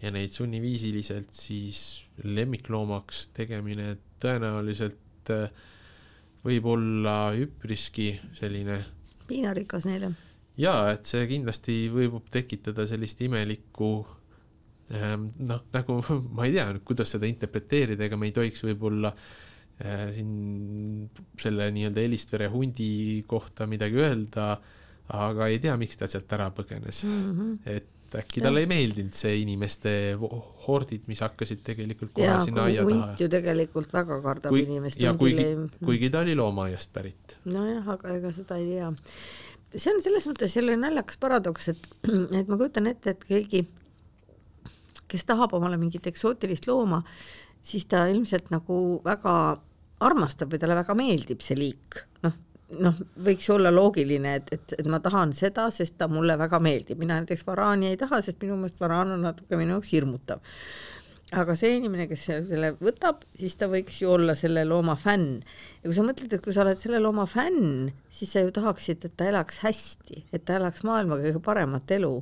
ja 0.02 0.12
neid 0.14 0.32
sunniviisiliselt 0.32 1.34
siis 1.36 1.80
lemmikloomaks 2.24 3.28
tegemine 3.36 3.96
tõenäoliselt 4.22 5.32
äh, 5.34 5.50
võib 6.44 6.70
olla 6.72 7.16
üpriski 7.36 8.14
selline 8.36 8.80
piinarikas 9.30 9.86
neile. 9.88 10.12
jaa, 10.60 10.94
et 10.94 11.06
see 11.08 11.26
kindlasti 11.30 11.82
võib 11.92 12.18
tekitada 12.32 12.86
sellist 12.88 13.20
imelikku 13.26 13.92
ähm, 14.96 15.30
noh, 15.38 15.62
nagu 15.74 16.00
ma 16.36 16.48
ei 16.48 16.56
tea 16.56 16.70
nüüd, 16.72 16.84
kuidas 16.88 17.14
seda 17.16 17.28
interpreteerida, 17.30 18.08
ega 18.08 18.18
me 18.20 18.30
ei 18.30 18.36
tohiks 18.36 18.64
võib-olla 18.66 19.12
äh, 19.12 20.08
siin 20.16 21.08
selle 21.40 21.70
nii-öelda 21.76 22.04
Elistvere 22.08 22.50
hundi 22.52 23.22
kohta 23.28 23.68
midagi 23.70 24.00
öelda, 24.00 24.54
aga 25.20 25.48
ei 25.50 25.60
tea, 25.62 25.76
miks 25.80 26.00
ta 26.00 26.08
sealt 26.10 26.32
ära 26.36 26.50
põgenes 26.54 27.04
mm. 27.04 27.24
-hmm. 27.30 27.56
et 27.76 27.96
et 28.10 28.24
äkki 28.24 28.42
talle 28.42 28.64
ei 28.64 28.68
meeldinud 28.70 29.14
see 29.14 29.36
inimeste 29.44 29.92
hordid, 30.66 31.06
mis 31.10 31.22
hakkasid 31.22 31.62
tegelikult 31.66 32.12
kohe 32.16 32.26
ja, 32.26 32.40
sinna 32.44 32.66
aia 32.66 32.84
taha. 32.86 33.10
ju 33.20 33.28
tegelikult 33.30 33.92
väga 33.94 34.18
kardab 34.24 34.54
Kui, 34.54 34.64
inimest. 34.66 35.00
ja 35.02 35.14
kuigi, 35.18 35.46
kuigi 35.84 36.10
ta 36.10 36.24
oli 36.24 36.34
loomaaiast 36.38 36.92
pärit. 36.92 37.36
nojah, 37.44 37.86
aga 37.94 38.16
ega 38.16 38.32
seda 38.34 38.58
ei 38.58 38.72
tea. 38.74 38.90
see 39.76 39.94
on 39.94 40.02
selles 40.02 40.26
mõttes 40.30 40.56
jälle 40.58 40.76
naljakas 40.80 41.20
paradoks, 41.22 41.70
et, 41.74 41.88
et 42.40 42.50
ma 42.50 42.58
kujutan 42.58 42.90
ette, 42.90 43.14
et 43.14 43.24
keegi, 43.30 43.64
kes 45.10 45.26
tahab 45.28 45.54
omale 45.58 45.78
mingit 45.80 46.10
eksootilist 46.10 46.66
looma, 46.70 47.02
siis 47.62 47.86
ta 47.90 48.06
ilmselt 48.10 48.50
nagu 48.50 49.00
väga 49.06 49.34
armastab 50.00 50.50
või 50.50 50.62
talle 50.62 50.78
väga 50.80 50.96
meeldib 50.98 51.42
see 51.44 51.58
liik, 51.58 52.02
noh, 52.24 52.34
noh, 52.78 53.00
võiks 53.24 53.48
olla 53.52 53.72
loogiline, 53.74 54.36
et, 54.40 54.52
et, 54.54 54.76
et 54.78 54.90
ma 54.90 55.00
tahan 55.02 55.34
seda, 55.36 55.68
sest 55.74 55.96
ta 55.98 56.08
mulle 56.10 56.36
väga 56.38 56.60
meeldib, 56.62 57.00
mina 57.00 57.18
näiteks 57.20 57.42
varaani 57.46 57.90
ei 57.90 57.98
taha, 58.00 58.20
sest 58.24 58.40
minu 58.44 58.58
meelest 58.60 58.80
varaan 58.82 59.16
on 59.16 59.26
natuke 59.26 59.58
minu 59.58 59.76
jaoks 59.76 59.92
hirmutav. 59.96 60.44
aga 61.40 61.54
see 61.54 61.76
inimene, 61.78 62.08
kes 62.10 62.24
selle 62.26 62.72
võtab, 62.82 63.20
siis 63.38 63.54
ta 63.58 63.68
võiks 63.70 64.00
ju 64.02 64.08
olla 64.10 64.34
selle 64.38 64.64
looma 64.66 64.96
fänn. 64.98 65.42
ja 65.82 65.88
kui 65.88 65.94
sa 65.98 66.06
mõtled, 66.06 66.32
et 66.34 66.44
kui 66.44 66.54
sa 66.54 66.64
oled 66.64 66.78
selle 66.78 67.02
looma 67.02 67.26
fänn, 67.30 67.90
siis 68.10 68.32
sa 68.34 68.42
ju 68.44 68.54
tahaksid, 68.54 69.06
et 69.06 69.16
ta 69.16 69.30
elaks 69.30 69.62
hästi, 69.64 70.24
et 70.32 70.44
ta 70.44 70.58
elaks 70.58 70.82
maailma 70.86 71.20
kõige 71.22 71.42
paremat 71.42 71.98
elu 71.98 72.16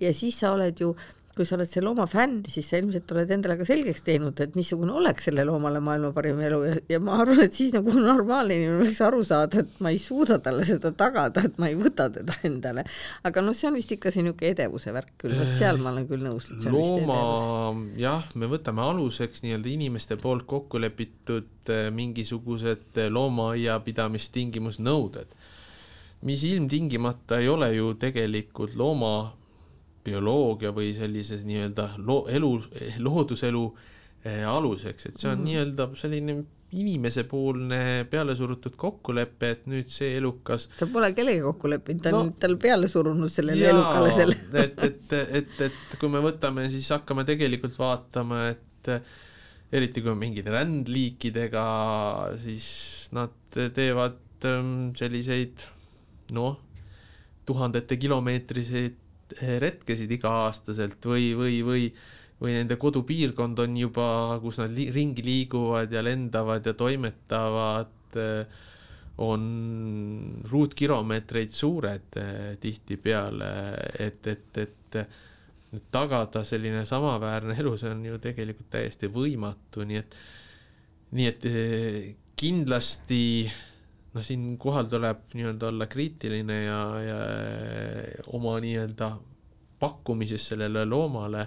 ja 0.00 0.12
siis 0.16 0.40
sa 0.40 0.54
oled 0.56 0.80
ju 0.80 0.94
kui 1.36 1.44
sa 1.46 1.54
oled 1.54 1.68
selle 1.70 1.86
looma 1.86 2.08
fänn, 2.10 2.40
siis 2.50 2.66
sa 2.66 2.80
ilmselt 2.80 3.12
oled 3.14 3.30
endale 3.30 3.54
ka 3.60 3.64
selgeks 3.68 4.02
teinud, 4.06 4.40
et 4.42 4.56
missugune 4.58 4.92
oleks 4.98 5.28
selle 5.28 5.44
loomale 5.46 5.78
maailma 5.84 6.10
parim 6.16 6.40
elu. 6.42 6.58
Ja, 6.66 6.72
ja 6.96 7.00
ma 7.06 7.12
arvan, 7.22 7.40
et 7.44 7.54
siis 7.54 7.70
nagu 7.76 7.90
normaalne 7.94 8.54
inimene 8.58 8.80
võiks 8.82 8.98
aru 9.06 9.20
saada, 9.26 9.62
et 9.62 9.70
ma 9.84 9.88
ei 9.94 10.00
suuda 10.02 10.36
talle 10.42 10.64
seda 10.66 10.90
tagada, 10.98 11.44
et 11.46 11.54
ma 11.62 11.66
ei 11.70 11.76
võta 11.78 12.04
teda 12.12 12.34
endale. 12.48 12.82
aga 13.22 13.38
noh, 13.46 13.54
see 13.56 13.68
on 13.70 13.76
vist 13.78 13.92
ikka 13.94 14.10
see 14.10 14.22
niisugune 14.26 14.50
edevuse 14.50 14.90
värk 14.96 15.12
küll, 15.22 15.34
vot 15.38 15.54
seal 15.56 15.76
ma 15.80 15.88
olen 15.94 16.06
küll 16.10 16.22
nõus, 16.26 16.44
et 16.50 16.58
see 16.64 16.72
on 16.72 16.76
looma, 16.80 17.18
jah, 18.00 18.22
me 18.34 18.46
võtame 18.50 18.80
aluseks 18.90 19.38
nii-öelda 19.46 19.68
inimeste 19.70 20.14
poolt 20.20 20.44
kokku 20.50 20.76
lepitud 20.82 21.70
eh, 21.70 21.90
mingisugused 21.94 22.98
eh, 22.98 23.08
loomaiapidamistingimusnõuded, 23.14 25.28
mis 26.26 26.40
ilmtingimata 26.50 27.38
ei 27.40 27.48
ole 27.48 27.68
ju 27.78 27.94
tegelikult 28.00 28.74
looma 28.76 29.39
bioloogia 30.04 30.72
või 30.76 30.92
sellises 30.96 31.44
nii-öelda 31.48 31.90
loo-, 32.06 32.24
elu, 32.32 32.54
looduselu 33.04 33.66
eh, 34.24 34.46
aluseks, 34.48 35.10
et 35.10 35.20
see 35.20 35.30
on 35.30 35.38
mm. 35.40 35.46
nii-öelda 35.48 35.88
selline 36.00 36.40
inimesepoolne 36.70 38.06
pealesurutud 38.10 38.76
kokkulepe, 38.78 39.48
et 39.56 39.64
nüüd 39.70 39.88
see 39.90 40.12
elukas 40.20 40.68
ta 40.78 40.86
pole 40.90 41.08
kellegagi 41.16 41.42
kokku 41.42 41.70
leppinud, 41.72 42.02
ta 42.04 42.12
on 42.14 42.28
no, 42.28 42.36
tal 42.38 42.54
peale 42.62 42.86
surunud 42.90 43.32
sellele 43.32 43.64
jaa, 43.64 43.72
elukale 43.74 44.12
selle 44.14 44.36
et, 44.62 44.84
et, 44.86 45.16
et, 45.40 45.64
et 45.66 45.98
kui 45.98 46.12
me 46.12 46.22
võtame, 46.22 46.68
siis 46.70 46.86
hakkame 46.94 47.26
tegelikult 47.26 47.74
vaatama, 47.78 48.44
et 48.52 48.92
eriti 49.74 50.02
kui 50.02 50.12
on 50.12 50.18
mingid 50.18 50.46
rändliikidega, 50.50 51.66
siis 52.42 52.70
nad 53.14 53.34
teevad 53.74 54.46
ähm, 54.46 54.90
selliseid 54.98 55.66
noh, 56.34 56.58
tuhandete 57.46 57.98
kilomeetriseid 57.98 58.98
retkesid 59.38 60.10
iga-aastaselt 60.16 61.06
või, 61.06 61.30
või, 61.38 61.60
või, 61.66 61.84
või 62.40 62.56
nende 62.56 62.76
kodupiirkond 62.80 63.62
on 63.64 63.76
juba, 63.78 64.08
kus 64.42 64.60
nad 64.62 64.74
li 64.74 64.88
ringi 64.94 65.24
liiguvad 65.26 65.92
ja 65.92 66.02
lendavad 66.04 66.66
ja 66.66 66.74
toimetavad, 66.74 68.16
on 69.20 69.42
ruutkilomeetreid 70.48 71.52
suured 71.52 72.16
eh, 72.16 72.56
tihtipeale, 72.60 73.50
et, 74.00 74.26
et, 74.32 74.60
et 74.62 74.98
nüüd 75.70 75.88
tagada 75.92 76.42
selline 76.46 76.86
samaväärne 76.88 77.56
elu, 77.60 77.74
see 77.78 77.92
on 77.92 78.04
ju 78.06 78.20
tegelikult 78.22 78.70
täiesti 78.72 79.10
võimatu, 79.12 79.84
nii 79.86 80.00
et, 80.00 80.16
nii 81.18 81.28
et 81.28 81.46
eh, 81.50 81.98
kindlasti 82.40 83.20
noh, 84.14 84.24
siinkohal 84.24 84.88
tuleb 84.90 85.34
nii-öelda 85.34 85.68
olla 85.70 85.86
kriitiline 85.90 86.62
ja, 86.64 86.80
ja 87.04 87.18
oma 88.36 88.56
nii-öelda 88.62 89.10
pakkumises 89.80 90.50
sellele 90.52 90.84
loomale. 90.84 91.46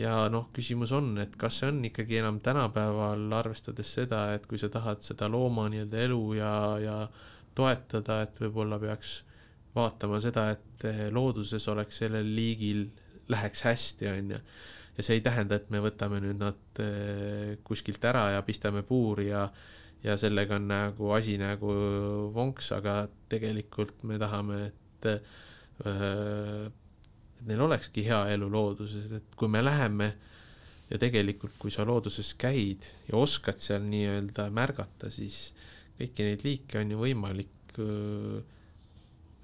ja 0.00 0.26
noh, 0.28 0.50
küsimus 0.52 0.90
on, 0.92 1.14
et 1.22 1.38
kas 1.40 1.62
see 1.62 1.70
on 1.72 1.78
ikkagi 1.88 2.18
enam 2.20 2.42
tänapäeval, 2.44 3.24
arvestades 3.32 3.94
seda, 3.96 4.26
et 4.36 4.44
kui 4.46 4.60
sa 4.60 4.68
tahad 4.68 5.00
seda 5.00 5.30
looma 5.32 5.70
nii-öelda 5.72 6.02
elu 6.04 6.22
ja, 6.36 6.52
ja 6.82 6.96
toetada, 7.56 8.20
et 8.26 8.36
võib-olla 8.44 8.76
peaks 8.82 9.22
vaatama 9.72 10.20
seda, 10.20 10.50
et 10.52 10.84
looduses 11.16 11.64
oleks 11.72 12.02
sellel 12.04 12.28
liigil, 12.36 12.84
läheks 13.32 13.64
hästi, 13.64 14.12
on 14.12 14.36
ju 14.36 14.44
ja 14.96 15.02
see 15.06 15.16
ei 15.16 15.24
tähenda, 15.24 15.56
et 15.56 15.70
me 15.72 15.80
võtame 15.80 16.20
nüüd 16.20 16.36
nad 16.42 16.80
kuskilt 17.64 18.04
ära 18.04 18.26
ja 18.34 18.42
pistame 18.44 18.82
puuri 18.84 19.30
ja 19.30 19.46
ja 20.02 20.16
sellega 20.18 20.58
on 20.58 20.68
nagu 20.70 21.12
asi 21.16 21.38
nagu 21.40 21.72
vonks, 22.34 22.72
aga 22.76 23.06
tegelikult 23.30 24.02
me 24.08 24.18
tahame, 24.22 24.60
et 24.68 25.10
äh, 25.12 26.70
et 27.42 27.48
neil 27.48 27.62
olekski 27.64 28.04
hea 28.06 28.20
elu 28.36 28.48
looduses, 28.50 29.10
et 29.18 29.34
kui 29.38 29.50
me 29.50 29.62
läheme 29.64 30.12
ja 30.92 30.98
tegelikult, 31.00 31.56
kui 31.58 31.72
sa 31.74 31.86
looduses 31.88 32.34
käid 32.38 32.86
ja 33.08 33.18
oskad 33.18 33.58
seal 33.62 33.82
nii-öelda 33.88 34.46
märgata, 34.54 35.10
siis 35.10 35.50
kõiki 35.98 36.26
neid 36.28 36.44
liike 36.46 36.82
on 36.82 36.92
ju 36.94 37.00
võimalik 37.02 37.78
äh, 37.82 38.42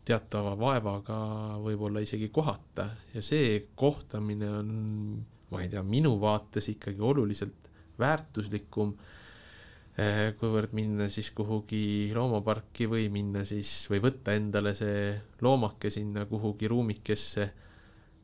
teatava 0.09 0.55
vaevaga 0.59 1.19
võib-olla 1.61 2.01
isegi 2.05 2.31
kohata. 2.33 2.89
Ja 3.13 3.23
see 3.25 3.59
kohtamine 3.77 4.49
on, 4.61 4.71
ma 5.51 5.63
ei 5.65 5.73
tea, 5.73 5.83
minu 5.85 6.15
vaates 6.23 6.71
ikkagi 6.73 7.03
oluliselt 7.05 7.69
väärtuslikum 7.99 8.95
kuivõrd 10.39 10.75
minna 10.79 11.09
siis 11.11 11.33
kuhugi 11.35 12.13
loomaparki 12.15 12.87
või 12.87 13.09
minna 13.11 13.43
siis 13.49 13.71
või 13.91 13.99
võtta 14.05 14.37
endale 14.39 14.71
see 14.79 15.11
loomake 15.43 15.91
sinna 15.91 16.23
kuhugi 16.31 16.71
ruumikesse. 16.71 17.49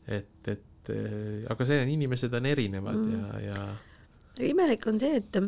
et, 0.07 0.49
et 0.53 0.93
eh, 0.95 1.43
aga 1.51 1.67
see 1.67 1.81
on, 1.83 1.91
inimesed 1.97 2.35
on 2.39 2.47
erinevad 2.47 3.01
mm. 3.01 3.19
ja, 3.19 3.41
ja. 3.49 3.67
imelik 4.47 4.87
on 4.87 5.01
see, 5.03 5.19
et, 5.19 5.41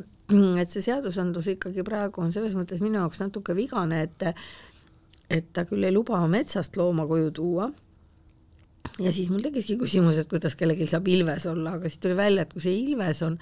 et 0.63 0.73
see 0.73 0.83
seadusandlus 0.89 1.53
ikkagi 1.55 1.87
praegu 1.87 2.25
on 2.25 2.35
selles 2.35 2.59
mõttes 2.59 2.83
minu 2.83 2.99
jaoks 3.05 3.23
natuke 3.23 3.55
vigane, 3.55 4.03
et 4.09 4.31
et 5.31 5.47
ta 5.53 5.67
küll 5.67 5.87
ei 5.87 5.95
luba 5.95 6.19
metsast 6.31 6.77
looma 6.79 7.07
koju 7.07 7.31
tuua 7.35 7.71
ja 9.03 9.13
siis 9.13 9.31
mul 9.31 9.43
tekkiski 9.47 9.79
küsimus, 9.79 10.19
et 10.19 10.29
kuidas 10.31 10.59
kellelgi 10.59 10.87
saab 10.91 11.09
ilves 11.11 11.47
olla, 11.51 11.77
aga 11.79 11.91
siis 11.91 12.03
tuli 12.03 12.19
välja, 12.19 12.47
et 12.47 12.53
kui 12.55 12.63
see 12.63 12.77
ilves 12.83 13.23
on 13.27 13.39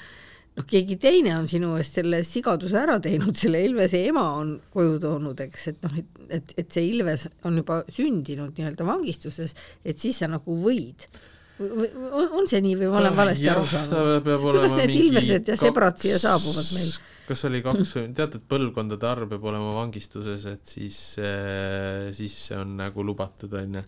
noh, 0.55 0.67
keegi 0.71 0.97
teine 1.03 1.35
on 1.39 1.49
sinu 1.51 1.75
eest 1.81 2.01
selle 2.01 2.23
sigaduse 2.27 2.79
ära 2.81 2.99
teinud, 3.03 3.35
selle 3.39 3.63
Ilvese 3.67 4.05
ema 4.09 4.25
on 4.39 4.57
koju 4.73 4.99
toonud, 5.03 5.45
eks, 5.47 5.69
et 5.73 5.87
noh, 5.87 6.01
et, 6.01 6.25
et, 6.29 6.57
et 6.63 6.79
see 6.79 6.89
Ilves 6.93 7.29
on 7.49 7.63
juba 7.63 7.83
sündinud 7.93 8.59
nii-öelda 8.59 8.87
vangistuses, 8.89 9.57
et 9.85 10.03
siis 10.03 10.23
sa 10.23 10.31
nagu 10.31 10.59
võid 10.63 11.09
on, 11.63 12.29
on 12.41 12.49
see 12.51 12.61
nii 12.65 12.77
või 12.81 12.91
ma 12.91 13.01
olen 13.01 13.17
valesti 13.17 13.51
aru 13.51 13.67
saanud? 13.71 14.31
kuidas 14.43 14.75
need 14.81 14.95
ilvesed 14.99 15.51
ja 15.53 15.57
sebrad 15.59 16.01
siia 16.03 16.19
saabuvad 16.19 16.71
meil? 16.75 16.95
kas 17.29 17.45
oli 17.49 17.61
kaks 17.65 17.95
või 17.99 18.09
teatud 18.19 18.47
põlvkondade 18.51 19.07
arv 19.09 19.31
peab 19.31 19.47
olema 19.49 19.75
vangistuses, 19.79 20.45
et 20.51 20.65
siis, 20.69 20.99
eh, 21.23 22.11
siis 22.17 22.35
see 22.49 22.59
on 22.59 22.75
nagu 22.81 23.07
lubatud, 23.07 23.55
on 23.61 23.79
ju. 23.81 23.85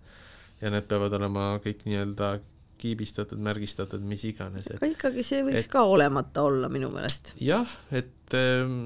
ja 0.62 0.72
need 0.72 0.86
peavad 0.88 1.18
olema 1.18 1.56
kõik 1.64 1.84
nii-öelda 1.88 2.36
kiibistatud, 2.80 3.40
märgistatud, 3.42 4.04
mis 4.06 4.24
iganes. 4.28 4.68
aga 4.76 4.90
ikkagi 4.90 5.24
see 5.26 5.42
võiks 5.46 5.64
et, 5.64 5.72
ka 5.72 5.86
olemata 5.88 6.46
olla 6.48 6.70
minu 6.72 6.90
meelest. 6.94 7.34
jah, 7.42 7.70
et 7.94 8.36
ehm, 8.36 8.76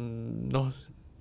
noh, 0.52 0.70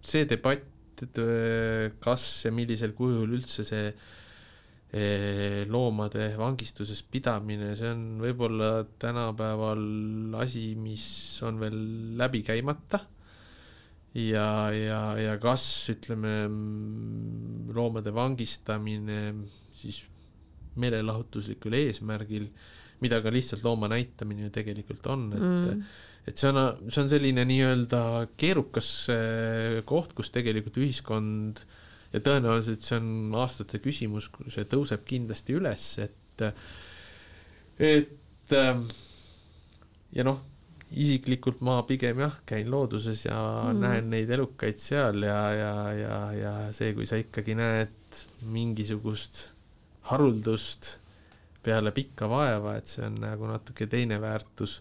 see 0.05 0.27
debatt, 0.29 1.03
äh, 1.05 1.91
kas 2.03 2.25
ja 2.45 2.53
millisel 2.55 2.95
kujul 2.97 3.37
üldse 3.39 3.65
see 3.67 3.89
äh, 3.89 5.65
loomade 5.69 6.31
vangistuses 6.39 7.03
pidamine, 7.05 7.75
see 7.77 7.91
on 7.93 8.03
võib-olla 8.23 8.71
tänapäeval 9.01 10.35
asi, 10.41 10.73
mis 10.79 11.05
on 11.45 11.61
veel 11.61 11.79
läbi 12.19 12.43
käimata. 12.47 13.03
ja, 14.17 14.69
ja, 14.73 15.01
ja 15.21 15.35
kas 15.41 15.65
ütleme, 15.93 16.31
loomade 17.73 18.13
vangistamine 18.13 19.19
siis 19.77 20.01
meelelahutuslikul 20.79 21.75
eesmärgil, 21.79 22.49
mida 23.03 23.21
ka 23.23 23.31
lihtsalt 23.33 23.63
looma 23.63 23.89
näitamine 23.91 24.47
ju 24.47 24.53
tegelikult 24.53 25.07
on, 25.11 25.27
et 25.33 25.43
mm. 25.43 25.83
et 26.27 26.37
see 26.37 26.51
on, 26.51 26.59
see 26.91 27.03
on 27.03 27.11
selline 27.11 27.45
nii-öelda 27.47 28.01
keerukas 28.37 28.89
eh, 29.13 29.79
koht, 29.87 30.13
kus 30.17 30.33
tegelikult 30.35 30.77
ühiskond 30.81 31.63
ja 32.13 32.21
tõenäoliselt 32.25 32.85
see 32.85 32.99
on 32.99 33.39
aastate 33.39 33.81
küsimus, 33.83 34.29
see 34.51 34.67
tõuseb 34.69 35.05
kindlasti 35.07 35.55
üles, 35.57 35.89
et, 36.03 36.45
et 37.79 38.55
ja 40.15 40.25
noh, 40.25 40.39
isiklikult 40.89 41.61
ma 41.65 41.79
pigem 41.87 42.23
jah, 42.23 42.39
käin 42.49 42.69
looduses 42.71 43.25
ja 43.27 43.37
mm. 43.69 43.81
näen 43.83 44.09
neid 44.13 44.31
elukaid 44.33 44.81
seal 44.81 45.21
ja, 45.25 45.39
ja, 45.53 45.73
ja, 45.93 46.17
ja 46.33 46.53
see, 46.75 46.95
kui 46.97 47.05
sa 47.09 47.19
ikkagi 47.21 47.55
näed 47.59 48.21
mingisugust 48.49 49.43
haruldust 50.09 50.95
peale 51.63 51.91
pikka 51.95 52.29
vaeva, 52.31 52.75
et 52.79 52.87
see 52.87 53.05
on 53.05 53.19
nagu 53.23 53.49
natuke 53.49 53.87
teine 53.91 54.19
väärtus, 54.21 54.79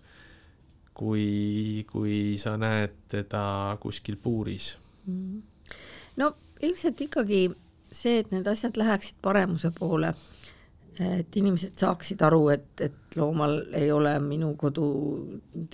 kui, 0.94 1.84
kui 1.90 2.36
sa 2.40 2.56
näed 2.58 2.94
teda 3.08 3.76
kuskil 3.80 4.18
puuris. 4.22 4.76
no 6.16 6.32
ilmselt 6.62 7.00
ikkagi 7.00 7.48
see, 7.92 8.18
et 8.18 8.30
need 8.32 8.46
asjad 8.46 8.76
läheksid 8.76 9.18
paremuse 9.22 9.70
poole, 9.74 10.12
et 10.98 11.36
inimesed 11.36 11.78
saaksid 11.78 12.22
aru, 12.26 12.48
et, 12.54 12.70
et 12.82 13.16
loomal 13.16 13.60
ei 13.78 13.92
ole 13.94 14.16
minu 14.22 14.54
kodu 14.58 14.88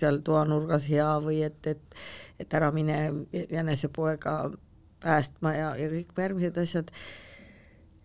seal 0.00 0.20
toanurgas 0.24 0.88
hea 0.92 1.08
või 1.24 1.40
et, 1.46 1.72
et 1.72 1.96
et 2.38 2.54
ära 2.54 2.70
mine 2.74 2.96
jänesepoega 3.50 4.50
päästma 5.02 5.54
ja, 5.54 5.68
ja 5.78 5.90
kõik 5.92 6.18
järgmised 6.18 6.58
asjad. 6.60 6.90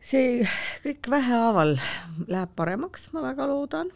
See 0.02 0.44
kõik 0.84 1.10
vähehaaval 1.12 1.76
läheb 2.28 2.52
paremaks, 2.56 3.10
ma 3.14 3.24
väga 3.24 3.48
loodan. 3.50 3.92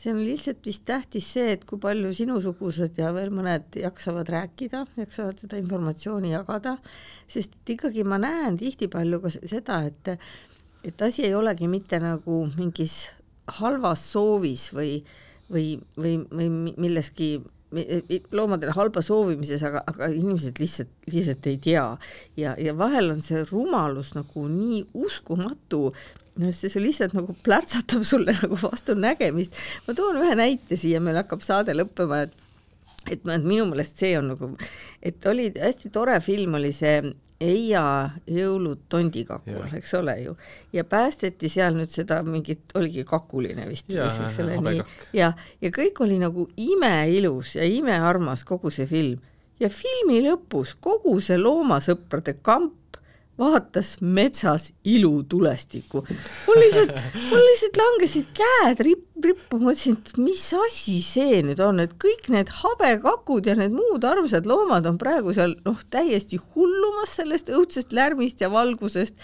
see 0.00 0.12
on 0.14 0.20
lihtsalt 0.24 0.64
vist 0.64 0.86
tähtis 0.88 1.26
see, 1.34 1.50
et 1.52 1.64
kui 1.68 1.78
palju 1.78 2.12
sinusugused 2.16 2.96
ja 2.96 3.10
veel 3.12 3.28
mõned 3.34 3.74
jaksavad 3.76 4.30
rääkida, 4.32 4.86
jaksavad 4.96 5.42
seda 5.42 5.58
informatsiooni 5.60 6.30
jagada, 6.30 6.78
sest 7.28 7.52
ikkagi 7.68 8.04
ma 8.04 8.16
näen 8.22 8.56
tihtipalu 8.56 9.20
ka 9.20 9.32
seda, 9.34 9.82
et 9.90 10.16
et 10.84 11.02
asi 11.02 11.26
ei 11.26 11.34
olegi 11.34 11.68
mitte 11.68 11.98
nagu 12.00 12.46
mingis 12.56 13.10
halvas 13.60 14.06
soovis 14.12 14.70
või, 14.72 15.02
või, 15.50 15.74
või, 15.98 16.14
või 16.30 16.48
milleski 16.78 17.34
loomadele 18.34 18.74
halba 18.74 19.02
soovimises, 19.04 19.62
aga, 19.66 19.82
aga 19.86 20.08
inimesed 20.10 20.58
lihtsalt, 20.58 20.90
lihtsalt 21.10 21.46
ei 21.46 21.58
tea 21.62 21.84
ja, 22.38 22.56
ja 22.58 22.74
vahel 22.78 23.12
on 23.14 23.22
see 23.22 23.44
rumalus 23.50 24.12
nagu 24.16 24.46
nii 24.50 24.82
uskumatu, 25.06 25.92
no 26.40 26.50
see, 26.50 26.70
see 26.72 26.82
lihtsalt 26.82 27.14
nagu 27.14 27.36
plärtsatab 27.46 28.02
sulle 28.06 28.34
nagu 28.40 28.58
vastu 28.58 28.96
nägemist. 28.98 29.58
ma 29.86 29.94
toon 29.94 30.18
ühe 30.24 30.36
näite 30.38 30.78
siia, 30.80 31.02
meil 31.02 31.20
hakkab 31.22 31.46
saade 31.46 31.76
lõppema, 31.76 32.24
et 32.26 32.34
et 33.08 33.22
minu 33.24 33.64
meelest 33.64 34.02
see 34.02 34.12
on 34.18 34.34
nagu, 34.34 34.50
et 35.00 35.24
oli 35.30 35.48
hästi 35.56 35.88
tore 35.94 36.18
film 36.20 36.58
oli 36.58 36.72
see 36.76 36.98
Eia 37.40 37.82
jõulud 38.28 38.82
tondikakul, 38.92 39.62
eks 39.78 39.94
ole 39.96 40.16
ju, 40.20 40.34
ja 40.76 40.84
päästeti 40.84 41.48
seal 41.48 41.72
nüüd 41.78 41.88
seda 41.88 42.18
mingit, 42.26 42.66
oligi 42.76 43.04
kakuline 43.08 43.64
vist, 43.68 43.88
eks 43.88 44.36
ole, 44.44 44.58
nii, 44.66 44.82
ja, 45.16 45.30
ja 45.62 45.70
kõik 45.72 46.02
oli 46.04 46.18
nagu 46.20 46.44
imeilus 46.60 47.54
ja 47.56 47.64
imearmas, 47.64 48.44
kogu 48.44 48.72
see 48.74 48.84
film. 48.90 49.22
ja 49.60 49.68
filmi 49.68 50.20
lõpus 50.24 50.74
kogu 50.80 51.18
see 51.20 51.36
loomasõprade 51.40 52.36
kamp 52.42 52.79
vaatas 53.40 53.94
metsas 54.00 54.70
ilutulestikku. 54.84 56.04
mul 56.46 56.60
lihtsalt, 56.60 56.92
mul 57.30 57.46
lihtsalt 57.48 57.80
langesid 57.80 58.28
käed 58.36 58.82
ripp, 58.86 59.06
rippu, 59.24 59.60
ma 59.60 59.70
mõtlesin, 59.70 59.96
et 60.00 60.20
mis 60.20 60.44
asi 60.56 60.98
see 61.04 61.40
nüüd 61.46 61.62
on, 61.64 61.80
et 61.84 61.96
kõik 62.02 62.28
need 62.32 62.52
habekakud 62.60 63.48
ja 63.48 63.56
need 63.58 63.74
muud 63.76 64.04
armsad 64.06 64.48
loomad 64.48 64.88
on 64.90 65.00
praegu 65.00 65.34
seal 65.36 65.56
noh, 65.64 65.80
täiesti 65.92 66.40
hullumas 66.40 67.16
sellest 67.20 67.52
õudsest 67.52 67.96
lärmist 67.96 68.44
ja 68.44 68.52
valgusest 68.52 69.16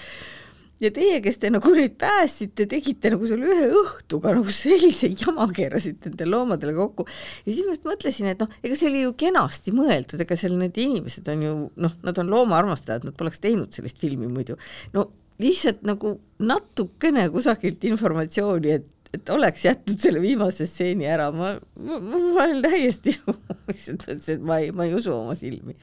ja 0.82 0.90
teie, 0.94 1.20
kes 1.24 1.38
te 1.40 1.50
nagu 1.52 1.72
neid 1.74 1.96
päästsite, 2.00 2.66
tegite 2.70 3.12
nagu 3.14 3.28
selle 3.28 3.48
ühe 3.52 3.68
õhtuga 3.80 4.34
nagu 4.36 4.52
sellise 4.52 5.10
jama 5.14 5.48
keerasite 5.56 6.10
nendele 6.10 6.34
loomadele 6.34 6.74
kokku. 6.76 7.06
ja 7.44 7.52
siis 7.52 7.62
ma 7.64 7.76
just 7.76 7.86
mõtlesin, 7.88 8.32
et 8.32 8.42
noh, 8.42 8.50
ega 8.62 8.78
see 8.78 8.90
oli 8.90 9.04
ju 9.06 9.14
kenasti 9.18 9.72
mõeldud, 9.76 10.20
ega 10.24 10.38
seal 10.38 10.58
need 10.60 10.76
inimesed 10.82 11.30
on 11.32 11.46
ju 11.46 11.54
noh, 11.86 11.94
nad 12.06 12.20
on 12.22 12.34
loomaarmastajad, 12.34 13.06
nad 13.08 13.16
poleks 13.16 13.40
teinud 13.44 13.72
sellist 13.76 14.02
filmi 14.02 14.28
muidu. 14.28 14.58
no 14.96 15.08
lihtsalt 15.42 15.82
nagu 15.84 16.16
natukene 16.40 17.26
kusagilt 17.32 17.84
informatsiooni, 17.88 18.76
et 18.76 18.92
et 19.14 19.30
oleks 19.32 19.62
jätnud 19.64 20.00
selle 20.02 20.20
viimase 20.20 20.66
stseeni 20.68 21.06
ära, 21.08 21.30
ma, 21.32 21.54
ma, 21.80 21.98
ma 22.02 22.42
olen 22.42 22.58
täiesti 22.64 23.14
lihtsalt 23.70 24.02
mõtlesin, 24.02 24.34
et 24.34 24.44
ma 24.44 24.58
ei, 24.60 24.72
ma 24.76 24.84
ei 24.84 24.92
usu 24.98 25.14
oma 25.14 25.36
silmi. 25.38 25.76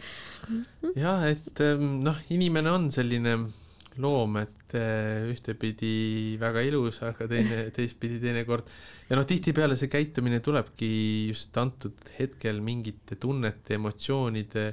jah, 0.99 1.23
et 1.31 1.63
noh, 1.79 2.19
inimene 2.35 2.69
on 2.69 2.89
selline 2.93 3.37
loom, 4.01 4.37
et 4.41 4.75
eh, 4.79 5.27
ühtepidi 5.31 6.37
väga 6.41 6.63
ilus, 6.65 7.01
aga 7.05 7.27
teine, 7.29 7.67
teistpidi 7.75 8.19
teinekord 8.23 8.69
ja 9.09 9.19
noh, 9.19 9.27
tihtipeale 9.29 9.77
see 9.79 9.91
käitumine 9.91 10.39
tulebki 10.43 10.89
just 11.29 11.57
antud 11.61 11.99
hetkel 12.17 12.61
mingite 12.65 13.19
tunnete, 13.21 13.77
emotsioonide 13.77 14.65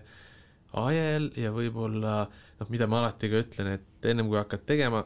ajel 0.80 1.30
ja 1.40 1.52
võib-olla 1.54 2.22
noh, 2.30 2.70
mida 2.72 2.88
ma 2.90 3.02
alati 3.02 3.30
ka 3.32 3.42
ütlen, 3.44 3.74
et 3.76 4.10
ennem 4.10 4.30
kui 4.30 4.40
hakkad 4.40 4.64
tegema, 4.68 5.02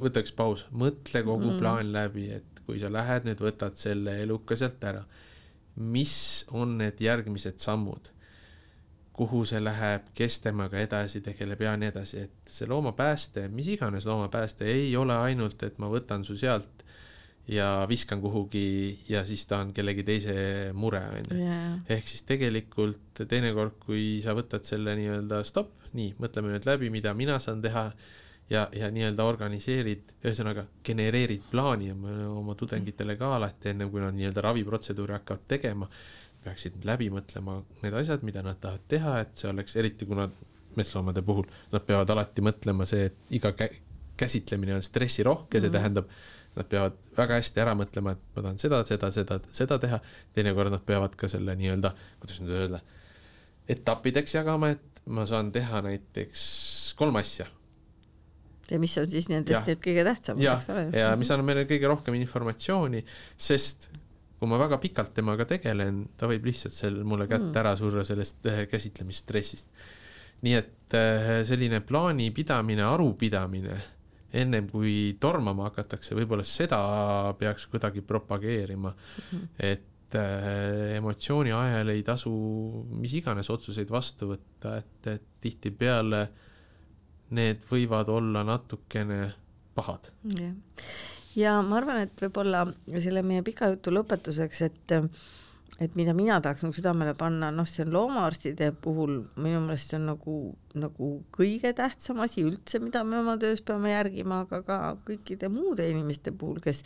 võta 0.00 0.24
üks 0.24 0.34
paus, 0.36 0.66
mõtle 0.72 1.22
kogu 1.26 1.52
mm. 1.52 1.60
plaan 1.60 1.92
läbi, 1.94 2.30
et 2.40 2.64
kui 2.66 2.80
sa 2.82 2.90
lähed 2.90 3.28
nüüd, 3.28 3.40
võtad 3.44 3.78
selle 3.78 4.18
eluka 4.24 4.58
sealt 4.58 4.82
ära, 4.88 5.04
mis 5.86 6.16
on 6.56 6.78
need 6.80 7.00
järgmised 7.04 7.60
sammud 7.62 8.15
kuhu 9.16 9.44
see 9.48 9.60
läheb, 9.62 10.10
kes 10.16 10.40
temaga 10.44 10.80
edasi 10.82 11.22
tegeleb 11.24 11.62
ja 11.64 11.76
nii 11.80 11.88
edasi, 11.88 12.24
et 12.26 12.52
see 12.52 12.68
loomapääste, 12.68 13.46
mis 13.48 13.70
iganes 13.72 14.04
loomapääste, 14.08 14.68
ei 14.68 14.90
ole 14.96 15.16
ainult, 15.16 15.62
et 15.64 15.78
ma 15.80 15.88
võtan 15.92 16.24
su 16.26 16.36
sealt 16.36 16.84
ja 17.48 17.86
viskan 17.88 18.20
kuhugi 18.20 18.98
ja 19.08 19.22
siis 19.24 19.46
ta 19.46 19.60
on 19.62 19.72
kellegi 19.72 20.04
teise 20.04 20.36
mure, 20.74 21.00
on 21.00 21.30
ju. 21.30 21.48
ehk 21.94 22.08
siis 22.08 22.26
tegelikult 22.28 23.24
teinekord, 23.28 23.78
kui 23.86 24.18
sa 24.24 24.34
võtad 24.36 24.66
selle 24.66 24.96
nii-öelda 24.98 25.42
stopp, 25.46 25.86
nii, 25.96 26.16
mõtleme 26.20 26.52
nüüd 26.52 26.68
läbi, 26.68 26.90
mida 26.92 27.14
mina 27.14 27.38
saan 27.40 27.62
teha 27.64 27.86
ja, 28.50 28.66
ja 28.74 28.90
nii-öelda 28.92 29.24
organiseerid, 29.24 30.16
ühesõnaga 30.24 30.66
genereerid 30.84 31.46
plaani 31.50 31.92
ja 31.92 31.96
ma 31.98 32.18
oma 32.34 32.58
tudengitele 32.58 33.16
ka 33.16 33.36
alati, 33.38 33.72
ennem 33.72 33.90
kui 33.94 34.02
nad 34.02 34.16
nii-öelda 34.18 34.44
raviprotseduuri 34.50 35.16
hakkavad 35.16 35.46
tegema 35.54 35.88
peaksid 36.46 36.78
läbi 36.86 37.10
mõtlema 37.12 37.58
need 37.82 37.96
asjad, 37.98 38.22
mida 38.26 38.44
nad 38.46 38.60
tahavad 38.62 38.86
teha, 38.88 39.18
et 39.24 39.34
see 39.38 39.50
oleks, 39.50 39.76
eriti 39.80 40.08
kuna 40.08 40.28
metsloomade 40.76 41.22
puhul 41.26 41.46
nad 41.72 41.84
peavad 41.86 42.10
alati 42.14 42.44
mõtlema 42.44 42.86
see, 42.88 43.10
et 43.10 43.36
iga 43.38 43.52
kä 43.56 43.68
käsitlemine 44.16 44.74
on 44.74 44.82
stressirohke, 44.82 45.60
see 45.60 45.68
mm 45.68 45.68
-hmm. 45.68 45.76
tähendab, 45.76 46.06
nad 46.56 46.68
peavad 46.68 46.92
väga 47.16 47.34
hästi 47.40 47.60
ära 47.60 47.74
mõtlema, 47.76 48.12
et 48.16 48.22
ma 48.36 48.42
tahan 48.42 48.58
seda, 48.58 48.84
seda, 48.84 49.10
seda, 49.10 49.40
seda 49.52 49.78
teha, 49.78 50.00
teinekord 50.32 50.72
nad 50.72 50.84
peavad 50.86 51.16
ka 51.16 51.28
selle 51.28 51.56
nii-öelda, 51.56 51.92
kuidas 52.20 52.40
nüüd 52.40 52.54
öelda, 52.60 52.80
etappideks 53.68 54.34
jagama, 54.38 54.70
et 54.72 55.02
ma 55.06 55.26
saan 55.26 55.52
teha 55.52 55.82
näiteks 55.82 56.46
kolm 56.96 57.16
asja. 57.20 57.46
Ja 58.70 58.78
mis 58.82 58.96
on 58.98 59.10
siis 59.10 59.28
nendest 59.28 59.68
need 59.68 59.82
kõige 59.84 60.02
tähtsamad, 60.04 60.42
eks 60.56 60.70
ole. 60.74 60.88
ja 60.98 61.12
mis 61.16 61.30
annab 61.30 61.46
meile 61.46 61.66
kõige 61.68 61.92
rohkem 61.92 62.16
informatsiooni, 62.18 63.04
sest 63.36 63.90
kui 64.36 64.50
ma 64.50 64.58
väga 64.60 64.78
pikalt 64.80 65.14
temaga 65.16 65.46
tegelen, 65.48 66.02
ta 66.16 66.28
võib 66.28 66.46
lihtsalt 66.48 66.76
seal 66.76 67.00
mulle 67.08 67.28
kätt 67.30 67.48
mm. 67.48 67.58
ära 67.62 67.74
surra 67.78 68.04
sellest 68.04 68.48
äh, 68.50 68.64
käsitlemisstressist. 68.70 69.68
nii 70.44 70.56
et 70.58 70.96
äh, 70.96 71.28
selline 71.48 71.80
plaani 71.80 72.30
pidamine, 72.36 72.84
arupidamine 72.84 73.76
ennem 74.36 74.66
kui 74.68 75.16
tormama 75.20 75.70
hakatakse, 75.70 76.14
võib-olla 76.18 76.44
seda 76.44 76.80
peaks 77.38 77.64
kuidagi 77.72 78.02
propageerima 78.04 78.90
mm, 78.92 79.30
-hmm. 79.30 79.48
et 79.58 80.18
äh, 80.20 80.96
emotsiooni 80.98 81.52
ajal 81.56 81.94
ei 81.94 82.02
tasu 82.02 82.34
mis 82.90 83.14
iganes 83.16 83.50
otsuseid 83.50 83.90
vastu 83.90 84.34
võtta, 84.34 84.76
et, 84.76 85.12
et 85.14 85.28
tihtipeale 85.40 86.28
need 87.30 87.64
võivad 87.70 88.12
olla 88.12 88.44
natukene 88.44 89.32
pahad 89.74 90.12
yeah 90.38 91.15
ja 91.36 91.58
ma 91.62 91.80
arvan, 91.80 92.04
et 92.06 92.22
võib-olla 92.26 92.66
selle 92.98 93.22
meie 93.26 93.44
pika 93.46 93.70
jutu 93.74 93.94
lõpetuseks, 93.94 94.62
et 94.66 94.96
et 95.80 95.92
mida 95.92 96.14
mina 96.16 96.38
tahaks 96.40 96.62
nagu 96.64 96.72
südamele 96.72 97.12
panna, 97.18 97.50
noh, 97.52 97.66
see 97.68 97.84
on 97.84 97.92
loomaarstide 97.92 98.70
puhul 98.80 99.18
minu 99.36 99.60
meelest 99.60 99.92
see 99.92 99.98
on 99.98 100.06
nagu, 100.08 100.36
nagu 100.78 101.10
kõige 101.36 101.74
tähtsam 101.76 102.22
asi 102.24 102.46
üldse, 102.48 102.80
mida 102.80 103.04
me 103.04 103.18
oma 103.20 103.36
töös 103.40 103.60
peame 103.60 103.92
järgima, 103.92 104.46
aga 104.46 104.62
ka 104.64 104.78
kõikide 105.04 105.50
muude 105.52 105.84
inimeste 105.90 106.32
puhul, 106.32 106.62
kes 106.64 106.80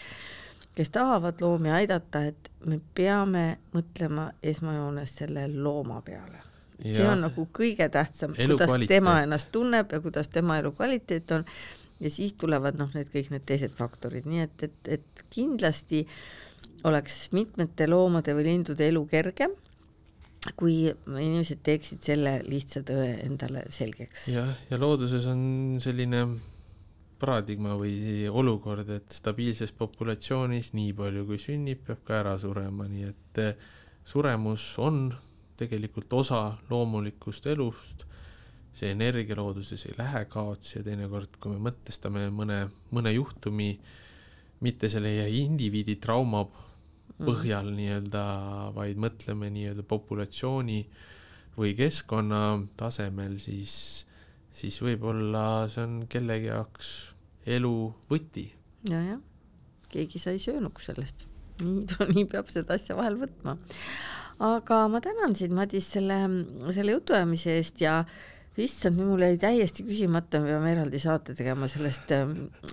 kes 0.74 0.90
tahavad 0.90 1.40
loomi 1.40 1.70
aidata, 1.70 2.22
et 2.30 2.50
me 2.66 2.78
peame 2.94 3.58
mõtlema 3.74 4.30
esmajoones 4.42 5.16
selle 5.22 5.48
looma 5.50 6.00
peale. 6.06 6.46
see 6.80 7.04
on 7.04 7.20
nagu 7.26 7.44
kõige 7.52 7.90
tähtsam, 7.92 8.32
kuidas 8.32 8.70
tema 8.88 9.18
ennast 9.22 9.50
tunneb 9.52 9.90
ja 9.92 10.00
kuidas 10.00 10.28
tema 10.32 10.58
elukvaliteet 10.58 11.30
on 11.36 11.44
ja 12.00 12.10
siis 12.12 12.34
tulevad 12.40 12.78
noh, 12.80 12.90
need 12.96 13.10
kõik 13.12 13.32
need 13.34 13.46
teised 13.48 13.74
faktorid, 13.76 14.28
nii 14.28 14.44
et, 14.46 14.68
et, 14.68 14.92
et 14.98 15.24
kindlasti 15.32 16.04
oleks 16.88 17.26
mitmete 17.36 17.88
loomade 17.90 18.34
või 18.36 18.46
lindude 18.48 18.86
elu 18.88 19.02
kergem, 19.10 19.52
kui 20.56 20.86
inimesed 20.88 21.60
teeksid 21.64 22.00
selle 22.04 22.38
lihtsa 22.46 22.82
tõe 22.88 23.10
endale 23.26 23.66
selgeks. 23.72 24.30
jah, 24.32 24.54
ja 24.70 24.80
looduses 24.80 25.28
on 25.28 25.42
selline 25.82 26.24
paradigma 27.20 27.74
või 27.76 28.24
olukord, 28.32 28.88
et 28.88 29.12
stabiilses 29.12 29.74
populatsioonis 29.76 30.72
nii 30.72 30.94
palju 30.96 31.26
kui 31.28 31.40
sünnib, 31.42 31.82
peab 31.84 32.00
ka 32.06 32.20
ära 32.22 32.38
surema, 32.40 32.88
nii 32.88 33.08
et 33.10 33.42
eh, 33.44 33.66
suremus 34.08 34.72
on 34.80 35.10
tegelikult 35.60 36.12
osa 36.16 36.44
loomulikust 36.70 37.50
elust 37.52 38.06
see 38.76 38.92
energia 38.94 39.36
looduses 39.38 39.82
ei 39.88 39.96
lähe 39.98 40.24
kaotsi 40.30 40.78
ja 40.78 40.84
teinekord, 40.86 41.38
kui 41.42 41.54
me 41.54 41.70
mõtestame 41.70 42.28
mõne, 42.34 42.62
mõne 42.94 43.12
juhtumi 43.14 43.72
mitte 44.64 44.90
selle 44.92 45.12
indiviidi 45.28 45.96
trauma 46.02 46.44
mhm. 46.44 47.24
põhjal 47.26 47.70
mm. 47.70 47.78
nii-öelda, 47.80 48.24
vaid 48.76 49.00
mõtleme 49.00 49.50
nii-öelda 49.54 49.86
populatsiooni 49.88 50.80
või 51.58 51.74
keskkonna 51.76 52.42
tasemel, 52.78 53.36
siis, 53.42 53.72
siis 54.54 54.78
võib-olla 54.84 55.66
see 55.72 55.84
on 55.84 55.98
kellegi 56.10 56.48
jaoks 56.52 56.92
elu 57.50 57.74
võti 58.10 58.46
ja,. 58.88 59.00
jajah, 59.00 59.20
keegi 59.90 60.22
sai 60.22 60.38
söönuks 60.42 60.90
sellest, 60.90 61.26
nii, 61.60 61.84
nii 62.14 62.26
peab 62.30 62.50
seda 62.52 62.78
asja 62.78 62.96
vahel 62.98 63.18
võtma. 63.20 63.58
aga 64.46 64.82
ma 64.92 65.02
tänan 65.04 65.34
sind, 65.36 65.56
Madis, 65.56 65.88
selle, 65.96 66.20
selle 66.70 66.96
jutuajamise 66.96 67.56
eest 67.58 67.82
ja 67.84 68.02
issand, 68.58 68.98
mul 68.98 69.22
jäi 69.22 69.36
täiesti 69.40 69.84
küsimata, 69.86 70.40
me 70.42 70.50
peame 70.50 70.72
eraldi 70.74 70.98
saate 71.02 71.34
tegema 71.38 71.68
sellest 71.70 72.10
äh, 72.16 72.32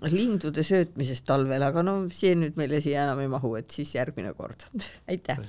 lindude 0.09 0.63
söötmisest 0.65 1.25
talvel, 1.27 1.63
aga 1.63 1.83
no 1.85 1.99
see 2.13 2.33
nüüd 2.39 2.57
meile 2.59 2.81
siia 2.83 3.05
enam 3.05 3.21
ei 3.23 3.29
mahu, 3.31 3.53
et 3.59 3.71
siis 3.73 3.93
järgmine 3.95 4.33
kord. 4.37 4.67
aitäh. 5.11 5.39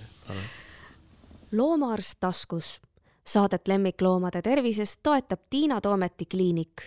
loomaarst 1.52 2.20
taskus. 2.20 2.76
Saadet 3.28 3.68
lemmikloomade 3.68 4.40
tervisest 4.40 5.02
toetab 5.04 5.42
Tiina 5.50 5.82
Toometi 5.84 6.24
kliinik 6.24 6.86